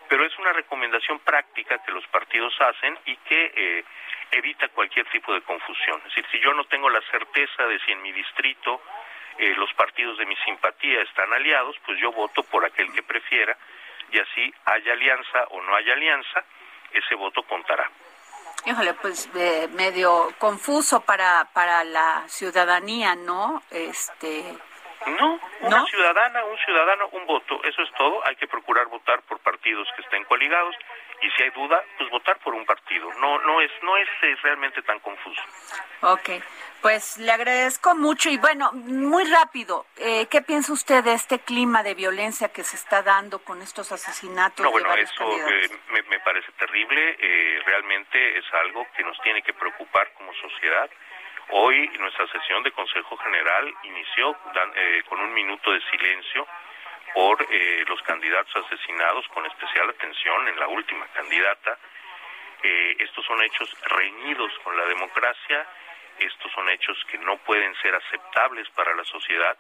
pero 0.10 0.26
es 0.26 0.38
una 0.38 0.54
recomendación 0.54 1.20
práctica 1.20 1.78
que 1.80 1.92
los 1.92 2.06
partidos 2.08 2.54
hacen 2.60 2.98
y 3.06 3.16
que 3.18 3.52
eh, 3.56 3.86
evita 4.32 4.68
cualquier 4.70 5.06
tipo 5.10 5.34
de 5.34 5.42
confusión. 5.42 5.98
Es 6.00 6.16
decir, 6.16 6.26
si 6.32 6.40
yo 6.40 6.54
no 6.54 6.66
tengo 6.66 6.90
la 6.90 7.02
certeza 7.12 7.66
de 7.66 7.80
si 7.80 7.92
en 7.92 8.02
mi 8.02 8.12
distrito 8.12 8.82
eh, 9.38 9.54
los 9.58 9.74
partidos 9.74 10.18
de 10.18 10.26
mi 10.26 10.36
simpatía 10.38 11.02
están 11.02 11.32
aliados, 11.34 11.76
pues 11.86 12.00
yo 12.00 12.12
voto 12.12 12.44
por 12.44 12.66
aquel 12.66 12.92
que 12.94 13.04
prefiera 13.04 13.58
y 14.12 14.20
así 14.20 14.54
haya 14.66 14.94
alianza 14.94 15.46
o 15.50 15.62
no 15.62 15.76
haya 15.76 15.94
alianza, 15.94 16.44
ese 16.92 17.16
voto 17.16 17.44
contará. 17.44 17.90
Híjole, 18.66 18.94
pues 18.94 19.30
eh, 19.36 19.68
medio 19.74 20.30
confuso 20.38 21.02
para 21.02 21.50
para 21.54 21.84
la 21.84 22.24
ciudadanía, 22.28 23.16
¿no? 23.16 23.62
Este 23.72 24.56
no, 25.20 25.40
una 25.62 25.86
ciudadana, 25.86 26.44
un 26.46 26.58
ciudadano, 26.60 27.08
un 27.12 27.26
voto, 27.26 27.62
eso 27.64 27.82
es 27.82 27.92
todo. 27.98 28.26
Hay 28.26 28.36
que 28.36 28.48
procurar 28.48 28.88
votar 28.88 29.22
por 29.24 29.40
partidos 29.40 29.88
que 29.96 30.02
estén 30.02 30.24
coligados 30.26 30.76
y 31.22 31.30
si 31.32 31.44
hay 31.44 31.50
duda, 31.52 31.82
pues 31.98 32.10
votar 32.10 32.38
por 32.40 32.54
un 32.54 32.66
partido. 32.66 33.10
No, 33.20 33.40
no 33.40 33.62
es, 33.62 33.72
no 33.82 33.98
es, 33.98 34.08
eh, 34.22 34.36
realmente 34.44 34.82
tan 34.82 35.00
confuso. 35.00 35.42
Ok, 36.02 36.30
pues 36.82 37.18
le 37.18 37.32
agradezco 37.32 37.96
mucho 37.96 38.30
y 38.30 38.38
bueno, 38.38 38.72
muy 38.74 39.24
rápido, 39.26 39.86
eh, 39.98 40.28
¿qué 40.28 40.42
piensa 40.42 40.74
usted 40.74 41.04
de 41.04 41.14
este 41.14 41.40
clima 41.40 41.82
de 41.82 41.94
violencia 41.94 42.50
que 42.52 42.64
se 42.64 42.76
está 42.76 43.02
dando 43.02 43.40
con 43.40 43.62
estos 43.62 43.92
asesinatos? 43.92 44.66
No, 44.66 44.72
bueno, 44.72 44.94
eso 44.96 45.24
eh, 45.48 45.70
me, 45.92 46.02
me, 46.04 46.20
parece 46.20 46.52
terrible. 46.54 47.18
realmente 47.66 48.38
es 48.38 48.46
algo 48.54 48.86
que 48.96 49.04
nos 49.04 49.18
tiene 49.22 49.42
que 49.42 49.54
preocupar 49.54 50.12
como 50.14 50.34
sociedad. 50.34 50.90
Hoy 51.50 51.88
nuestra 52.00 52.28
sesión 52.28 52.64
de 52.64 52.72
Consejo 52.72 53.18
General 53.18 53.74
inició 53.84 54.36
eh, 54.76 55.04
con 55.08 55.20
un 55.20 55.34
minuto 55.34 55.72
de 55.72 55.82
silencio 55.92 56.48
por 57.14 57.46
eh, 57.50 57.84
los 57.88 58.02
candidatos 58.04 58.66
asesinados, 58.66 59.28
con 59.30 59.46
especial 59.46 59.90
atención 59.90 60.48
en 60.48 60.60
la 60.60 60.68
última 60.68 61.06
candidata. 61.08 61.78
Eh, 62.64 62.96
estos 63.00 63.26
son 63.26 63.42
hechos 63.44 63.70
reñidos 63.84 64.52
con 64.64 64.76
la 64.78 64.86
democracia, 64.86 65.68
estos 66.20 66.52
son 66.54 66.70
hechos 66.70 66.98
que 67.08 67.18
no 67.20 67.38
pueden 67.38 67.76
ser 67.82 67.94
aceptables 67.94 68.70
para 68.70 68.96
la 68.96 69.04
sociedad 69.04 69.58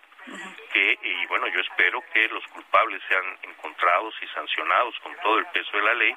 que 0.71 0.99
y 1.01 1.25
bueno 1.27 1.47
yo 1.47 1.59
espero 1.61 2.03
que 2.13 2.27
los 2.29 2.45
culpables 2.47 3.01
sean 3.07 3.23
encontrados 3.43 4.13
y 4.21 4.27
sancionados 4.27 4.95
con 5.01 5.15
todo 5.21 5.39
el 5.39 5.45
peso 5.47 5.77
de 5.77 5.83
la 5.83 5.93
ley. 5.93 6.15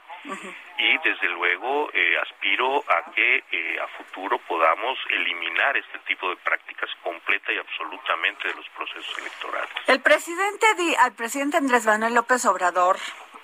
Y 0.79 0.99
desde 0.99 1.29
luego 1.29 1.91
eh, 1.93 2.19
aspiro 2.19 2.85
a 2.89 3.11
que 3.13 3.45
eh, 3.51 3.81
a 3.81 3.87
futuro 3.99 4.39
podamos 4.39 4.99
eliminar 5.11 5.77
este 5.77 5.99
tipo 6.01 6.29
de 6.29 6.37
prácticas 6.37 6.91
completa 7.03 7.53
y 7.53 7.59
absolutamente 7.59 8.49
de 8.49 8.55
los 8.55 8.69
procesos 8.71 9.19
electorales. 9.19 9.71
El 9.87 10.01
presidente 10.01 10.67
al 10.99 11.13
presidente 11.15 11.57
Andrés 11.57 11.87
Manuel 11.87 12.15
López 12.15 12.45
Obrador 12.47 12.99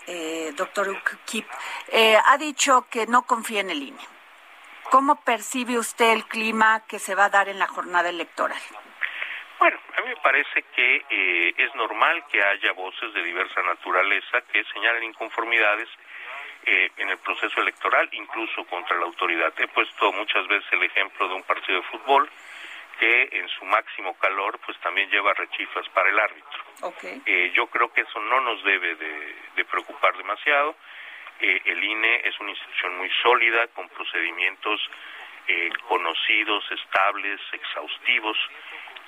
eh, 0.07 0.53
doctor 0.57 1.01
Kip 1.25 1.47
eh, 1.89 2.17
ha 2.25 2.37
dicho 2.37 2.87
que 2.91 3.07
no 3.07 3.23
confía 3.23 3.61
en 3.61 3.71
el 3.71 3.83
INE 3.83 4.03
¿Cómo 4.91 5.17
percibe 5.17 5.79
usted 5.79 6.11
el 6.11 6.27
clima 6.27 6.81
que 6.87 6.99
se 6.99 7.15
va 7.15 7.25
a 7.27 7.31
dar 7.31 7.49
en 7.49 7.59
la 7.59 7.67
jornada 7.67 8.11
electoral? 8.11 8.61
Bueno, 9.59 9.79
a 9.97 10.01
mí 10.03 10.09
me 10.09 10.17
parece 10.17 10.63
que 10.75 11.05
eh, 11.09 11.55
es 11.57 11.75
normal 11.75 12.25
que 12.31 12.43
haya 12.43 12.73
voces 12.73 13.13
de 13.15 13.23
diversa 13.23 13.63
naturaleza 13.63 14.41
que 14.53 14.65
señalen 14.73 15.05
inconformidades 15.05 15.89
eh, 16.65 16.91
en 16.97 17.11
el 17.11 17.19
proceso 17.19 17.61
electoral, 17.61 18.09
incluso 18.13 18.65
contra 18.65 18.97
la 18.97 19.05
autoridad. 19.05 19.53
He 19.59 19.69
puesto 19.69 20.13
muchas 20.13 20.47
veces 20.49 20.67
el 20.73 20.83
ejemplo 20.83 21.29
de 21.29 21.35
un 21.35 21.43
partido 21.43 21.81
de 21.81 21.87
fútbol 21.89 22.29
que 22.99 23.29
en 23.33 23.49
su 23.49 23.65
máximo 23.65 24.17
calor 24.19 24.59
pues 24.65 24.79
también 24.81 25.11
lleva 25.11 25.33
rechiflas 25.35 25.89
para 25.91 26.11
el 26.11 26.19
árbitro. 26.19 26.63
Eh, 27.27 27.53
yo 27.55 27.67
creo 27.67 27.93
que 27.93 28.03
eso 28.03 28.21
no 28.21 28.41
nos 28.41 28.63
debe 28.65 28.95
de, 28.97 29.65
preocupar 29.65 30.17
demasiado. 30.17 30.77
el 31.41 31.83
INE 31.83 32.21
es 32.25 32.39
una 32.41 32.51
institución 32.51 32.99
muy 32.99 33.11
sólida, 33.23 33.67
con 33.69 33.89
procedimientos 33.89 34.81
conocidos, 35.89 36.65
estables, 36.71 37.41
exhaustivos, 37.53 38.37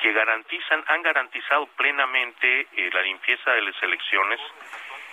que 0.01 0.13
garantizan, 0.13 0.85
han 0.89 1.03
garantizado 1.03 1.67
plenamente 1.77 2.67
eh, 2.73 2.91
la 2.93 3.03
limpieza 3.03 3.53
de 3.53 3.63
las 3.63 3.83
elecciones 3.83 4.41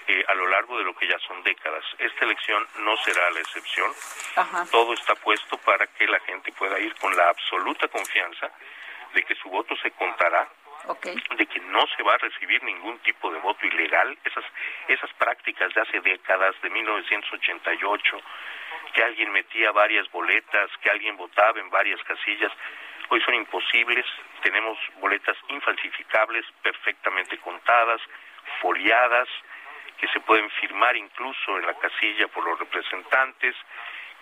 eh, 0.08 0.26
a 0.28 0.34
lo 0.34 0.48
largo 0.48 0.78
de 0.78 0.84
lo 0.84 0.96
que 0.96 1.08
ya 1.08 1.18
son 1.20 1.42
décadas. 1.44 1.86
Esta 1.98 2.26
elección 2.26 2.68
no 2.80 2.98
será 2.98 3.30
la 3.32 3.40
excepción. 3.40 3.92
Todo 4.72 4.94
está 4.94 5.16
puesto 5.16 5.58
para 5.60 5.88
que 5.88 6.08
la 6.08 6.20
gente 6.22 6.52
pueda 6.52 6.80
ir 6.80 6.94
con 6.96 7.16
la 7.16 7.30
absoluta 7.30 7.88
confianza 7.88 8.52
de 9.14 9.24
que 9.24 9.36
su 9.36 9.50
voto 9.50 9.76
se 9.78 9.92
contará, 9.92 10.50
de 11.38 11.46
que 11.46 11.60
no 11.60 11.86
se 11.96 12.04
va 12.04 12.16
a 12.16 12.18
recibir 12.18 12.64
ningún 12.64 13.00
tipo 13.00 13.32
de 13.32 13.40
voto 13.40 13.66
ilegal. 13.66 14.18
Esas, 14.24 14.46
esas 14.88 15.12
prácticas 15.14 15.74
de 15.74 15.82
hace 15.82 16.00
décadas, 16.02 16.56
de 16.62 16.70
1988, 16.70 18.22
que 18.94 19.04
alguien 19.04 19.32
metía 19.32 19.72
varias 19.72 20.10
boletas, 20.12 20.70
que 20.82 20.90
alguien 20.90 21.18
votaba 21.18 21.60
en 21.60 21.70
varias 21.70 22.02
casillas, 22.04 22.52
hoy 23.10 23.22
son 23.22 23.36
imposibles 23.36 24.06
tenemos 24.42 24.78
boletas 25.00 25.38
infalsificables, 25.50 26.46
perfectamente 26.62 27.38
contadas, 27.38 28.02
foliadas, 28.60 29.28
que 29.98 30.08
se 30.08 30.20
pueden 30.22 30.50
firmar 30.52 30.96
incluso 30.98 31.58
en 31.58 31.66
la 31.66 31.76
casilla 31.76 32.28
por 32.28 32.44
los 32.44 32.60
representantes, 32.60 33.56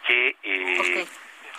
que 0.06 0.36
eh, 0.43 1.08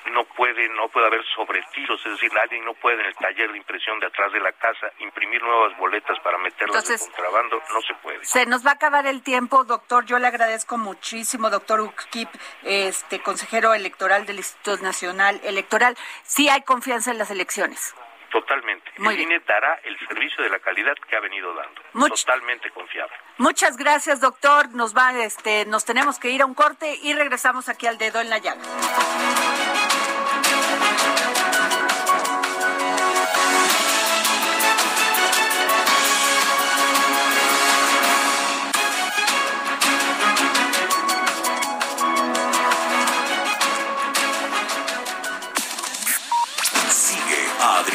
no 0.06 0.24
puede 0.24 0.68
no 0.70 0.88
puede 0.88 1.06
haber 1.06 1.24
sobretiros, 1.34 2.00
es 2.04 2.12
decir, 2.12 2.30
alguien 2.38 2.64
no 2.64 2.74
puede 2.74 3.00
en 3.00 3.06
el 3.06 3.14
taller 3.14 3.50
de 3.52 3.58
impresión 3.58 3.98
de 4.00 4.06
atrás 4.06 4.32
de 4.32 4.40
la 4.40 4.52
casa 4.52 4.90
imprimir 4.98 5.42
nuevas 5.42 5.76
boletas 5.76 6.18
para 6.20 6.38
meterlas 6.38 6.88
en 6.88 6.98
contrabando, 6.98 7.62
no 7.72 7.80
se 7.82 7.94
puede. 7.94 8.24
Se 8.24 8.46
nos 8.46 8.64
va 8.64 8.70
a 8.70 8.74
acabar 8.74 9.06
el 9.06 9.22
tiempo, 9.22 9.64
doctor. 9.64 10.04
Yo 10.06 10.18
le 10.18 10.26
agradezco 10.26 10.78
muchísimo, 10.78 11.50
doctor 11.50 11.80
Ukip, 11.80 12.28
este 12.62 13.20
consejero 13.20 13.74
electoral 13.74 14.26
del 14.26 14.36
Instituto 14.36 14.82
Nacional 14.82 15.40
Electoral. 15.44 15.96
Sí 16.22 16.48
hay 16.48 16.62
confianza 16.62 17.10
en 17.10 17.18
las 17.18 17.30
elecciones. 17.30 17.94
Totalmente. 18.30 18.92
el 18.96 19.20
INE 19.20 19.40
dará 19.40 19.80
el 19.82 19.98
servicio 20.06 20.44
de 20.44 20.50
la 20.50 20.60
calidad 20.60 20.94
que 21.08 21.16
ha 21.16 21.20
venido 21.20 21.52
dando. 21.52 22.08
Totalmente 22.08 22.70
confiable. 22.70 23.12
Muchas 23.38 23.76
gracias, 23.76 24.20
doctor. 24.20 24.70
Nos 24.72 24.96
va, 24.96 25.12
este, 25.18 25.64
nos 25.66 25.84
tenemos 25.84 26.18
que 26.20 26.30
ir 26.30 26.42
a 26.42 26.46
un 26.46 26.54
corte 26.54 26.96
y 27.02 27.12
regresamos 27.12 27.68
aquí 27.68 27.88
al 27.88 27.98
dedo 27.98 28.20
en 28.20 28.30
la 28.30 28.38
llaga. 28.38 28.62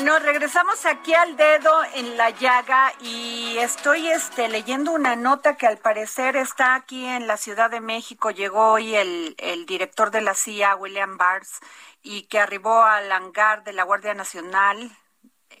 Bueno, 0.00 0.20
regresamos 0.20 0.86
aquí 0.86 1.12
al 1.12 1.36
dedo 1.36 1.82
en 1.94 2.16
la 2.16 2.30
llaga 2.30 2.92
y 3.00 3.58
estoy 3.58 4.06
este, 4.06 4.48
leyendo 4.48 4.92
una 4.92 5.16
nota 5.16 5.56
que 5.56 5.66
al 5.66 5.78
parecer 5.78 6.36
está 6.36 6.76
aquí 6.76 7.04
en 7.04 7.26
la 7.26 7.36
Ciudad 7.36 7.68
de 7.68 7.80
México. 7.80 8.30
Llegó 8.30 8.74
hoy 8.74 8.94
el, 8.94 9.34
director 9.66 10.12
de 10.12 10.20
la 10.20 10.34
CIA, 10.34 10.76
William 10.76 11.16
Barnes, 11.16 11.58
y 12.00 12.22
que 12.28 12.38
arribó 12.38 12.80
al 12.84 13.10
hangar 13.10 13.64
de 13.64 13.72
la 13.72 13.82
Guardia 13.82 14.14
Nacional 14.14 14.96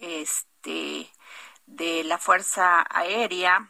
este, 0.00 1.10
de 1.66 2.04
la 2.04 2.18
Fuerza 2.18 2.86
Aérea 2.90 3.68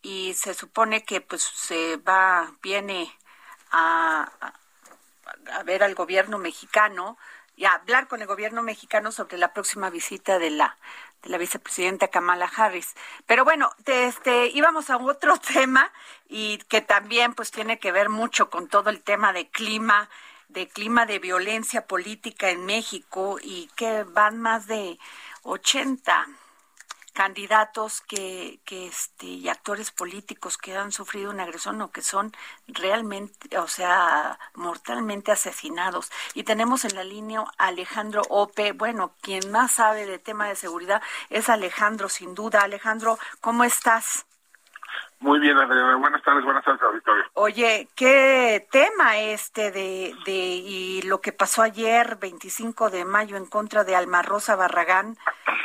y 0.00 0.34
se 0.34 0.54
supone 0.54 1.02
que 1.02 1.20
pues 1.22 1.42
se 1.42 1.96
va, 1.96 2.52
viene 2.62 3.12
a 3.72 4.30
ver 5.64 5.82
al 5.82 5.96
gobierno 5.96 6.38
mexicano 6.38 7.18
y 7.58 7.64
hablar 7.64 8.06
con 8.06 8.22
el 8.22 8.28
gobierno 8.28 8.62
mexicano 8.62 9.10
sobre 9.10 9.36
la 9.36 9.52
próxima 9.52 9.90
visita 9.90 10.38
de 10.38 10.50
la 10.50 10.78
de 11.22 11.30
la 11.30 11.38
vicepresidenta 11.38 12.06
Kamala 12.06 12.48
Harris. 12.56 12.94
Pero 13.26 13.44
bueno, 13.44 13.72
este 13.84 14.46
íbamos 14.46 14.88
a 14.90 14.96
otro 14.96 15.36
tema 15.52 15.90
y 16.28 16.58
que 16.68 16.80
también 16.80 17.34
pues 17.34 17.50
tiene 17.50 17.80
que 17.80 17.90
ver 17.90 18.08
mucho 18.08 18.48
con 18.48 18.68
todo 18.68 18.90
el 18.90 19.02
tema 19.02 19.32
de 19.32 19.48
clima, 19.48 20.08
de 20.48 20.68
clima 20.68 21.04
de 21.04 21.18
violencia 21.18 21.86
política 21.86 22.50
en 22.50 22.64
México 22.64 23.38
y 23.42 23.68
que 23.74 24.04
van 24.04 24.38
más 24.40 24.68
de 24.68 24.98
80 25.42 26.28
candidatos 27.18 28.00
que, 28.02 28.60
que 28.64 28.86
este, 28.86 29.26
y 29.26 29.48
actores 29.48 29.90
políticos 29.90 30.56
que 30.56 30.76
han 30.76 30.92
sufrido 30.92 31.32
una 31.32 31.42
agresión 31.42 31.82
o 31.82 31.90
que 31.90 32.00
son 32.00 32.32
realmente, 32.68 33.58
o 33.58 33.66
sea, 33.66 34.38
mortalmente 34.54 35.32
asesinados. 35.32 36.12
Y 36.34 36.44
tenemos 36.44 36.84
en 36.84 36.94
la 36.94 37.02
línea 37.02 37.42
Alejandro 37.58 38.22
Ope, 38.28 38.70
bueno, 38.70 39.14
quien 39.20 39.50
más 39.50 39.72
sabe 39.72 40.06
de 40.06 40.20
tema 40.20 40.46
de 40.46 40.54
seguridad 40.54 41.02
es 41.28 41.48
Alejandro, 41.48 42.08
sin 42.08 42.36
duda. 42.36 42.60
Alejandro, 42.62 43.18
¿cómo 43.40 43.64
estás? 43.64 44.27
Muy 45.20 45.40
bien, 45.40 45.58
Adriana. 45.58 45.96
Buenas 45.96 46.22
tardes, 46.22 46.44
buenas 46.44 46.64
tardes, 46.64 46.80
auditorio. 46.82 47.24
Oye, 47.34 47.88
¿qué 47.96 48.66
tema 48.70 49.18
este 49.18 49.72
de, 49.72 50.14
de 50.24 50.32
y 50.32 51.02
lo 51.02 51.20
que 51.20 51.32
pasó 51.32 51.62
ayer, 51.62 52.18
25 52.20 52.90
de 52.90 53.04
mayo, 53.04 53.36
en 53.36 53.46
contra 53.46 53.82
de 53.82 53.96
Alma 53.96 54.22
Rosa 54.22 54.54
Barragán, 54.54 55.16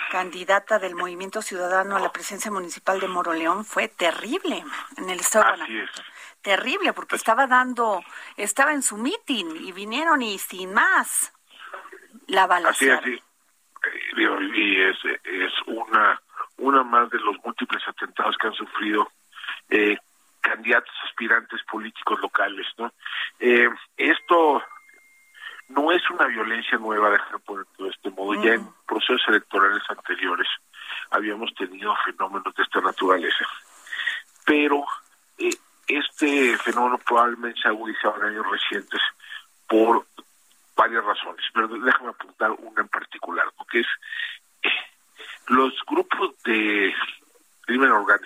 candidata 0.09 0.79
del 0.79 0.95
Movimiento 0.95 1.43
Ciudadano 1.43 1.95
a 1.95 1.99
la 1.99 2.11
presidencia 2.11 2.49
municipal 2.49 2.99
de 2.99 3.07
Moroleón, 3.07 3.63
fue 3.63 3.87
terrible 3.87 4.63
en 4.97 5.09
el 5.09 5.19
estado 5.19 5.45
de 5.45 5.57
Guanajuato. 5.57 6.01
Terrible, 6.41 6.93
porque 6.93 7.15
estaba 7.15 7.47
dando, 7.47 8.03
estaba 8.37 8.73
en 8.73 8.81
su 8.81 8.97
meeting 8.97 9.55
y 9.61 9.71
vinieron 9.71 10.21
y 10.23 10.39
sin 10.39 10.73
más 10.73 11.31
la 12.27 12.47
balacera. 12.47 12.97
Así, 12.97 13.13
así. 13.13 13.23
Eh, 14.17 14.49
y 14.55 14.81
es, 14.81 14.97
es 15.23 15.53
una, 15.67 16.21
una 16.57 16.83
más 16.83 17.09
de 17.11 17.19
los 17.19 17.37
múltiples 17.43 17.81
atentados 17.87 18.35
que 18.37 18.47
han 18.47 18.53
sufrido 18.53 19.09
eh, 19.73 19.97
candidatos 20.39 20.93
aspirantes 21.07 21.61
políticos 21.63 22.19
locales, 22.21 22.67
¿no? 22.77 22.93
Eh, 23.39 23.67
esto 23.97 24.61
no 25.69 25.91
es 25.91 26.07
una 26.11 26.27
violencia 26.27 26.77
nueva, 26.77 27.09
dejar 27.09 27.39
por 27.39 27.65
de 27.79 27.89
este 27.89 28.11
modo. 28.11 28.41
Ya 28.43 28.53
en 28.53 28.67
procesos 28.85 29.23
electorales 29.27 29.81
anteriores 29.89 30.47
habíamos 31.09 31.53
tenido 31.55 31.95
fenómenos 32.05 32.53
de 32.53 32.61
esta 32.61 32.81
naturaleza. 32.81 33.45
Pero 34.45 34.85
eh, 35.39 35.55
este 35.87 36.55
fenómeno 36.59 36.99
probablemente 36.99 37.61
se 37.61 37.67
ha 37.67 37.71
agudizado 37.71 38.17
en 38.17 38.29
años 38.29 38.45
recientes 38.51 39.01
por 39.67 40.05
varias 40.75 41.03
razones, 41.03 41.43
pero 41.51 41.67
déjame 41.67 42.09
apuntar 42.09 42.51
una 42.51 42.81
en 42.81 42.87
particular, 42.89 43.45
porque 43.57 43.79
es 43.79 43.87
los 45.47 45.73
grupos 45.87 46.41
de 46.43 46.93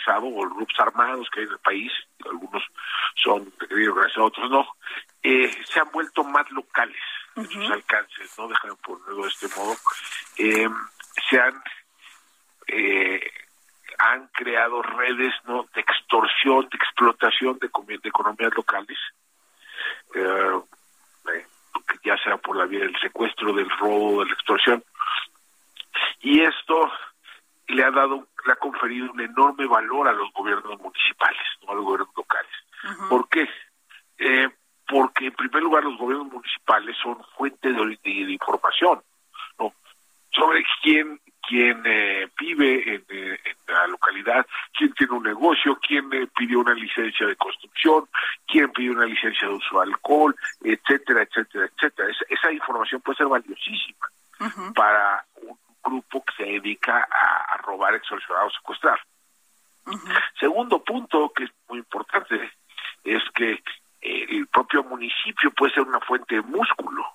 organizado 0.07 0.27
o 0.27 0.49
grupos 0.55 0.79
armados 0.79 1.29
que 1.29 1.41
hay 1.41 1.45
en 1.45 1.51
el 1.51 1.59
país, 1.59 1.91
algunos 2.25 2.63
son 3.15 3.45
de 3.45 3.67
crimen 3.67 3.89
organizado, 3.89 4.25
otros 4.27 4.49
no, 4.49 4.67
eh, 5.23 5.51
se 5.65 5.79
han 5.79 5.91
vuelto 5.91 6.23
más 6.23 6.49
locales 6.51 7.01
en 7.35 7.47
sus 7.47 7.69
alcances, 7.69 8.37
¿no? 8.37 8.47
Déjame 8.47 8.75
ponerlo 8.75 9.23
de 9.23 9.29
este 9.29 9.47
modo. 9.55 9.75
Eh, 10.37 10.69
se 11.29 11.39
han 11.39 11.61
eh, 12.67 13.31
han 13.99 14.27
creado 14.27 14.81
redes 14.81 15.33
no 15.45 15.65
de 15.73 15.81
extorsión, 15.81 16.67
de 16.69 16.77
explotación 16.77 17.57
de, 17.59 17.69
de 17.97 18.09
economías 18.09 18.53
locales, 18.55 18.97
eh, 20.13 20.61
ya 22.03 22.17
sea 22.17 22.37
por 22.37 22.57
la 22.57 22.65
vía 22.65 22.81
del 22.81 22.99
secuestro, 22.99 23.53
del 23.53 23.69
robo, 23.69 24.19
de 24.19 24.27
la 24.27 24.33
extorsión. 24.33 24.83
Y 26.21 26.41
esto 26.41 26.91
le 27.67 27.83
ha 27.83 27.91
dado, 27.91 28.17
ha 28.17 28.26
conferido 28.77 29.11
un 29.11 29.21
enorme 29.21 29.65
valor 29.65 30.07
a 30.07 30.13
los 30.13 30.31
gobiernos 30.33 30.79
municipales, 30.79 31.41
¿no? 31.63 31.71
a 31.71 31.75
los 31.75 31.85
gobiernos 31.85 32.15
locales. 32.15 32.51
¿Por 33.09 33.27
qué? 33.29 33.49
Eh, 34.19 34.49
porque 34.87 35.27
en 35.27 35.33
primer 35.33 35.63
lugar 35.63 35.83
los 35.83 35.97
gobiernos 35.97 36.31
municipales 36.31 36.95
son 37.01 37.17
fuente 37.35 37.71
de, 37.71 37.99
de 38.03 38.31
información, 38.31 39.01
¿no? 39.59 39.73
Sobre 40.31 40.63
quién 40.81 41.19
quién 41.47 41.81
eh, 41.85 42.29
vive 42.37 42.95
en, 42.95 43.05
eh, 43.07 43.39
en, 43.43 43.73
la 43.73 43.87
localidad, 43.87 44.45
quién 44.73 44.93
tiene 44.93 45.13
un 45.13 45.23
negocio, 45.23 45.79
quién 45.81 46.11
eh, 46.13 46.27
pidió 46.35 46.59
una 46.59 46.73
licencia 46.73 47.25
de 47.25 47.35
construcción, 47.37 48.07
quién 48.45 48.69
pidió 48.71 48.91
una 48.91 49.05
licencia 49.05 49.47
de 49.47 49.53
uso 49.53 49.79
de 49.79 49.83
alcohol, 49.83 50.35
etcétera, 50.61 51.23
etcétera, 51.23 51.65
etcétera. 51.65 52.09
Esa, 52.09 52.25
esa 52.29 52.51
información 52.51 53.01
puede 53.01 53.17
ser 53.17 53.27
valiosísima 53.27 54.07
para 54.75 55.25
un 55.41 55.57
grupo 55.83 56.23
que 56.25 56.43
se 56.43 56.43
dedica 56.43 57.07
a, 57.09 57.53
a 57.53 57.57
robar, 57.57 57.95
extorsionar 57.95 58.45
o 58.45 58.51
secuestrar. 58.51 58.99
Segundo 60.39 60.83
punto, 60.83 61.31
que 61.33 61.45
es 61.45 61.51
muy 61.69 61.79
importante, 61.79 62.51
es 63.05 63.23
que 63.33 63.63
el 64.01 64.47
propio 64.47 64.83
municipio 64.83 65.49
puede 65.51 65.73
ser 65.73 65.83
una 65.83 65.99
fuente 66.01 66.35
de 66.35 66.41
músculo 66.41 67.05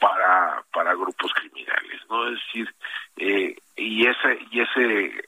para 0.00 0.64
para 0.72 0.94
grupos 0.94 1.32
criminales 1.34 2.00
no 2.08 2.26
es 2.28 2.40
decir 2.40 2.74
eh, 3.16 3.56
y 3.76 4.06
ese 4.06 4.38
y 4.50 4.60
ese 4.60 5.24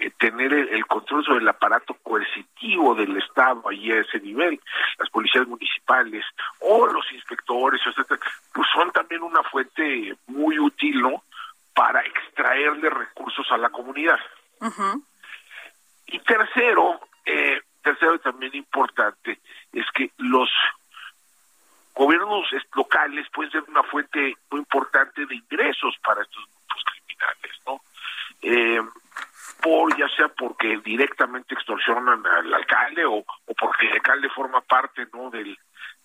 eh, 0.00 0.10
tener 0.18 0.52
el, 0.52 0.68
el, 0.68 0.86
control 0.86 1.24
sobre 1.24 1.40
el 1.40 1.48
aparato 1.48 1.94
coercitivo 2.02 2.94
del 2.94 3.16
Estado 3.18 3.68
allí 3.68 3.92
a 3.92 4.00
ese 4.00 4.18
nivel, 4.20 4.60
las 4.98 5.10
policías 5.10 5.46
municipales 5.46 6.24
o 6.60 6.86
los 6.86 7.04
inspectores, 7.12 7.80
etcétera, 7.86 8.20
pues 8.52 8.66
son 8.72 8.90
también 8.90 9.22
una 9.22 9.42
fuente 9.44 10.16
muy 10.26 10.58
útil, 10.58 11.02
¿no? 11.02 11.22
Para 11.72 12.00
extraerle 12.00 12.90
recursos 12.90 13.46
a 13.52 13.58
la 13.58 13.68
comunidad. 13.68 14.18
Uh 14.60 14.66
-huh. 14.66 15.02
Y 16.06 16.18
tercero, 16.20 17.00
y 18.14 18.18
también 18.18 18.54
importante, 18.54 19.40
es 19.72 19.84
que 19.94 20.10
los 20.18 20.50
gobiernos 21.94 22.46
locales 22.74 23.26
pueden 23.32 23.52
ser 23.52 23.64
una 23.68 23.82
fuente 23.82 24.36
muy 24.50 24.60
importante 24.60 25.24
de 25.26 25.34
ingresos 25.34 25.96
para 26.04 26.22
estos 26.22 26.44
grupos 26.44 26.84
criminales, 26.84 27.60
¿no? 27.66 27.80
Eh, 28.42 28.82
por 29.62 29.96
ya 29.96 30.08
sea 30.14 30.28
porque 30.28 30.78
directamente 30.84 31.54
extorsionan 31.54 32.24
al 32.26 32.52
alcalde 32.52 33.04
o, 33.06 33.16
o 33.16 33.54
porque 33.58 33.86
el 33.86 33.94
alcalde 33.94 34.28
forma 34.28 34.60
parte, 34.60 35.06
¿no? 35.12 35.30
Del, 35.30 35.58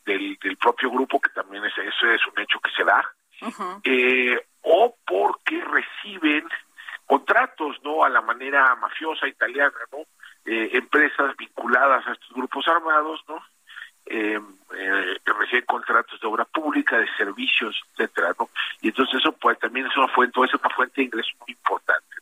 del, 0.06 0.38
del 0.42 0.58
propio 0.58 0.90
grupo 0.90 1.20
que 1.20 1.30
también 1.30 1.64
es 1.66 1.78
eso 1.78 2.08
es 2.08 2.26
un 2.28 2.40
hecho 2.40 2.60
que 2.60 2.72
se 2.72 2.84
da, 2.84 3.04
uh 3.42 3.46
-huh. 3.50 3.82
eh, 3.84 4.42
o 4.62 4.96
porque 5.06 5.62
reciben 5.64 6.48
contratos, 7.06 7.78
¿no? 7.84 8.04
A 8.04 8.10
la 8.10 8.22
manera 8.22 8.74
mafiosa 8.76 9.28
italiana, 9.28 9.78
¿no? 9.92 10.00
Eh, 10.46 10.70
empresas 10.74 11.36
vinculadas 11.38 12.06
a 12.08 12.14
estos 12.14 12.32
grupos 12.32 12.68
armados, 12.68 13.22
¿no? 13.28 13.44
Eh, 14.08 14.40
eh, 14.76 15.20
reciben 15.26 15.66
contratos 15.66 16.20
de 16.20 16.28
obra 16.28 16.46
pública, 16.46 16.98
de 16.98 17.08
servicios, 17.16 17.80
etcétera, 17.92 18.34
¿no? 18.40 18.50
Y 18.82 18.88
entonces 18.88 19.20
eso 19.20 19.32
pues 19.34 19.60
también 19.60 19.86
es 19.86 19.96
una 19.96 20.08
fuente, 20.08 20.40
es 20.44 20.54
una 20.54 20.74
fuente 20.74 20.96
de 20.98 21.06
ingreso 21.06 21.30
muy 21.40 21.52
importante. 21.52 22.16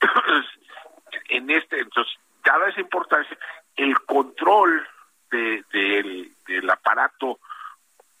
Entonces, 0.00 0.46
en 1.28 1.50
este, 1.50 1.80
entonces, 1.80 2.14
dada 2.42 2.68
esa 2.68 2.80
importancia, 2.80 3.36
el 3.76 4.00
control 4.00 4.88
de, 5.30 5.64
de 5.72 5.98
el, 5.98 6.32
del 6.46 6.70
aparato 6.70 7.38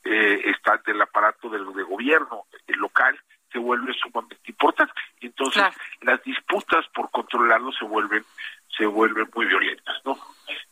eh, 0.04 0.40
está 0.44 0.76
del 0.86 1.00
aparato 1.00 1.48
del 1.48 1.72
de 1.72 1.82
gobierno 1.82 2.44
el 2.66 2.78
local 2.78 3.18
se 3.52 3.58
vuelve 3.58 3.92
sumamente 3.94 4.42
importante. 4.46 4.92
Entonces, 5.20 5.62
claro. 5.62 5.76
las 6.02 6.22
disputas 6.22 6.86
por 6.94 7.10
controlarlo 7.10 7.72
se 7.72 7.84
vuelven 7.84 8.24
se 8.80 8.86
vuelven 8.86 9.28
muy 9.34 9.44
violentas, 9.44 9.96
¿no? 10.06 10.18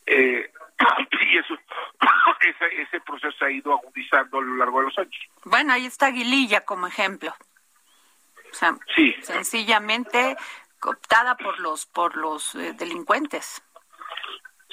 Eh, 0.07 0.51
y 1.21 1.37
eso 1.37 1.55
ese, 2.40 2.83
ese 2.83 3.01
proceso 3.03 3.37
se 3.38 3.44
ha 3.44 3.51
ido 3.51 3.75
agudizando 3.75 4.38
a 4.38 4.42
lo 4.42 4.57
largo 4.57 4.81
de 4.81 4.87
los 4.87 4.99
años. 4.99 5.29
Bueno, 5.44 5.75
ahí 5.75 5.85
está 5.85 6.07
Aguililla 6.07 6.64
como 6.64 6.87
ejemplo. 6.87 7.35
O 8.51 8.55
sea, 8.55 8.75
sí. 8.97 9.14
sencillamente 9.21 10.37
cooptada 10.81 11.37
por 11.37 11.61
los 11.61 11.85
por 11.85 12.16
los 12.16 12.55
eh, 12.55 12.73
delincuentes. 12.73 13.62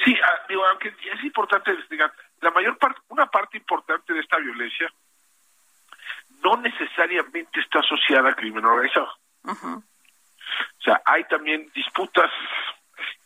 Sí, 0.04 0.15
ah, 0.24 0.45
digo, 0.48 0.65
aunque 0.65 0.89
es 0.89 1.24
importante 1.24 1.71
investigar, 1.71 2.13
la 2.39 2.52
mayor 2.52 2.78
parte, 2.78 3.02
una 3.10 3.26
parte 3.26 3.58
importante 3.58 4.13
de 4.13 4.21
esta 4.21 4.38
violencia 4.38 4.88
no 6.41 6.56
necesariamente 6.58 7.60
está 7.60 7.80
asociada 7.80 8.30
al 8.30 8.36
crimen 8.36 8.63
organizado. 8.63 9.12
Uh 9.43 9.52
-huh. 9.52 9.84
O 10.80 10.82
sea, 10.82 11.02
hay 11.06 11.26
también 11.26 11.69
disputas 11.74 12.32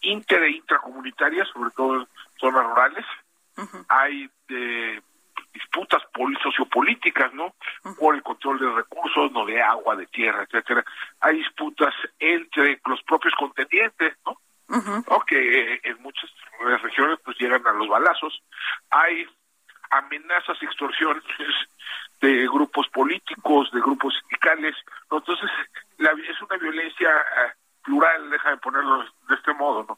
inter 0.02 0.44
e 0.44 0.52
intracomunitarias, 0.52 1.48
sobre 1.50 1.72
todo 1.72 2.02
en 2.02 2.08
zonas 2.40 2.66
rurales. 2.66 3.06
Uh 3.58 3.64
-huh. 3.64 3.86
Hay 3.90 4.30
eh, 4.50 5.02
disputas 5.54 6.02
sociopolíticas, 6.44 7.34
¿no? 7.34 7.46
Uh 7.46 7.54
-huh. 7.84 7.98
Por 7.98 8.16
el 8.16 8.24
control 8.24 8.60
de 8.60 8.72
recursos, 8.72 9.32
no 9.32 9.46
de 9.46 9.62
agua, 9.62 9.96
de 9.96 10.08
tierra, 10.08 10.44
etcétera. 10.44 10.84
Hay 11.22 11.38
disputas 11.38 11.94
entre 12.20 12.80
los 12.86 13.02
propios 13.04 13.34
contendientes, 13.36 14.16
¿no? 14.26 14.32
Uh 14.70 14.82
-huh. 14.82 15.06
¿no? 15.10 15.20
Que 15.22 15.74
eh, 15.74 15.82
en 15.84 16.02
muchas 16.02 16.30
regiones 16.82 17.20
pues 17.24 17.38
llegan 17.40 17.66
a 17.66 17.74
los 17.74 17.88
balazos. 17.88 18.42
Hay 18.92 19.28
amenazas 19.92 20.58
y 20.62 20.66
extorsiones 20.66 21.24
de 22.22 22.48
grupos 22.48 22.88
políticos, 22.90 23.72
de 23.72 23.80
grupos 23.80 24.14
sindicales. 24.20 24.76
Entonces, 25.12 25.50
la, 25.98 26.12
es 26.12 26.42
una 26.42 26.58
violencia 26.58 27.10
uh, 27.10 27.59
plural, 27.90 28.30
déjame 28.30 28.58
ponerlo 28.58 29.04
de 29.28 29.36
este 29.36 29.54
modo, 29.54 29.84
¿no? 29.90 29.98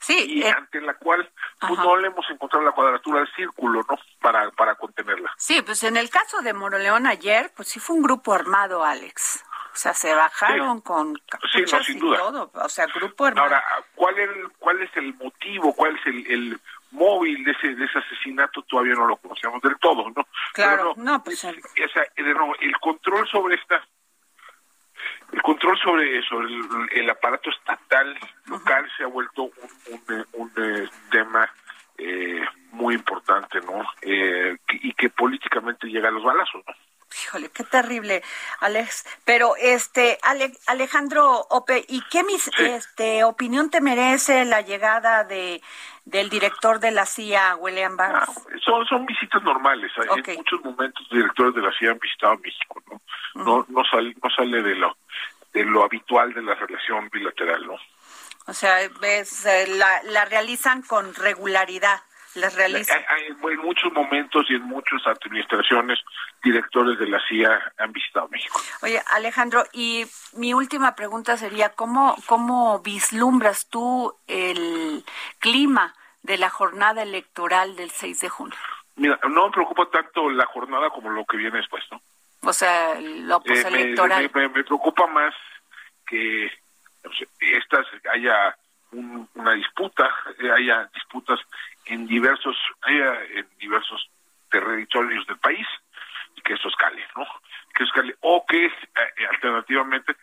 Sí, 0.00 0.16
y 0.28 0.42
eh, 0.42 0.50
ante 0.50 0.80
la 0.82 0.94
cual 0.94 1.28
pues, 1.58 1.78
no 1.78 1.96
le 1.96 2.08
hemos 2.08 2.28
encontrado 2.30 2.64
la 2.64 2.72
cuadratura 2.72 3.20
del 3.20 3.34
círculo, 3.34 3.84
¿no? 3.88 3.98
Para, 4.20 4.50
para 4.50 4.74
contenerla. 4.74 5.32
Sí, 5.38 5.62
pues 5.62 5.82
en 5.82 5.96
el 5.96 6.10
caso 6.10 6.42
de 6.42 6.52
Moroleón 6.52 7.06
ayer, 7.06 7.50
pues 7.56 7.68
sí 7.68 7.80
fue 7.80 7.96
un 7.96 8.02
grupo 8.02 8.34
armado, 8.34 8.84
Alex. 8.84 9.42
O 9.72 9.76
sea, 9.76 9.94
se 9.94 10.14
bajaron 10.14 10.78
sí. 10.78 10.82
con 10.84 11.16
sí, 11.50 11.64
no, 11.72 11.82
sin 11.82 11.96
y 11.96 12.00
duda. 12.00 12.18
todo. 12.18 12.50
O 12.52 12.68
sea, 12.68 12.86
grupo 12.86 13.24
armado. 13.24 13.46
Ahora, 13.46 13.64
¿cuál 13.94 14.18
es 14.18 14.28
el, 14.28 14.48
cuál 14.58 14.82
es 14.82 14.96
el 14.96 15.14
motivo, 15.14 15.74
cuál 15.74 15.96
es 15.96 16.06
el, 16.06 16.26
el 16.30 16.60
móvil 16.90 17.42
de 17.42 17.52
ese, 17.52 17.74
de 17.74 17.84
ese 17.86 17.98
asesinato? 17.98 18.62
Todavía 18.62 18.94
no 18.94 19.06
lo 19.06 19.16
conocemos 19.16 19.60
del 19.62 19.78
todo, 19.78 20.10
¿no? 20.14 20.28
Claro, 20.52 20.92
no, 20.98 21.12
no, 21.12 21.24
pues... 21.24 21.42
El... 21.44 21.56
De 21.56 22.34
nuevo, 22.34 22.54
el 22.60 22.78
control 22.78 23.26
sobre 23.28 23.56
esta 23.56 23.82
el 25.32 25.42
control 25.42 25.78
sobre 25.78 26.22
sobre 26.22 26.48
el, 26.48 26.88
el 26.92 27.10
aparato 27.10 27.50
estatal 27.50 28.16
local 28.46 28.90
se 28.96 29.04
ha 29.04 29.08
vuelto 29.08 29.44
un, 29.44 29.52
un, 30.08 30.26
un, 30.32 30.52
un 30.56 30.90
tema 31.10 31.50
eh, 31.98 32.40
muy 32.72 32.94
importante, 32.94 33.60
¿no? 33.60 33.84
Eh, 34.02 34.56
y 34.68 34.92
que 34.94 35.10
políticamente 35.10 35.86
llega 35.86 36.08
a 36.08 36.12
los 36.12 36.24
balazos, 36.24 36.62
¿no? 36.66 36.74
Híjole, 37.22 37.48
qué 37.50 37.62
terrible, 37.62 38.22
Alex. 38.60 39.04
Pero 39.24 39.54
este, 39.56 40.18
Ale, 40.22 40.52
Alejandro 40.66 41.46
Ope, 41.50 41.84
¿y 41.88 42.02
qué 42.10 42.24
mis, 42.24 42.42
sí. 42.42 42.64
este 42.64 43.22
opinión 43.22 43.70
te 43.70 43.80
merece 43.80 44.44
la 44.44 44.62
llegada 44.62 45.22
de 45.22 45.62
del 46.04 46.28
director 46.28 46.80
de 46.80 46.90
la 46.90 47.06
CIA, 47.06 47.56
William 47.56 47.96
Barnes? 47.96 48.28
Ah, 48.28 48.42
son 48.64 48.86
son 48.86 49.06
visitas 49.06 49.42
normales. 49.42 49.90
Okay. 50.10 50.34
En 50.34 50.40
muchos 50.40 50.62
momentos 50.62 51.08
directores 51.10 51.54
de 51.54 51.62
la 51.62 51.72
CIA 51.78 51.92
han 51.92 51.98
visitado 51.98 52.36
México, 52.38 52.82
¿no? 52.90 52.94
Uh 52.94 53.38
-huh. 53.38 53.44
No 53.44 53.66
no 53.68 53.84
sale 53.84 54.14
no 54.22 54.30
sale 54.30 54.62
de 54.62 54.74
lo 54.74 54.96
de 55.52 55.64
lo 55.64 55.84
habitual 55.84 56.34
de 56.34 56.42
la 56.42 56.54
relación 56.54 57.08
bilateral, 57.10 57.66
¿no? 57.66 57.76
O 58.46 58.52
sea, 58.52 58.76
ves, 59.00 59.46
eh, 59.46 59.66
la, 59.68 60.02
la 60.02 60.26
realizan 60.26 60.82
con 60.82 61.14
regularidad 61.14 62.02
las 62.34 62.54
realizan. 62.54 63.04
Hay, 63.08 63.24
hay, 63.24 63.52
en 63.52 63.58
muchos 63.58 63.92
momentos 63.92 64.46
y 64.48 64.54
en 64.54 64.62
muchas 64.62 65.06
administraciones, 65.06 65.98
directores 66.42 66.98
de 66.98 67.08
la 67.08 67.20
CIA 67.28 67.72
han 67.78 67.92
visitado 67.92 68.28
México. 68.28 68.60
Oye, 68.82 69.02
Alejandro, 69.12 69.64
y 69.72 70.04
mi 70.34 70.54
última 70.54 70.94
pregunta 70.94 71.36
sería, 71.36 71.70
¿cómo, 71.70 72.16
cómo 72.26 72.80
vislumbras 72.80 73.68
tú 73.68 74.14
el 74.26 75.04
clima 75.38 75.94
de 76.22 76.38
la 76.38 76.50
jornada 76.50 77.02
electoral 77.02 77.76
del 77.76 77.90
6 77.90 78.20
de 78.20 78.28
junio? 78.28 78.56
Mira, 78.96 79.18
no 79.28 79.46
me 79.46 79.52
preocupa 79.52 79.86
tanto 79.90 80.30
la 80.30 80.46
jornada 80.46 80.90
como 80.90 81.10
lo 81.10 81.24
que 81.24 81.36
viene 81.36 81.58
después, 81.58 81.82
¿no? 81.90 82.00
O 82.42 82.52
sea, 82.52 83.00
lo 83.00 83.40
postelectoral. 83.40 84.24
Eh, 84.24 84.30
me, 84.34 84.48
me, 84.48 84.54
me, 84.56 84.64
preocupa 84.64 85.06
más 85.06 85.34
que 86.06 86.50
estas 87.40 87.86
haya 88.12 88.56
un, 88.92 89.28
una 89.34 89.52
disputa, 89.52 90.08
haya 90.56 90.88
disputas 90.94 91.40
en 91.86 92.06
diversos 92.06 92.56
haya 92.82 93.22
en 93.34 93.48
diversos 93.58 94.08
territorios 94.50 95.26
del 95.26 95.38
país 95.38 95.66
y 96.36 96.40
que 96.42 96.54
eso 96.54 96.68
escale, 96.68 97.04
¿no? 97.16 97.26
Que 97.74 97.84
escale 97.84 98.16
o 98.20 98.44
que 98.46 98.66
eh, 98.66 98.70
alternativamente 99.30 100.16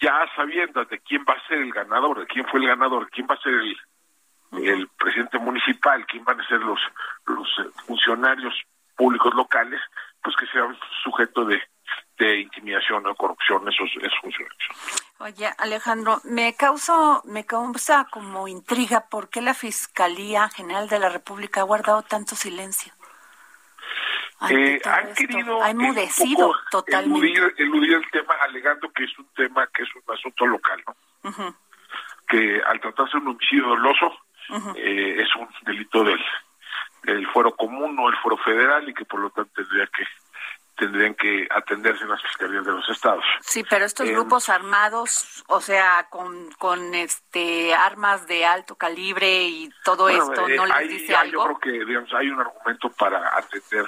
ya 0.00 0.26
sabiendo 0.34 0.84
de 0.84 0.98
quién 1.00 1.24
va 1.28 1.34
a 1.34 1.48
ser 1.48 1.58
el 1.58 1.72
ganador, 1.72 2.20
de 2.20 2.26
quién 2.26 2.46
fue 2.46 2.60
el 2.60 2.66
ganador, 2.66 3.08
quién 3.10 3.26
va 3.28 3.34
a 3.34 3.42
ser 3.42 3.54
el 3.54 3.76
el 4.52 4.88
presidente 4.96 5.38
municipal, 5.38 6.06
quién 6.06 6.24
van 6.24 6.40
a 6.40 6.48
ser 6.48 6.60
los 6.60 6.80
los 7.26 7.48
funcionarios 7.86 8.54
públicos 8.96 9.34
locales, 9.34 9.80
pues 10.22 10.34
que 10.36 10.46
sean 10.46 10.76
sujeto 11.02 11.44
de 11.44 11.60
de 12.18 12.40
intimidación 12.40 13.06
o 13.06 13.14
corrupción 13.14 13.68
esos, 13.68 13.90
esos 13.96 14.18
funcionarios. 14.20 14.68
Oye, 15.18 15.50
Alejandro, 15.58 16.20
me 16.24 16.54
causa, 16.54 17.20
me 17.24 17.44
causa 17.44 18.06
como 18.10 18.48
intriga 18.48 19.08
por 19.08 19.28
qué 19.28 19.40
la 19.40 19.54
Fiscalía 19.54 20.48
General 20.48 20.88
de 20.88 20.98
la 20.98 21.08
República 21.08 21.60
ha 21.60 21.64
guardado 21.64 22.02
tanto 22.02 22.36
silencio. 22.36 22.92
Eh, 24.50 24.80
han 24.84 25.14
querido 25.14 25.62
ha 25.62 25.70
enmudecido 25.70 26.52
totalmente. 26.70 27.26
Eludir, 27.26 27.54
eludir, 27.56 27.94
el 27.94 28.10
tema 28.10 28.34
alegando 28.42 28.90
que 28.92 29.04
es 29.04 29.18
un 29.18 29.26
tema 29.34 29.66
que 29.68 29.82
es 29.82 29.88
un 29.94 30.14
asunto 30.14 30.46
local, 30.46 30.82
¿no? 30.86 31.56
Que 32.28 32.60
al 32.66 32.80
tratarse 32.80 33.16
de 33.16 33.22
un 33.22 33.28
homicidio 33.28 33.68
doloso 33.68 34.12
eh, 34.76 35.16
es 35.22 35.34
un 35.36 35.48
delito 35.64 36.04
del, 36.04 36.20
del 37.04 37.26
fuero 37.28 37.56
común, 37.56 37.96
no 37.96 38.10
el 38.10 38.16
fuero 38.16 38.36
federal 38.38 38.86
y 38.86 38.92
que 38.92 39.06
por 39.06 39.20
lo 39.20 39.30
tanto 39.30 39.50
tendría 39.54 39.86
que 39.86 40.04
tendrían 40.76 41.14
que 41.14 41.46
atenderse 41.50 42.04
en 42.04 42.10
las 42.10 42.22
fiscalías 42.22 42.64
de 42.64 42.72
los 42.72 42.88
estados. 42.88 43.24
Sí, 43.40 43.64
pero 43.68 43.84
estos 43.84 44.08
grupos 44.08 44.48
armados, 44.48 45.44
o 45.48 45.60
sea, 45.60 46.06
con, 46.10 46.50
con 46.52 46.94
este 46.94 47.74
armas 47.74 48.26
de 48.26 48.44
alto 48.44 48.76
calibre 48.76 49.44
y 49.44 49.70
todo 49.84 50.08
esto, 50.08 50.48
¿no 50.48 50.66
les 50.66 50.88
dice 50.88 51.14
algo? 51.14 51.48
Yo 51.48 51.58
creo 51.58 51.58
que 51.58 51.84
digamos, 51.84 52.12
hay 52.14 52.28
un 52.28 52.40
argumento 52.40 52.90
para 52.90 53.36
atender, 53.36 53.86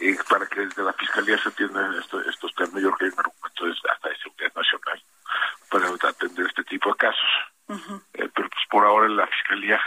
eh, 0.00 0.16
para 0.28 0.46
que 0.46 0.60
desde 0.60 0.82
la 0.82 0.92
fiscalía 0.92 1.38
se 1.38 1.48
atiendan 1.48 1.94
estos, 1.94 2.26
estos 2.26 2.54
temas. 2.54 2.82
Yo 2.82 2.90
creo 2.92 2.96
que 2.96 3.04
hay 3.06 3.10
un 3.10 3.18
argumento 3.18 3.64
desde, 3.64 3.90
hasta 3.90 4.08
de 4.08 4.16
seguridad 4.18 4.52
nacional 4.54 5.02
para 5.70 6.10
atender 6.10 6.46
este 6.46 6.64
tipo 6.64 6.90
de 6.90 6.96
casos. 6.96 7.30
Eh, 8.14 8.28
pero 8.34 8.48
pues 8.48 8.64
por 8.70 8.84
ahora 8.86 9.08
la 9.08 9.26
fiscalía 9.26 9.80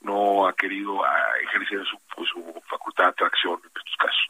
no 0.00 0.46
ha 0.46 0.52
querido 0.54 1.04
ah, 1.04 1.32
ejercer 1.42 1.84
su, 1.86 1.98
pues, 2.14 2.28
su 2.28 2.62
facultad 2.68 3.04
de 3.04 3.10
atracción 3.10 3.60
en 3.62 3.68
estos 3.68 3.96
casos. 3.98 4.29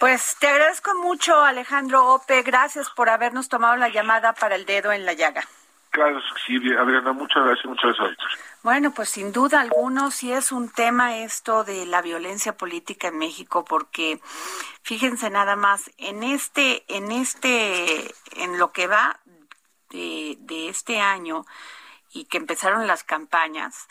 Pues 0.00 0.38
te 0.40 0.48
agradezco 0.48 0.94
mucho, 0.94 1.38
Alejandro 1.44 2.14
Ope. 2.14 2.40
Gracias 2.42 2.88
por 2.88 3.10
habernos 3.10 3.50
tomado 3.50 3.76
la 3.76 3.90
llamada 3.90 4.32
para 4.32 4.54
el 4.54 4.64
dedo 4.64 4.92
en 4.92 5.04
la 5.04 5.12
llaga. 5.12 5.46
Claro, 5.90 6.18
sí, 6.46 6.56
Adriana, 6.72 7.12
muchas 7.12 7.44
gracias, 7.44 7.66
muchas 7.66 7.98
gracias. 7.98 8.16
Bueno, 8.62 8.92
pues 8.92 9.10
sin 9.10 9.30
duda 9.30 9.60
alguno 9.60 10.10
sí 10.10 10.32
es 10.32 10.52
un 10.52 10.70
tema 10.70 11.18
esto 11.18 11.64
de 11.64 11.84
la 11.84 12.00
violencia 12.00 12.56
política 12.56 13.08
en 13.08 13.18
México, 13.18 13.62
porque 13.66 14.20
fíjense 14.82 15.28
nada 15.28 15.54
más, 15.54 15.90
en 15.98 16.22
este, 16.22 16.82
en 16.88 17.12
este, 17.12 18.14
en 18.36 18.58
lo 18.58 18.72
que 18.72 18.86
va 18.86 19.20
de, 19.90 20.38
de 20.40 20.70
este 20.70 20.98
año 20.98 21.44
y 22.10 22.24
que 22.24 22.38
empezaron 22.38 22.86
las 22.86 23.04
campañas, 23.04 23.86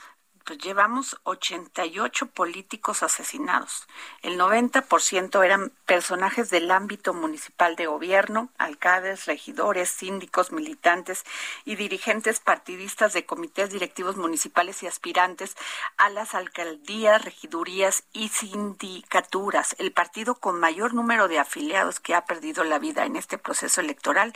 pues 0.49 0.57
llevamos 0.63 1.15
88 1.25 2.25
políticos 2.31 3.03
asesinados. 3.03 3.87
El 4.23 4.39
90% 4.39 5.45
eran 5.45 5.71
personajes 5.85 6.49
del 6.49 6.71
ámbito 6.71 7.13
municipal 7.13 7.75
de 7.75 7.85
gobierno, 7.85 8.49
alcaldes, 8.57 9.27
regidores, 9.27 9.91
síndicos, 9.91 10.51
militantes 10.51 11.23
y 11.65 11.75
dirigentes 11.75 12.39
partidistas 12.39 13.13
de 13.13 13.27
comités 13.27 13.69
directivos 13.69 14.17
municipales 14.17 14.81
y 14.81 14.87
aspirantes 14.87 15.55
a 15.97 16.09
las 16.09 16.33
alcaldías, 16.33 17.23
regidurías 17.23 18.05
y 18.11 18.29
sindicaturas. 18.29 19.75
El 19.77 19.91
partido 19.91 20.33
con 20.33 20.59
mayor 20.59 20.95
número 20.95 21.27
de 21.27 21.37
afiliados 21.37 21.99
que 21.99 22.15
ha 22.15 22.25
perdido 22.25 22.63
la 22.63 22.79
vida 22.79 23.05
en 23.05 23.17
este 23.17 23.37
proceso 23.37 23.81
electoral 23.81 24.33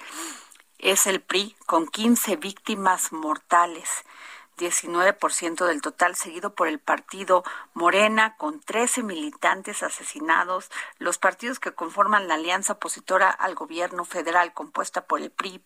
es 0.77 1.07
el 1.07 1.21
PRI, 1.21 1.55
con 1.65 1.87
15 1.87 2.35
víctimas 2.35 3.11
mortales. 3.11 3.89
19% 4.57 5.65
del 5.65 5.81
total, 5.81 6.15
seguido 6.15 6.53
por 6.53 6.67
el 6.67 6.79
partido 6.79 7.43
Morena, 7.73 8.35
con 8.37 8.59
13 8.59 9.03
militantes 9.03 9.83
asesinados. 9.83 10.69
Los 10.99 11.17
partidos 11.17 11.59
que 11.59 11.73
conforman 11.73 12.27
la 12.27 12.35
alianza 12.35 12.73
opositora 12.73 13.29
al 13.29 13.55
gobierno 13.55 14.05
federal, 14.05 14.53
compuesta 14.53 15.05
por 15.05 15.21
el 15.21 15.31
PRI, 15.31 15.63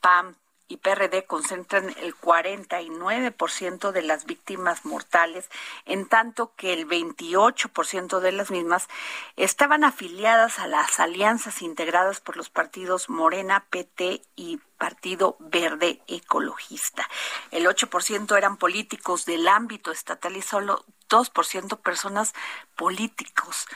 PAM, 0.00 0.36
y 0.68 0.76
PRD 0.76 1.24
concentran 1.24 1.94
el 2.00 2.14
49% 2.14 3.90
de 3.90 4.02
las 4.02 4.26
víctimas 4.26 4.84
mortales, 4.84 5.48
en 5.86 6.06
tanto 6.06 6.52
que 6.56 6.74
el 6.74 6.86
28% 6.86 8.20
de 8.20 8.32
las 8.32 8.50
mismas 8.50 8.88
estaban 9.36 9.82
afiliadas 9.82 10.58
a 10.58 10.66
las 10.66 11.00
alianzas 11.00 11.62
integradas 11.62 12.20
por 12.20 12.36
los 12.36 12.50
partidos 12.50 13.08
Morena, 13.08 13.64
PT 13.70 14.22
y 14.36 14.58
Partido 14.76 15.36
Verde 15.40 16.02
Ecologista. 16.06 17.08
El 17.50 17.66
8% 17.66 18.36
eran 18.36 18.58
políticos 18.58 19.24
del 19.24 19.48
ámbito 19.48 19.90
estatal 19.90 20.36
y 20.36 20.42
solo 20.42 20.84
2% 21.08 21.78
personas 21.78 22.34
políticos 22.76 23.66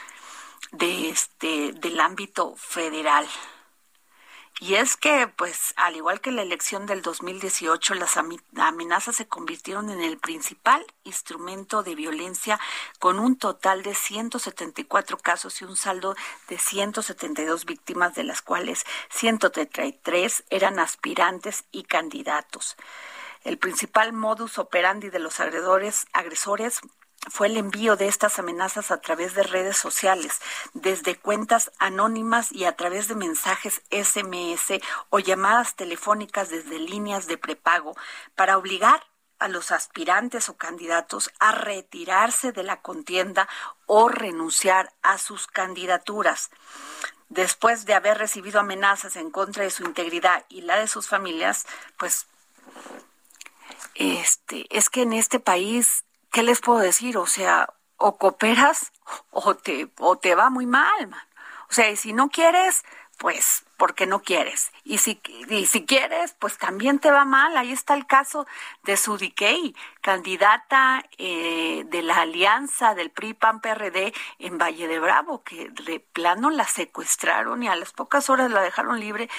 de 0.71 1.09
este 1.09 1.73
del 1.73 1.99
ámbito 1.99 2.55
federal. 2.57 3.27
Y 4.59 4.75
es 4.75 4.95
que, 4.95 5.27
pues, 5.27 5.73
al 5.77 5.95
igual 5.95 6.21
que 6.21 6.31
la 6.31 6.43
elección 6.43 6.85
del 6.85 7.01
2018, 7.01 7.95
las 7.95 8.17
amenazas 8.17 9.15
se 9.15 9.27
convirtieron 9.27 9.89
en 9.89 10.01
el 10.01 10.17
principal 10.19 10.85
instrumento 11.03 11.81
de 11.83 11.95
violencia 11.95 12.59
con 12.99 13.19
un 13.19 13.35
total 13.35 13.81
de 13.81 13.95
174 13.95 15.17
casos 15.17 15.59
y 15.61 15.65
un 15.65 15.75
saldo 15.75 16.15
de 16.47 16.57
172 16.59 17.65
víctimas, 17.65 18.13
de 18.13 18.23
las 18.23 18.41
cuales 18.41 18.85
133 19.09 20.43
eran 20.49 20.79
aspirantes 20.79 21.65
y 21.71 21.83
candidatos. 21.83 22.77
El 23.43 23.57
principal 23.57 24.13
modus 24.13 24.59
operandi 24.59 25.09
de 25.09 25.19
los 25.19 25.39
agresores, 25.39 26.05
agresores 26.13 26.79
fue 27.29 27.47
el 27.47 27.57
envío 27.57 27.95
de 27.95 28.07
estas 28.07 28.39
amenazas 28.39 28.91
a 28.91 28.99
través 28.99 29.33
de 29.33 29.43
redes 29.43 29.77
sociales, 29.77 30.39
desde 30.73 31.17
cuentas 31.17 31.71
anónimas 31.79 32.51
y 32.51 32.65
a 32.65 32.75
través 32.75 33.07
de 33.07 33.15
mensajes 33.15 33.81
SMS 33.91 34.81
o 35.09 35.19
llamadas 35.19 35.75
telefónicas 35.75 36.49
desde 36.49 36.79
líneas 36.79 37.27
de 37.27 37.37
prepago 37.37 37.95
para 38.35 38.57
obligar 38.57 39.03
a 39.39 39.47
los 39.47 39.71
aspirantes 39.71 40.47
o 40.49 40.55
candidatos 40.55 41.29
a 41.39 41.51
retirarse 41.51 42.51
de 42.51 42.63
la 42.63 42.81
contienda 42.81 43.49
o 43.87 44.07
renunciar 44.07 44.93
a 45.01 45.17
sus 45.17 45.47
candidaturas. 45.47 46.49
Después 47.29 47.85
de 47.85 47.93
haber 47.93 48.17
recibido 48.19 48.59
amenazas 48.59 49.15
en 49.15 49.31
contra 49.31 49.63
de 49.63 49.71
su 49.71 49.83
integridad 49.83 50.45
y 50.49 50.61
la 50.61 50.77
de 50.77 50.87
sus 50.87 51.07
familias, 51.07 51.65
pues 51.97 52.27
este 53.95 54.65
es 54.69 54.89
que 54.89 55.01
en 55.01 55.13
este 55.13 55.39
país 55.39 56.05
¿qué 56.33 56.43
les 56.43 56.59
puedo 56.59 56.79
decir? 56.79 57.17
O 57.17 57.27
sea, 57.27 57.69
o 57.97 58.17
cooperas 58.17 58.91
o 59.31 59.55
te, 59.55 59.89
o 59.99 60.17
te 60.17 60.35
va 60.35 60.49
muy 60.49 60.65
mal, 60.65 61.07
man. 61.07 61.27
O 61.69 61.73
sea, 61.73 61.89
y 61.89 61.95
si 61.95 62.11
no 62.11 62.29
quieres, 62.29 62.83
pues 63.17 63.65
porque 63.77 64.07
no 64.07 64.21
quieres. 64.21 64.71
Y 64.83 64.97
si, 64.97 65.21
y 65.49 65.65
si 65.67 65.85
quieres, 65.85 66.35
pues 66.39 66.57
también 66.57 66.99
te 66.99 67.11
va 67.11 67.25
mal. 67.25 67.55
Ahí 67.55 67.71
está 67.71 67.93
el 67.93 68.07
caso 68.07 68.47
de 68.83 68.97
Sudikey, 68.97 69.75
candidata 70.01 71.05
eh, 71.17 71.83
de 71.85 72.01
la 72.01 72.21
alianza 72.21 72.95
del 72.95 73.11
PRI-PAN-PRD 73.11 74.13
en 74.39 74.57
Valle 74.57 74.87
de 74.87 74.99
Bravo, 74.99 75.43
que 75.43 75.69
de 75.69 75.99
plano 75.99 76.49
la 76.49 76.65
secuestraron 76.65 77.61
y 77.63 77.67
a 77.67 77.75
las 77.75 77.93
pocas 77.93 78.29
horas 78.29 78.51
la 78.51 78.61
dejaron 78.61 78.99
libre, 78.99 79.29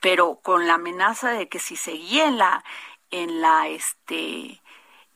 pero 0.00 0.36
con 0.42 0.66
la 0.66 0.74
amenaza 0.74 1.30
de 1.30 1.48
que 1.48 1.58
si 1.58 1.76
seguía 1.76 2.26
en 2.26 2.38
la, 2.38 2.64
en 3.10 3.40
la, 3.40 3.68
este, 3.68 4.61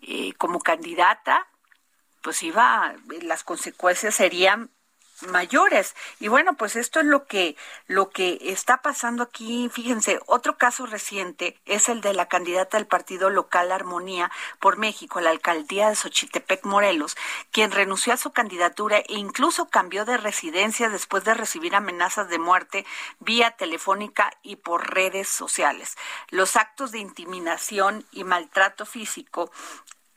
eh, 0.02 0.32
como 0.34 0.60
candidata, 0.60 1.46
pues 2.22 2.42
iba, 2.42 2.94
las 3.22 3.44
consecuencias 3.44 4.14
serían 4.14 4.70
mayores. 5.22 5.94
Y 6.20 6.28
bueno, 6.28 6.54
pues 6.54 6.76
esto 6.76 7.00
es 7.00 7.06
lo 7.06 7.26
que 7.26 7.56
lo 7.86 8.10
que 8.10 8.38
está 8.42 8.82
pasando 8.82 9.22
aquí. 9.22 9.68
Fíjense, 9.72 10.20
otro 10.26 10.56
caso 10.56 10.86
reciente 10.86 11.58
es 11.64 11.88
el 11.88 12.00
de 12.00 12.14
la 12.14 12.26
candidata 12.26 12.76
del 12.76 12.86
partido 12.86 13.30
local 13.30 13.72
Armonía 13.72 14.30
por 14.60 14.76
México 14.76 15.20
la 15.20 15.30
alcaldía 15.30 15.88
de 15.88 15.96
Xochitepec, 15.96 16.64
Morelos, 16.64 17.16
quien 17.50 17.70
renunció 17.70 18.12
a 18.12 18.16
su 18.16 18.32
candidatura 18.32 18.98
e 18.98 19.14
incluso 19.14 19.68
cambió 19.68 20.04
de 20.04 20.16
residencia 20.16 20.88
después 20.88 21.24
de 21.24 21.34
recibir 21.34 21.74
amenazas 21.74 22.28
de 22.28 22.38
muerte 22.38 22.86
vía 23.20 23.52
telefónica 23.52 24.32
y 24.42 24.56
por 24.56 24.94
redes 24.94 25.28
sociales. 25.28 25.96
Los 26.30 26.56
actos 26.56 26.92
de 26.92 26.98
intimidación 26.98 28.04
y 28.12 28.24
maltrato 28.24 28.86
físico 28.86 29.50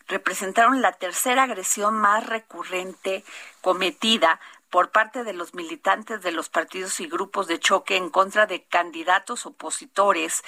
representaron 0.07 0.81
la 0.81 0.91
tercera 0.93 1.43
agresión 1.43 1.93
más 1.93 2.25
recurrente 2.25 3.23
cometida 3.61 4.39
por 4.69 4.91
parte 4.91 5.23
de 5.23 5.33
los 5.33 5.53
militantes 5.53 6.21
de 6.21 6.31
los 6.31 6.49
partidos 6.49 6.99
y 6.99 7.07
grupos 7.07 7.47
de 7.47 7.59
choque 7.59 7.95
en 7.95 8.09
contra 8.09 8.45
de 8.45 8.63
candidatos 8.63 9.45
opositores 9.45 10.43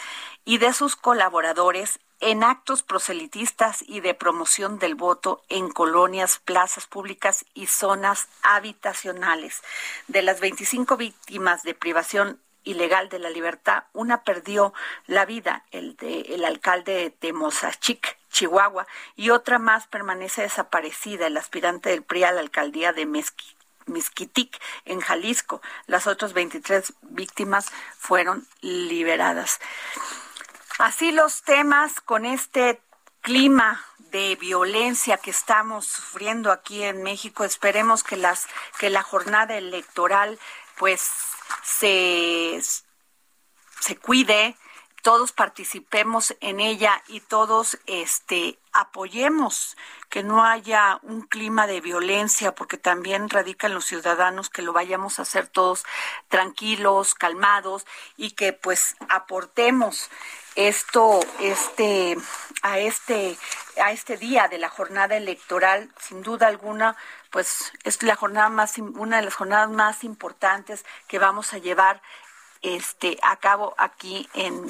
y 0.46 0.58
de 0.58 0.74
sus 0.74 0.96
colaboradores 0.96 2.00
en 2.20 2.44
actos 2.44 2.84
proselitistas 2.84 3.84
y 3.88 4.00
de 4.00 4.14
promoción 4.14 4.78
del 4.78 4.96
voto 4.96 5.42
en 5.50 5.70
colonias, 5.70 6.40
plazas 6.40 6.86
públicas 6.86 7.46
y 7.56 7.66
zonas 7.66 8.28
habitacionales. 8.44 9.62
De 10.08 10.22
las 10.22 10.40
25 10.40 10.98
víctimas 10.98 11.64
de 11.64 11.74
privación 11.74 12.40
ilegal 12.64 13.10
de 13.10 13.18
la 13.18 13.32
libertad, 13.32 13.86
una 13.94 14.24
perdió 14.24 14.72
la 15.08 15.26
vida, 15.26 15.66
el 15.72 15.96
de 15.98 16.22
el 16.22 16.46
alcalde 16.46 16.94
de 16.94 17.10
Temozachic, 17.10 18.18
Chihuahua, 18.32 18.86
y 19.16 19.32
otra 19.32 19.58
más 19.58 19.88
permanece 19.88 20.44
desaparecida, 20.44 21.26
el 21.26 21.38
aspirante 21.38 21.90
del 21.90 22.04
PRI 22.04 22.24
a 22.24 22.32
la 22.32 22.42
alcaldía 22.42 22.94
de 22.94 23.08
Mezqui, 23.08 23.56
Mezquitic, 23.92 24.60
en 24.86 25.00
Jalisco. 25.00 25.62
Las 25.88 26.08
otras 26.08 26.34
23 26.34 26.94
víctimas 27.02 27.68
fueron 27.98 28.48
liberadas. 28.62 29.60
Así 30.80 31.12
los 31.12 31.44
temas 31.44 32.02
con 32.02 32.26
este 32.26 32.82
clima 33.22 33.86
de 34.12 34.36
violencia 34.36 35.18
que 35.18 35.32
estamos 35.32 35.86
sufriendo 35.86 36.52
aquí 36.52 36.84
en 36.84 37.04
México. 37.04 37.44
Esperemos 37.44 38.04
que 38.04 38.18
las 38.18 38.48
que 38.80 38.90
la 38.90 39.04
jornada 39.04 39.58
electoral 39.58 40.40
pues 40.78 41.10
se 41.64 42.60
se 43.82 43.96
cuide, 43.98 44.56
todos 45.02 45.32
participemos 45.32 46.36
en 46.42 46.60
ella 46.60 47.04
y 47.08 47.20
todos 47.22 47.78
este 47.88 48.58
apoyemos 48.74 49.76
que 50.10 50.24
no 50.24 50.46
haya 50.46 51.00
un 51.04 51.22
clima 51.22 51.68
de 51.68 51.82
violencia 51.82 52.54
porque 52.54 52.78
también 52.78 53.30
radican 53.30 53.74
los 53.74 53.86
ciudadanos 53.86 54.50
que 54.50 54.62
lo 54.62 54.74
vayamos 54.74 55.20
a 55.20 55.24
hacer 55.24 55.48
todos 55.48 55.84
tranquilos, 56.30 57.16
calmados 57.16 57.86
y 58.18 58.32
que 58.32 58.54
pues 58.54 58.96
aportemos 59.10 60.10
esto 60.56 61.20
este 61.40 62.18
a 62.62 62.80
este 62.80 63.38
a 63.82 63.92
este 63.92 64.18
día 64.18 64.48
de 64.50 64.58
la 64.58 64.70
jornada 64.70 65.16
electoral. 65.16 65.90
Sin 66.00 66.22
duda 66.22 66.48
alguna 66.48 66.96
pues 67.30 67.72
es 67.84 68.04
la 68.04 68.16
jornada 68.16 68.50
más 68.50 68.78
una 68.78 69.18
de 69.18 69.24
las 69.24 69.36
jornadas 69.36 69.70
más 69.70 70.04
importantes 70.04 70.86
que 71.08 71.20
vamos 71.20 71.54
a 71.54 71.58
llevar 71.58 72.02
este 72.62 73.18
a 73.22 73.38
cabo 73.38 73.74
aquí 73.78 74.30
en 74.34 74.68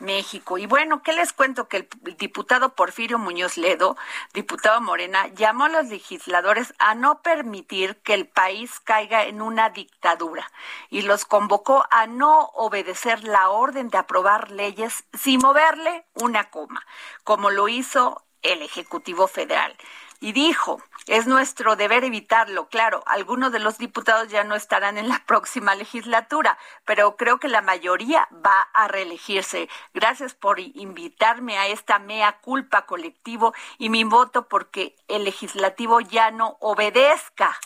México. 0.00 0.58
Y 0.58 0.66
bueno, 0.66 1.02
¿qué 1.02 1.12
les 1.12 1.32
cuento? 1.32 1.68
Que 1.68 1.88
el 2.04 2.16
diputado 2.16 2.74
Porfirio 2.74 3.18
Muñoz 3.18 3.56
Ledo, 3.56 3.96
diputado 4.32 4.80
Morena, 4.80 5.28
llamó 5.28 5.64
a 5.64 5.68
los 5.68 5.86
legisladores 5.86 6.74
a 6.78 6.94
no 6.94 7.22
permitir 7.22 7.96
que 8.02 8.14
el 8.14 8.26
país 8.26 8.80
caiga 8.80 9.24
en 9.24 9.42
una 9.42 9.70
dictadura 9.70 10.50
y 10.90 11.02
los 11.02 11.24
convocó 11.24 11.84
a 11.90 12.06
no 12.06 12.50
obedecer 12.54 13.24
la 13.24 13.50
orden 13.50 13.88
de 13.88 13.98
aprobar 13.98 14.50
leyes 14.50 15.04
sin 15.18 15.40
moverle 15.40 16.06
una 16.14 16.50
coma, 16.50 16.86
como 17.24 17.50
lo 17.50 17.68
hizo 17.68 18.22
el 18.42 18.62
Ejecutivo 18.62 19.26
Federal 19.26 19.76
y 20.20 20.32
dijo, 20.32 20.82
es 21.08 21.26
nuestro 21.26 21.74
deber 21.74 22.04
evitarlo. 22.04 22.68
Claro, 22.68 23.02
algunos 23.06 23.50
de 23.50 23.58
los 23.58 23.78
diputados 23.78 24.28
ya 24.28 24.44
no 24.44 24.54
estarán 24.54 24.98
en 24.98 25.08
la 25.08 25.22
próxima 25.26 25.74
legislatura, 25.74 26.58
pero 26.84 27.16
creo 27.16 27.38
que 27.38 27.48
la 27.48 27.62
mayoría 27.62 28.28
va 28.32 28.68
a 28.72 28.88
reelegirse. 28.88 29.68
Gracias 29.94 30.34
por 30.34 30.60
invitarme 30.60 31.58
a 31.58 31.66
esta 31.66 31.98
mea 31.98 32.38
culpa 32.40 32.86
colectivo 32.86 33.54
y 33.78 33.88
mi 33.88 34.04
voto 34.04 34.48
porque 34.48 34.94
el 35.08 35.24
legislativo 35.24 36.00
ya 36.00 36.30
no 36.30 36.56
obedezca 36.60 37.56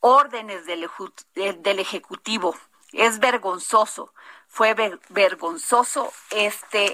órdenes 0.00 0.66
del, 0.66 0.88
del 1.34 1.78
Ejecutivo. 1.78 2.56
Es 2.92 3.18
vergonzoso, 3.18 4.12
fue 4.48 4.74
vergonzoso 5.10 6.12
este 6.30 6.92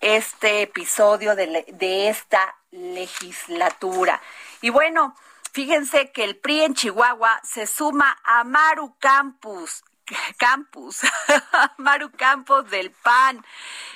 este 0.00 0.62
episodio 0.62 1.36
de, 1.36 1.66
de 1.68 2.08
esta 2.08 2.56
legislatura. 2.70 4.20
Y 4.60 4.70
bueno, 4.70 5.16
fíjense 5.52 6.12
que 6.12 6.24
el 6.24 6.36
PRI 6.36 6.62
en 6.62 6.74
Chihuahua 6.74 7.40
se 7.42 7.66
suma 7.66 8.18
a 8.24 8.44
Maru 8.44 8.96
Campus, 8.98 9.82
Campus, 10.38 11.00
Maru 11.78 12.10
Campos 12.12 12.68
del 12.70 12.90
PAN. 12.90 13.44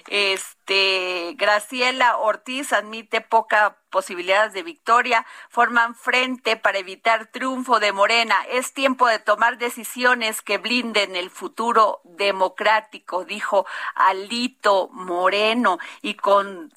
Este, 0.08 1.34
Graciela 1.36 2.18
Ortiz 2.18 2.72
admite 2.72 3.20
poca 3.20 3.78
posibilidades 3.90 4.52
de 4.52 4.62
victoria, 4.64 5.24
forman 5.50 5.94
frente 5.94 6.56
para 6.56 6.78
evitar 6.78 7.26
triunfo 7.26 7.78
de 7.78 7.92
Morena. 7.92 8.36
Es 8.50 8.72
tiempo 8.72 9.06
de 9.06 9.20
tomar 9.20 9.58
decisiones 9.58 10.42
que 10.42 10.58
blinden 10.58 11.14
el 11.14 11.30
futuro 11.30 12.00
democrático, 12.04 13.24
dijo 13.24 13.66
Alito 13.94 14.88
Moreno 14.92 15.78
y 16.02 16.14
con 16.14 16.72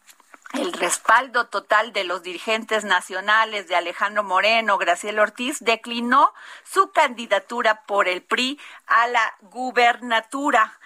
el 0.58 0.74
respaldo 0.74 1.48
total 1.48 1.94
de 1.94 2.04
los 2.04 2.24
dirigentes 2.24 2.84
nacionales 2.84 3.68
de 3.68 3.76
Alejandro 3.76 4.24
Moreno, 4.24 4.78
Graciela 4.78 5.22
Ortiz, 5.22 5.60
declinó 5.60 6.34
su 6.64 6.92
candidatura 6.92 7.84
por 7.86 8.08
el 8.08 8.24
PRI 8.24 8.60
a 8.88 9.08
la 9.08 9.36
gubernatura 9.42 10.80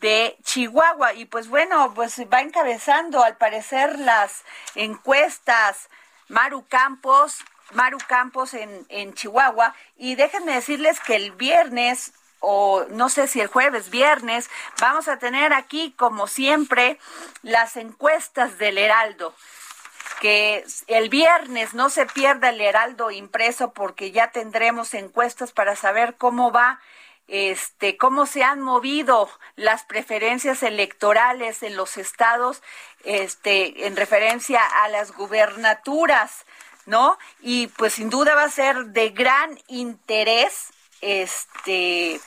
de 0.00 0.36
Chihuahua. 0.42 1.14
Y 1.14 1.24
pues 1.24 1.48
bueno, 1.48 1.92
pues 1.94 2.20
va 2.32 2.42
encabezando 2.42 3.22
al 3.22 3.36
parecer 3.36 3.98
las 3.98 4.44
encuestas 4.74 5.88
Maru 6.28 6.66
Campos, 6.68 7.38
Maru 7.72 7.98
Campos 8.06 8.52
en, 8.52 8.84
en 8.90 9.14
Chihuahua. 9.14 9.74
Y 9.96 10.16
déjenme 10.16 10.52
decirles 10.52 11.00
que 11.00 11.16
el 11.16 11.32
viernes 11.32 12.12
o 12.46 12.84
no 12.90 13.08
sé 13.08 13.26
si 13.26 13.40
el 13.40 13.48
jueves, 13.48 13.88
viernes, 13.90 14.50
vamos 14.80 15.08
a 15.08 15.18
tener 15.18 15.52
aquí, 15.52 15.94
como 15.96 16.26
siempre, 16.26 16.98
las 17.42 17.76
encuestas 17.76 18.58
del 18.58 18.76
Heraldo. 18.76 19.34
Que 20.20 20.64
el 20.86 21.08
viernes 21.08 21.74
no 21.74 21.88
se 21.88 22.06
pierda 22.06 22.50
el 22.50 22.60
Heraldo 22.60 23.10
impreso 23.10 23.72
porque 23.72 24.10
ya 24.10 24.30
tendremos 24.30 24.92
encuestas 24.94 25.52
para 25.52 25.74
saber 25.74 26.16
cómo 26.16 26.52
va 26.52 26.80
este, 27.26 27.96
cómo 27.96 28.26
se 28.26 28.44
han 28.44 28.60
movido 28.60 29.30
las 29.56 29.84
preferencias 29.84 30.62
electorales 30.62 31.62
en 31.62 31.76
los 31.76 31.96
estados, 31.96 32.62
este, 33.04 33.86
en 33.86 33.96
referencia 33.96 34.60
a 34.62 34.88
las 34.88 35.12
gubernaturas, 35.12 36.44
¿no? 36.86 37.18
Y 37.40 37.68
pues 37.68 37.94
sin 37.94 38.10
duda 38.10 38.34
va 38.34 38.44
a 38.44 38.50
ser 38.50 38.86
de 38.86 39.10
gran 39.10 39.58
interés, 39.68 40.73
este, 41.04 42.20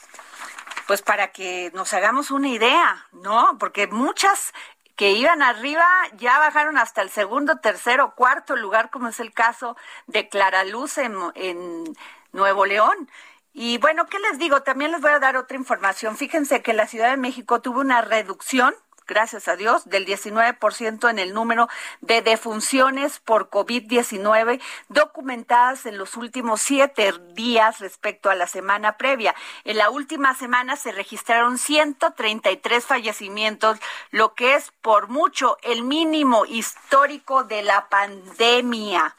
pues 0.86 1.02
para 1.02 1.32
que 1.32 1.70
nos 1.74 1.92
hagamos 1.92 2.30
una 2.30 2.48
idea, 2.48 3.06
¿no? 3.12 3.58
Porque 3.58 3.88
muchas 3.88 4.52
que 4.94 5.10
iban 5.10 5.42
arriba 5.42 5.86
ya 6.16 6.38
bajaron 6.38 6.78
hasta 6.78 7.02
el 7.02 7.10
segundo, 7.10 7.58
tercero, 7.58 8.14
cuarto 8.14 8.56
lugar, 8.56 8.90
como 8.90 9.08
es 9.08 9.20
el 9.20 9.32
caso 9.32 9.76
de 10.06 10.28
Clara 10.28 10.64
Luz 10.64 10.98
en, 10.98 11.14
en 11.34 11.84
Nuevo 12.32 12.66
León. 12.66 13.10
Y 13.52 13.78
bueno, 13.78 14.06
¿qué 14.06 14.18
les 14.18 14.38
digo? 14.38 14.62
También 14.62 14.92
les 14.92 15.00
voy 15.00 15.10
a 15.10 15.18
dar 15.18 15.36
otra 15.36 15.56
información. 15.56 16.16
Fíjense 16.16 16.62
que 16.62 16.72
la 16.72 16.86
Ciudad 16.86 17.10
de 17.10 17.16
México 17.16 17.60
tuvo 17.60 17.80
una 17.80 18.00
reducción 18.02 18.74
gracias 19.08 19.48
a 19.48 19.56
Dios, 19.56 19.88
del 19.88 20.06
19% 20.06 21.10
en 21.10 21.18
el 21.18 21.34
número 21.34 21.68
de 22.00 22.22
defunciones 22.22 23.18
por 23.18 23.50
COVID-19 23.50 24.60
documentadas 24.88 25.86
en 25.86 25.98
los 25.98 26.16
últimos 26.16 26.60
siete 26.60 27.12
días 27.32 27.80
respecto 27.80 28.30
a 28.30 28.36
la 28.36 28.46
semana 28.46 28.96
previa. 28.96 29.34
En 29.64 29.78
la 29.78 29.90
última 29.90 30.34
semana 30.34 30.76
se 30.76 30.92
registraron 30.92 31.58
133 31.58 32.84
fallecimientos, 32.84 33.78
lo 34.10 34.34
que 34.34 34.54
es 34.54 34.70
por 34.82 35.08
mucho 35.08 35.56
el 35.62 35.82
mínimo 35.82 36.44
histórico 36.46 37.42
de 37.44 37.62
la 37.62 37.88
pandemia. 37.88 39.16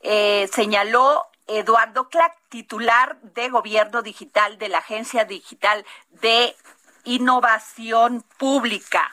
Eh, 0.00 0.48
señaló 0.52 1.26
Eduardo 1.46 2.08
Clark, 2.08 2.36
titular 2.48 3.20
de 3.20 3.48
Gobierno 3.48 4.02
Digital 4.02 4.58
de 4.58 4.68
la 4.68 4.78
Agencia 4.78 5.24
Digital 5.24 5.84
de 6.10 6.54
Innovación 7.04 8.24
Pública. 8.38 9.12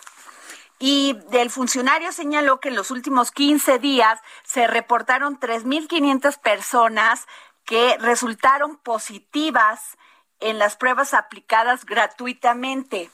Y 0.84 1.14
del 1.30 1.52
funcionario 1.52 2.12
señaló 2.12 2.60
que 2.60 2.70
en 2.70 2.76
los 2.76 2.90
últimos 2.90 3.32
15 3.32 3.78
días 3.78 4.20
se 4.44 4.66
reportaron 4.66 5.40
3.500 5.40 6.40
personas 6.40 7.28
que 7.66 7.98
resultaron 8.00 8.78
positivas 8.78 10.00
en 10.40 10.58
las 10.58 10.78
pruebas 10.78 11.14
aplicadas 11.14 11.86
gratuitamente 11.86 13.12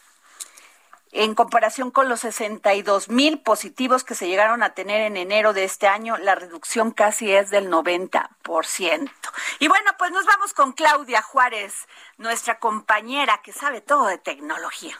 en 1.11 1.36
comparación 1.36 1.91
con 1.91 2.07
los 2.07 2.22
62 2.22 3.09
mil 3.09 3.41
positivos 3.41 4.03
que 4.03 4.15
se 4.15 4.28
llegaron 4.28 4.63
a 4.63 4.74
tener 4.74 5.01
en 5.01 5.18
enero 5.18 5.51
de 5.51 5.63
este 5.63 5.88
año, 5.88 6.18
la 6.18 6.36
reducción 6.36 6.91
casi 6.91 7.34
es 7.34 7.49
del 7.49 7.70
90%. 7.70 9.11
Y 9.59 9.68
bueno, 9.68 9.91
pues 9.97 10.11
nos 10.11 10.26
vamos 10.26 10.53
con 10.53 10.74
Claudia 10.74 11.22
Juárez, 11.22 11.88
nuestra 12.18 12.59
compañera 12.59 13.41
que 13.41 13.51
sabe 13.51 13.82
todo 13.82 14.07
de 14.07 14.18
tecnología. 14.18 14.97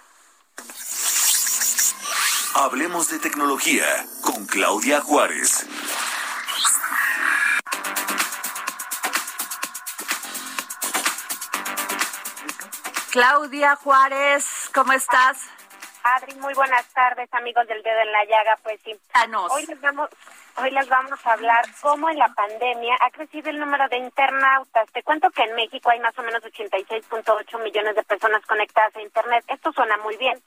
Hablemos 2.60 3.08
de 3.12 3.20
tecnología 3.20 3.86
con 4.24 4.48
Claudia 4.48 5.00
Juárez. 5.00 5.68
Claudia 13.12 13.76
Juárez, 13.76 14.72
¿cómo 14.74 14.92
estás? 14.94 15.38
Adri, 16.02 16.34
muy 16.40 16.56
buenas 16.56 16.84
tardes, 16.94 17.32
amigos 17.32 17.68
del 17.68 17.84
dedo 17.84 18.00
en 18.00 18.12
la 18.12 18.26
llaga. 18.26 18.58
Pues 18.64 18.80
sí, 18.84 19.00
hoy 19.52 19.66
les 19.68 19.80
vamos, 19.80 20.10
hoy 20.56 20.72
les 20.72 20.90
vamos 20.90 21.20
a 21.28 21.34
hablar 21.34 21.64
cómo 21.80 22.10
en 22.10 22.18
la 22.18 22.30
pandemia 22.30 22.98
ha 23.02 23.12
crecido 23.12 23.52
el 23.52 23.60
número 23.60 23.88
de 23.88 23.98
internautas. 23.98 24.92
Te 24.94 25.04
cuento 25.04 25.30
que 25.30 25.44
en 25.44 25.54
México 25.54 25.92
hay 25.92 26.00
más 26.00 26.18
o 26.18 26.24
menos 26.24 26.42
86.8 26.42 27.64
millones 27.64 27.96
de 27.96 28.04
personas 28.04 28.44
conectadas 28.48 28.96
a 28.96 29.02
Internet. 29.02 29.46
Esto 29.48 29.72
suena 29.74 29.96
muy 29.98 30.18
bien. 30.18 30.42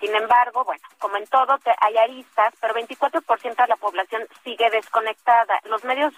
Sin 0.00 0.14
embargo, 0.14 0.64
bueno, 0.64 0.82
como 0.98 1.16
en 1.16 1.26
todo, 1.26 1.58
hay 1.80 1.96
aristas, 1.96 2.52
pero 2.60 2.74
24% 2.74 3.56
de 3.56 3.66
la 3.66 3.76
población 3.76 4.28
sigue 4.44 4.68
desconectada. 4.70 5.58
Los 5.64 5.82
medios 5.84 6.12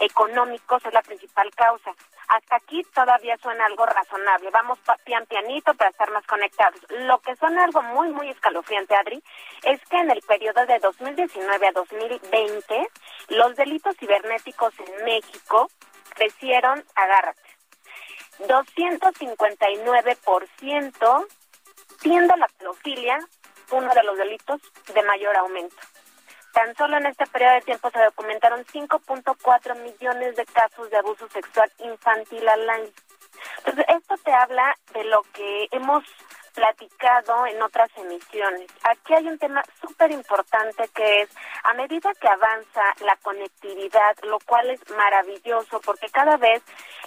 económicos 0.00 0.84
es 0.84 0.92
la 0.92 1.00
principal 1.02 1.50
causa. 1.54 1.94
Hasta 2.28 2.56
aquí 2.56 2.82
todavía 2.94 3.38
suena 3.38 3.64
algo 3.66 3.86
razonable. 3.86 4.50
Vamos 4.50 4.78
pian 5.04 5.24
pianito 5.26 5.74
para 5.74 5.90
estar 5.90 6.10
más 6.10 6.26
conectados. 6.26 6.80
Lo 6.90 7.20
que 7.20 7.36
suena 7.36 7.62
algo 7.64 7.82
muy, 7.82 8.08
muy 8.10 8.28
escalofriante, 8.30 8.94
Adri, 8.94 9.22
es 9.64 9.80
que 9.86 9.96
en 9.96 10.10
el 10.10 10.20
periodo 10.22 10.64
de 10.66 10.78
2019 10.78 11.68
a 11.68 11.72
2020, 11.72 12.88
los 13.28 13.56
delitos 13.56 13.96
cibernéticos 13.96 14.74
en 14.78 15.04
México 15.04 15.70
crecieron, 16.14 16.84
agárrate, 16.94 17.40
259%, 18.40 21.26
siendo 22.02 22.36
la 22.36 22.48
pedofilia 22.48 23.18
uno 23.70 23.92
de 23.94 24.02
los 24.02 24.18
delitos 24.18 24.60
de 24.92 25.02
mayor 25.02 25.36
aumento. 25.36 25.76
Tan 26.52 26.74
solo 26.76 26.98
en 26.98 27.06
este 27.06 27.26
periodo 27.26 27.54
de 27.54 27.60
tiempo 27.62 27.90
se 27.90 27.98
documentaron 28.00 28.64
5.4 28.66 29.76
millones 29.80 30.36
de 30.36 30.44
casos 30.44 30.90
de 30.90 30.98
abuso 30.98 31.26
sexual 31.28 31.72
infantil 31.78 32.46
al 32.46 32.68
año. 32.68 32.90
Entonces, 33.58 33.84
esto 33.88 34.14
te 34.22 34.32
habla 34.32 34.76
de 34.92 35.04
lo 35.04 35.22
que 35.32 35.68
hemos 35.70 36.04
platicado 36.54 37.46
en 37.46 37.60
otras 37.62 37.90
emisiones. 37.96 38.70
Aquí 38.84 39.14
hay 39.14 39.26
un 39.26 39.38
tema 39.38 39.62
súper 39.80 40.10
importante 40.10 40.88
que 40.94 41.22
es, 41.22 41.30
a 41.64 41.74
medida 41.74 42.12
que 42.14 42.28
avanza 42.28 42.82
la 43.04 43.16
conectividad, 43.22 44.16
lo 44.22 44.38
cual 44.40 44.70
es 44.70 44.80
maravilloso 44.90 45.80
porque 45.80 46.08
cada 46.08 46.36
vez 46.36 46.62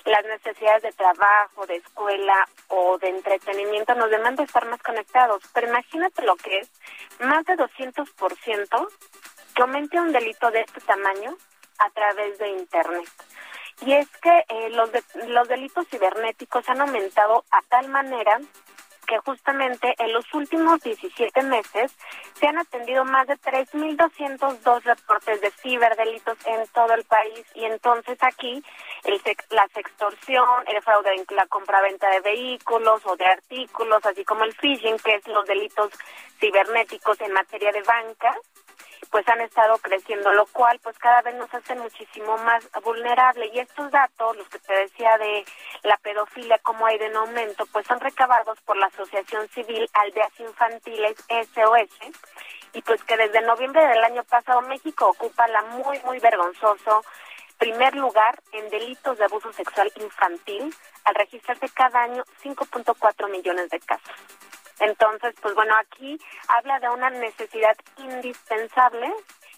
las 0.06 0.24
necesidades 0.26 0.84
de 0.84 0.92
trabajo, 0.92 1.66
de 1.66 1.78
escuela 1.78 2.48
o 2.68 2.98
de 2.98 3.10
entretenimiento 3.10 3.96
nos 3.96 4.10
demandan 4.10 4.46
estar 4.46 4.66
más 4.66 4.82
conectados. 4.82 5.44
Pero 5.54 5.68
imagínate 5.68 6.22
lo 6.24 6.36
que 6.36 6.60
es, 6.60 6.70
más 7.20 7.46
de 7.46 7.56
200% 7.56 8.88
que 9.56 9.62
aumente 9.62 10.00
un 10.00 10.12
delito 10.12 10.52
de 10.52 10.62
este 10.62 10.82
tamaño 10.82 11.36
a 11.80 11.90
través 11.90 12.38
de 12.38 12.50
Internet. 12.50 13.10
Y 13.82 13.94
es 13.94 14.08
que 14.18 14.46
eh, 14.50 14.70
los, 14.70 14.90
los 15.28 15.48
delitos 15.48 15.88
cibernéticos 15.90 16.68
han 16.70 16.82
aumentado 16.82 17.44
a 17.52 17.62
tal 17.64 17.90
manera 17.90 18.40
que 19.06 19.20
justamente 19.20 19.96
en 19.98 20.14
los 20.14 20.26
últimos 20.34 20.82
17 20.82 21.42
meses 21.44 21.96
se 22.40 22.48
han 22.48 22.58
atendido 22.58 23.06
más 23.06 23.28
de 23.28 23.36
3.202 23.36 24.84
reportes 24.84 25.42
de 25.42 25.52
ciberdelitos 25.52 26.38
en 26.46 26.68
todo 26.68 26.94
el 26.94 27.04
país. 27.06 27.46
Y 27.56 27.66
entonces 27.66 28.18
aquí 28.22 28.64
el, 29.04 29.22
la 29.50 29.68
sextorsión, 29.74 30.68
el 30.68 30.82
fraude 30.82 31.14
en 31.14 31.26
la 31.36 31.46
compraventa 31.48 32.10
de 32.10 32.22
vehículos 32.22 33.02
o 33.06 33.16
de 33.16 33.26
artículos, 33.26 34.06
así 34.06 34.24
como 34.26 34.44
el 34.44 34.54
phishing, 34.54 34.98
que 35.00 35.16
es 35.16 35.28
los 35.28 35.46
delitos 35.46 35.92
cibernéticos 36.40 37.20
en 37.22 37.32
materia 37.32 37.72
de 37.72 37.82
banca, 37.84 38.36
pues 39.12 39.28
han 39.28 39.42
estado 39.42 39.78
creciendo, 39.80 40.32
lo 40.34 40.46
cual 40.48 40.80
pues 40.84 40.98
cada 41.00 41.22
vez 41.22 41.36
nos 41.36 41.54
hace 41.54 41.76
muchísimo 41.76 42.38
más 42.40 42.68
vulnerable. 42.84 43.50
Y 43.54 43.60
estos 43.60 43.92
datos, 43.92 44.38
los 44.38 44.48
que 44.50 44.60
te 44.60 44.74
decía 44.74 45.18
de 45.18 45.46
la 45.84 45.98
pedofilia, 45.98 46.58
como 46.60 46.86
hay 46.86 46.98
en 46.98 47.16
aumento, 47.16 47.66
pues 47.68 47.86
son 47.88 48.00
recabados 48.00 48.60
por 48.62 48.78
la 48.78 48.88
Asociación 48.88 49.48
Civil 49.50 49.90
Aldeas 49.94 50.40
Infantiles 50.40 51.16
SOS, 51.30 52.14
y 52.74 52.82
pues 52.82 53.04
que 53.04 53.18
desde 53.18 53.42
noviembre 53.42 53.86
del 53.88 54.04
año 54.04 54.24
pasado 54.24 54.62
México 54.62 55.08
ocupa 55.08 55.48
la 55.48 55.62
muy, 55.64 56.00
muy 56.02 56.20
vergonzoso 56.20 57.04
primer 57.58 57.96
lugar 57.96 58.42
en 58.52 58.70
delitos 58.70 59.18
de 59.18 59.26
abuso 59.26 59.52
sexual 59.54 59.92
infantil, 59.96 60.74
al 61.06 61.16
registrarse 61.16 61.70
cada 61.70 62.04
año 62.04 62.24
5.4 62.44 63.30
millones 63.30 63.70
de 63.70 63.80
casos. 63.80 64.16
Entonces, 64.80 65.34
pues 65.42 65.56
bueno, 65.56 65.74
aquí 65.78 66.20
habla 66.48 66.80
de 66.80 66.90
una 66.90 67.10
necesidad 67.10 67.76
indispensable 67.98 69.12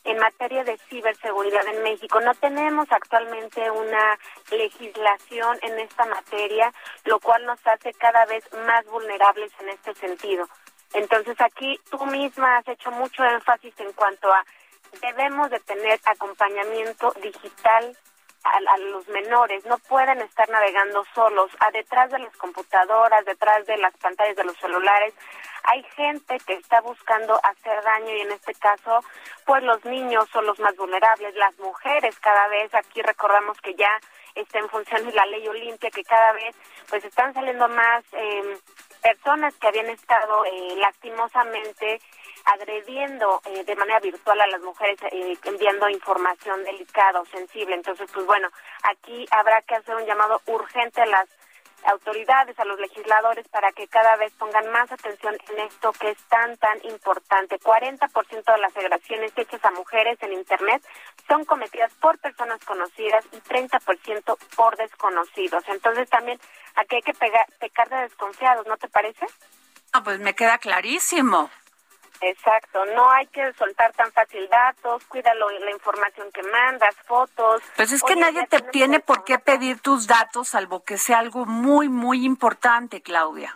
en 0.04 0.18
materia 0.20 0.64
de 0.64 0.78
ciberseguridad 0.90 1.68
en 1.68 1.84
México. 1.84 2.22
No 2.22 2.34
tenemos 2.36 2.88
actualmente 2.92 3.70
una 3.72 4.18
legislación 4.52 5.58
en 5.62 5.80
esta 5.80 6.06
materia, 6.06 6.74
lo 7.06 7.20
cual 7.20 7.46
nos 7.46 7.60
hace 7.68 7.94
cada 7.94 8.26
vez 8.26 8.44
más 8.66 8.86
vulnerables 8.86 9.52
en 9.60 9.70
este 9.70 9.94
sentido. 9.96 10.48
Entonces 10.94 11.40
aquí 11.42 11.80
tú 11.90 12.06
misma 12.06 12.58
has 12.58 12.68
hecho 12.68 12.92
mucho 12.92 13.24
énfasis 13.26 13.74
en 13.80 13.92
cuanto 13.94 14.32
a 14.32 14.46
debemos 15.02 15.50
de 15.50 15.60
tener 15.60 16.00
acompañamiento 16.06 17.14
digital 17.22 17.98
a, 18.44 18.78
los 18.78 19.08
menores, 19.10 19.66
no 19.66 19.78
pueden 19.80 20.22
estar 20.22 20.50
navegando 20.50 21.04
solos, 21.14 21.52
a 21.60 21.72
detrás 21.72 22.12
de 22.12 22.20
las 22.20 22.36
computadoras, 22.38 23.26
detrás 23.26 23.66
de 23.66 23.78
las 23.78 23.96
pantallas 23.98 24.36
de 24.36 24.44
los 24.44 24.58
celulares, 24.58 25.14
hay 25.64 25.84
gente 25.96 26.38
que 26.46 26.54
está 26.54 26.80
buscando 26.82 27.40
hacer 27.44 27.84
daño 27.84 28.16
y 28.16 28.22
en 28.22 28.32
este 28.32 28.54
caso, 28.54 29.04
pues 29.46 29.64
los 29.64 29.84
niños 29.86 30.30
son 30.32 30.46
los 30.46 30.60
más 30.60 30.76
vulnerables, 30.78 31.36
las 31.36 31.58
mujeres 31.60 32.18
cada 32.20 32.48
vez, 32.48 32.74
aquí 32.74 33.02
recordamos 33.02 33.60
que 33.62 33.76
ya 33.76 33.92
está 34.36 34.60
en 34.60 34.70
función 34.70 35.14
la 35.14 35.26
ley 35.26 35.48
Olimpia, 35.48 35.90
que 35.90 36.04
cada 36.04 36.32
vez 36.34 36.56
pues 36.90 37.04
están 37.04 37.34
saliendo 37.34 37.68
más 37.68 38.04
eh, 38.14 38.58
personas 39.02 39.54
que 39.56 39.68
habían 39.68 39.90
estado 39.90 40.46
eh, 40.46 40.76
lastimosamente 40.78 42.00
agrediendo 42.48 43.42
eh, 43.46 43.64
de 43.66 43.76
manera 43.76 44.00
virtual 44.00 44.40
a 44.40 44.48
las 44.48 44.62
mujeres, 44.62 44.98
eh, 45.12 45.38
enviando 45.44 45.90
información 45.90 46.64
delicada 46.64 47.20
o 47.20 47.26
sensible. 47.26 47.76
Entonces, 47.76 48.10
pues 48.14 48.26
bueno, 48.26 48.48
aquí 48.84 49.26
habrá 49.32 49.62
que 49.64 49.76
hacer 49.76 49.96
un 49.96 50.06
llamado 50.06 50.42
urgente 50.48 51.02
a 51.02 51.06
las 51.06 51.28
autoridades, 51.84 52.58
a 52.60 52.66
los 52.66 52.80
legisladores, 52.80 53.48
para 53.50 53.72
que 53.72 53.88
cada 53.88 54.16
vez 54.16 54.34
pongan 54.34 54.72
más 54.72 54.92
atención 54.92 55.38
en 55.50 55.60
esto 55.60 55.92
que 55.94 56.12
es 56.12 56.18
tan, 56.30 56.58
tan 56.58 56.78
importante. 56.86 57.60
40% 57.60 58.54
de 58.54 58.62
las 58.62 58.76
agresiones 58.76 59.32
hechas 59.36 59.64
a 59.64 59.72
mujeres 59.72 60.18
en 60.22 60.34
Internet 60.34 60.82
son 61.28 61.46
cometidas 61.46 61.94
por 61.96 62.18
personas 62.20 62.64
conocidas 62.66 63.26
y 63.32 63.38
30% 63.38 64.38
por 64.56 64.76
desconocidos. 64.78 65.64
Entonces 65.68 66.10
también 66.10 66.40
aquí 66.76 66.96
hay 66.96 67.02
que 67.02 67.14
pegar, 67.14 67.46
pecar 67.60 67.90
de 67.90 67.98
desconfiados, 67.98 68.66
¿no 68.68 68.78
te 68.78 68.88
parece? 68.88 69.26
Ah, 69.94 70.02
pues 70.04 70.20
me 70.20 70.34
queda 70.34 70.58
clarísimo. 70.58 71.50
Exacto, 72.22 72.84
no 72.86 73.10
hay 73.12 73.28
que 73.28 73.54
soltar 73.54 73.94
tan 73.94 74.12
fácil 74.12 74.48
datos, 74.50 75.04
cuídalo 75.06 75.50
la 75.50 75.72
información 75.72 76.32
que 76.32 76.42
mandas, 76.44 76.96
fotos. 77.06 77.62
Pues 77.76 77.92
es 77.92 78.02
que 78.02 78.16
nadie 78.16 78.46
te 78.48 78.60
tiene 78.62 79.00
por 79.00 79.24
qué 79.24 79.38
pedir 79.38 79.80
tus 79.82 80.08
datos, 80.08 80.50
salvo 80.50 80.84
que 80.84 80.98
sea 80.98 81.20
algo 81.20 81.46
muy, 81.46 81.90
muy 81.90 82.26
importante, 82.26 83.02
Claudia. 83.02 83.56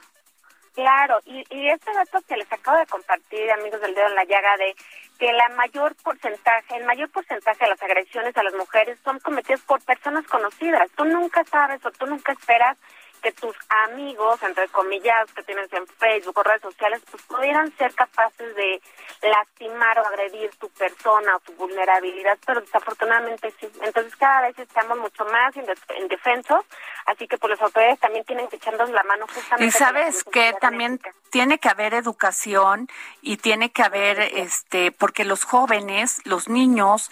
Claro, 0.73 1.19
y, 1.25 1.43
y 1.49 1.69
este 1.69 1.91
dato 1.91 2.19
que 2.27 2.37
les 2.37 2.51
acabo 2.51 2.77
de 2.77 2.85
compartir, 2.85 3.51
amigos 3.51 3.81
del 3.81 3.93
dedo 3.93 4.07
en 4.07 4.15
la 4.15 4.23
llaga, 4.23 4.55
de 4.57 4.75
que 5.19 5.31
la 5.33 5.49
mayor 5.49 5.95
porcentaje, 5.95 6.77
el 6.77 6.85
mayor 6.85 7.09
porcentaje 7.11 7.65
de 7.65 7.69
las 7.69 7.81
agresiones 7.83 8.35
a 8.37 8.43
las 8.43 8.53
mujeres 8.53 8.97
son 9.03 9.19
cometidas 9.19 9.61
por 9.61 9.83
personas 9.83 10.25
conocidas. 10.27 10.89
Tú 10.95 11.05
nunca 11.05 11.43
sabes 11.43 11.85
o 11.85 11.91
tú 11.91 12.05
nunca 12.05 12.31
esperas 12.31 12.77
que 13.21 13.31
tus 13.31 13.55
amigos, 13.69 14.41
entre 14.43 14.67
comillas, 14.69 15.31
que 15.33 15.43
tienes 15.43 15.71
en 15.73 15.85
Facebook 15.87 16.37
o 16.37 16.43
redes 16.43 16.61
sociales, 16.61 17.01
pues 17.09 17.23
pudieran 17.23 17.75
ser 17.77 17.93
capaces 17.93 18.55
de 18.55 18.81
lastimar 19.21 19.99
o 19.99 20.07
agredir 20.07 20.49
tu 20.55 20.69
persona 20.69 21.35
o 21.35 21.39
tu 21.39 21.53
vulnerabilidad, 21.53 22.37
pero 22.45 22.61
desafortunadamente 22.61 23.53
sí. 23.59 23.69
Entonces 23.81 24.15
cada 24.15 24.41
vez 24.41 24.57
estamos 24.57 24.97
mucho 24.97 25.23
más 25.25 25.53
indefensos, 25.99 26.65
así 27.05 27.27
que 27.27 27.37
pues 27.37 27.51
las 27.51 27.61
autoridades 27.61 27.99
también 27.99 28.25
tienen 28.25 28.47
que 28.47 28.55
echarnos 28.55 28.89
la 28.89 29.03
mano 29.03 29.27
justamente. 29.27 29.65
Y 29.65 29.71
sabes 29.71 30.23
que 30.23 30.53
también 30.59 30.99
tiene 31.29 31.59
que 31.59 31.69
haber 31.69 31.93
educación 31.93 32.87
y 33.21 33.37
tiene 33.37 33.71
que 33.71 33.83
haber, 33.83 34.19
este, 34.19 34.91
porque 34.91 35.23
los 35.25 35.43
jóvenes, 35.43 36.21
los 36.25 36.49
niños, 36.49 37.11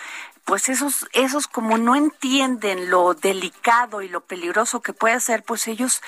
pues 0.49 0.67
esos, 0.67 1.07
esos 1.13 1.47
como 1.47 1.77
no 1.77 1.95
entienden 1.95 2.89
lo 2.89 3.13
delicado 3.13 4.01
y 4.01 4.09
lo 4.09 4.21
peligroso 4.21 4.81
que 4.81 4.93
puede 4.93 5.19
ser, 5.19 5.43
pues 5.43 5.67
ellos 5.67 6.01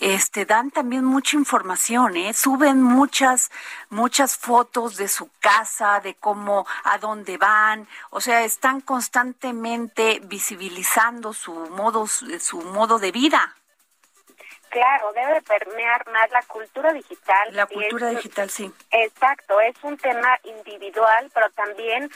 este 0.00 0.44
dan 0.44 0.70
también 0.70 1.02
mucha 1.02 1.38
información, 1.38 2.14
¿eh? 2.18 2.34
suben 2.34 2.82
muchas, 2.82 3.50
muchas 3.88 4.36
fotos 4.36 4.98
de 4.98 5.08
su 5.08 5.30
casa, 5.40 6.00
de 6.00 6.14
cómo, 6.14 6.66
a 6.84 6.98
dónde 6.98 7.38
van, 7.38 7.88
o 8.10 8.20
sea, 8.20 8.44
están 8.44 8.82
constantemente 8.82 10.20
visibilizando 10.24 11.32
su 11.32 11.54
modo, 11.54 12.06
su 12.06 12.60
modo 12.60 12.98
de 12.98 13.12
vida. 13.12 13.56
Claro, 14.76 15.10
debe 15.14 15.40
permear 15.40 16.06
más 16.08 16.30
la 16.32 16.42
cultura 16.42 16.92
digital. 16.92 17.48
La 17.52 17.64
cultura 17.64 18.10
digital, 18.10 18.50
sí. 18.50 18.70
Exacto, 18.90 19.58
es 19.58 19.74
un 19.82 19.96
tema 19.96 20.38
individual, 20.44 21.30
pero 21.32 21.48
también 21.52 22.10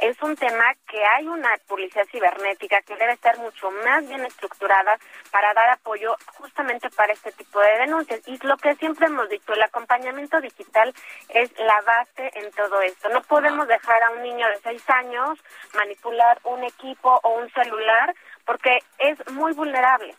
es 0.00 0.16
un 0.22 0.34
tema 0.34 0.64
que 0.88 1.04
hay 1.04 1.28
una 1.28 1.50
policía 1.68 2.06
cibernética 2.06 2.80
que 2.80 2.96
debe 2.96 3.12
estar 3.12 3.36
mucho 3.36 3.70
más 3.84 4.08
bien 4.08 4.24
estructurada 4.24 4.98
para 5.30 5.52
dar 5.52 5.68
apoyo 5.68 6.16
justamente 6.38 6.88
para 6.88 7.12
este 7.12 7.32
tipo 7.32 7.60
de 7.60 7.80
denuncias. 7.80 8.26
Y 8.26 8.38
lo 8.46 8.56
que 8.56 8.74
siempre 8.76 9.08
hemos 9.08 9.28
dicho, 9.28 9.52
el 9.52 9.62
acompañamiento 9.62 10.40
digital 10.40 10.94
es 11.28 11.50
la 11.58 11.82
base 11.82 12.30
en 12.32 12.50
todo 12.52 12.80
esto. 12.80 13.10
No 13.10 13.20
podemos 13.24 13.68
dejar 13.68 14.02
a 14.04 14.12
un 14.12 14.22
niño 14.22 14.48
de 14.48 14.58
seis 14.62 14.82
años 14.88 15.38
manipular 15.74 16.38
un 16.44 16.64
equipo 16.64 17.20
o 17.22 17.40
un 17.40 17.52
celular 17.52 18.14
porque 18.46 18.78
es 19.00 19.18
muy 19.32 19.52
vulnerable. 19.52 20.14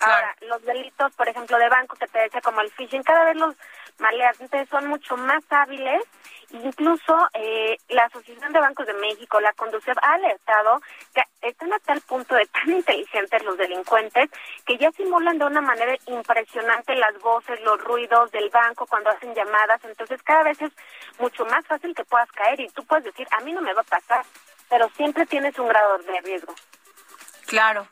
Ahora, 0.00 0.34
los 0.40 0.62
delitos, 0.64 1.12
por 1.14 1.28
ejemplo, 1.28 1.58
de 1.58 1.68
banco 1.68 1.94
que 1.96 2.06
te 2.06 2.20
decía 2.20 2.40
como 2.40 2.62
el 2.62 2.70
phishing, 2.70 3.02
cada 3.02 3.24
vez 3.24 3.36
los 3.36 3.54
maleantes 3.98 4.68
son 4.70 4.86
mucho 4.86 5.16
más 5.16 5.42
hábiles. 5.50 6.02
Incluso 6.52 7.28
eh, 7.34 7.76
la 7.90 8.04
Asociación 8.06 8.52
de 8.52 8.58
Bancos 8.58 8.86
de 8.86 8.94
México, 8.94 9.38
la 9.40 9.52
Conducef, 9.52 9.96
ha 10.02 10.14
alertado 10.14 10.80
que 11.14 11.22
están 11.42 11.72
a 11.72 11.78
tal 11.80 12.00
punto 12.00 12.34
de 12.34 12.46
tan 12.46 12.70
inteligentes 12.76 13.44
los 13.44 13.56
delincuentes 13.58 14.30
que 14.66 14.78
ya 14.78 14.90
simulan 14.92 15.38
de 15.38 15.44
una 15.44 15.60
manera 15.60 15.94
impresionante 16.06 16.94
las 16.96 17.16
voces, 17.20 17.60
los 17.60 17.80
ruidos 17.84 18.32
del 18.32 18.48
banco 18.48 18.86
cuando 18.86 19.10
hacen 19.10 19.34
llamadas. 19.34 19.84
Entonces, 19.84 20.20
cada 20.22 20.44
vez 20.44 20.60
es 20.62 20.72
mucho 21.18 21.44
más 21.44 21.64
fácil 21.66 21.94
que 21.94 22.04
puedas 22.04 22.30
caer 22.32 22.58
y 22.58 22.68
tú 22.70 22.84
puedes 22.84 23.04
decir, 23.04 23.28
a 23.30 23.40
mí 23.42 23.52
no 23.52 23.60
me 23.60 23.74
va 23.74 23.82
a 23.82 23.84
pasar, 23.84 24.24
pero 24.68 24.88
siempre 24.96 25.26
tienes 25.26 25.58
un 25.58 25.68
grado 25.68 25.98
de 25.98 26.20
riesgo. 26.22 26.54
Claro. 27.46 27.86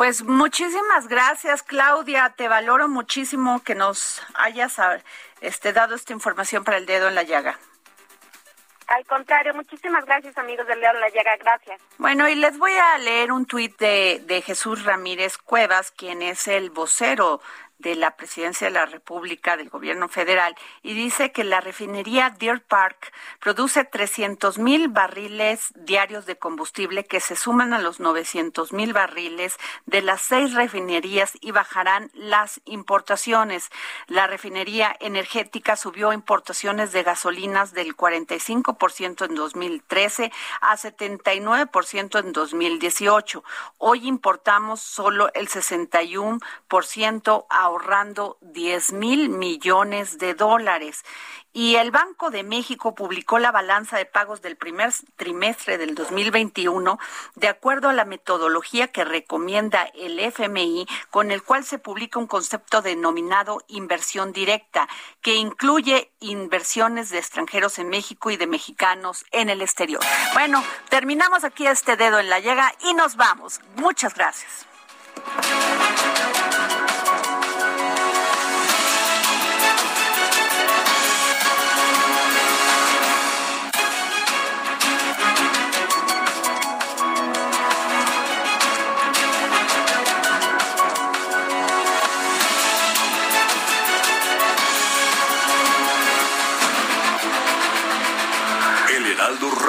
Pues 0.00 0.22
muchísimas 0.22 1.08
gracias, 1.08 1.62
Claudia. 1.62 2.32
Te 2.34 2.48
valoro 2.48 2.88
muchísimo 2.88 3.62
que 3.62 3.74
nos 3.74 4.22
hayas 4.32 4.80
este, 5.42 5.74
dado 5.74 5.94
esta 5.94 6.14
información 6.14 6.64
para 6.64 6.78
el 6.78 6.86
dedo 6.86 7.08
en 7.08 7.14
la 7.14 7.22
llaga. 7.22 7.58
Al 8.86 9.04
contrario, 9.04 9.52
muchísimas 9.52 10.06
gracias, 10.06 10.38
amigos 10.38 10.66
del 10.66 10.80
Dedo 10.80 10.94
en 10.94 11.00
la 11.00 11.10
Llaga. 11.10 11.36
Gracias. 11.36 11.82
Bueno, 11.98 12.26
y 12.30 12.34
les 12.34 12.56
voy 12.56 12.72
a 12.72 12.96
leer 12.96 13.30
un 13.30 13.44
tuit 13.44 13.78
de, 13.78 14.22
de 14.24 14.40
Jesús 14.40 14.84
Ramírez 14.84 15.36
Cuevas, 15.36 15.90
quien 15.90 16.22
es 16.22 16.48
el 16.48 16.70
vocero 16.70 17.42
de 17.80 17.94
la 17.94 18.16
Presidencia 18.16 18.66
de 18.66 18.74
la 18.74 18.86
República 18.86 19.56
del 19.56 19.70
Gobierno 19.70 20.08
Federal 20.08 20.54
y 20.82 20.94
dice 20.94 21.32
que 21.32 21.44
la 21.44 21.60
refinería 21.60 22.30
Deer 22.30 22.62
Park 22.62 23.12
produce 23.40 23.84
300 23.84 24.58
mil 24.58 24.88
barriles 24.88 25.72
diarios 25.74 26.26
de 26.26 26.36
combustible 26.36 27.04
que 27.04 27.20
se 27.20 27.36
suman 27.36 27.72
a 27.72 27.78
los 27.78 28.00
900 28.00 28.72
mil 28.72 28.92
barriles 28.92 29.56
de 29.86 30.02
las 30.02 30.20
seis 30.20 30.54
refinerías 30.54 31.32
y 31.40 31.52
bajarán 31.52 32.10
las 32.14 32.60
importaciones. 32.64 33.70
La 34.06 34.26
refinería 34.26 34.94
energética 35.00 35.76
subió 35.76 36.12
importaciones 36.12 36.92
de 36.92 37.02
gasolinas 37.02 37.72
del 37.72 37.96
45% 37.96 39.26
en 39.26 39.34
2013 39.34 40.32
a 40.60 40.76
79% 40.76 42.20
en 42.20 42.32
2018. 42.32 43.44
Hoy 43.78 44.06
importamos 44.06 44.80
solo 44.80 45.30
el 45.34 45.48
61% 45.48 47.46
a 47.48 47.69
ahorrando 47.70 48.36
10 48.40 48.92
mil 48.92 49.28
millones 49.28 50.18
de 50.18 50.34
dólares. 50.34 51.04
Y 51.52 51.74
el 51.76 51.90
Banco 51.90 52.30
de 52.30 52.44
México 52.44 52.94
publicó 52.94 53.40
la 53.40 53.50
balanza 53.50 53.96
de 53.96 54.04
pagos 54.06 54.40
del 54.40 54.56
primer 54.56 54.92
trimestre 55.16 55.78
del 55.78 55.96
2021 55.96 56.98
de 57.34 57.48
acuerdo 57.48 57.88
a 57.88 57.92
la 57.92 58.04
metodología 58.04 58.88
que 58.88 59.04
recomienda 59.04 59.82
el 59.94 60.20
FMI, 60.20 60.86
con 61.10 61.32
el 61.32 61.42
cual 61.42 61.64
se 61.64 61.78
publica 61.78 62.20
un 62.20 62.28
concepto 62.28 62.82
denominado 62.82 63.64
inversión 63.66 64.32
directa, 64.32 64.88
que 65.22 65.34
incluye 65.34 66.12
inversiones 66.20 67.10
de 67.10 67.18
extranjeros 67.18 67.80
en 67.80 67.88
México 67.88 68.30
y 68.30 68.36
de 68.36 68.46
mexicanos 68.46 69.24
en 69.32 69.50
el 69.50 69.60
exterior. 69.60 70.02
Bueno, 70.34 70.62
terminamos 70.88 71.42
aquí 71.42 71.66
este 71.66 71.96
dedo 71.96 72.20
en 72.20 72.30
la 72.30 72.38
llega 72.38 72.72
y 72.84 72.94
nos 72.94 73.16
vamos. 73.16 73.60
Muchas 73.74 74.14
gracias. 74.14 74.66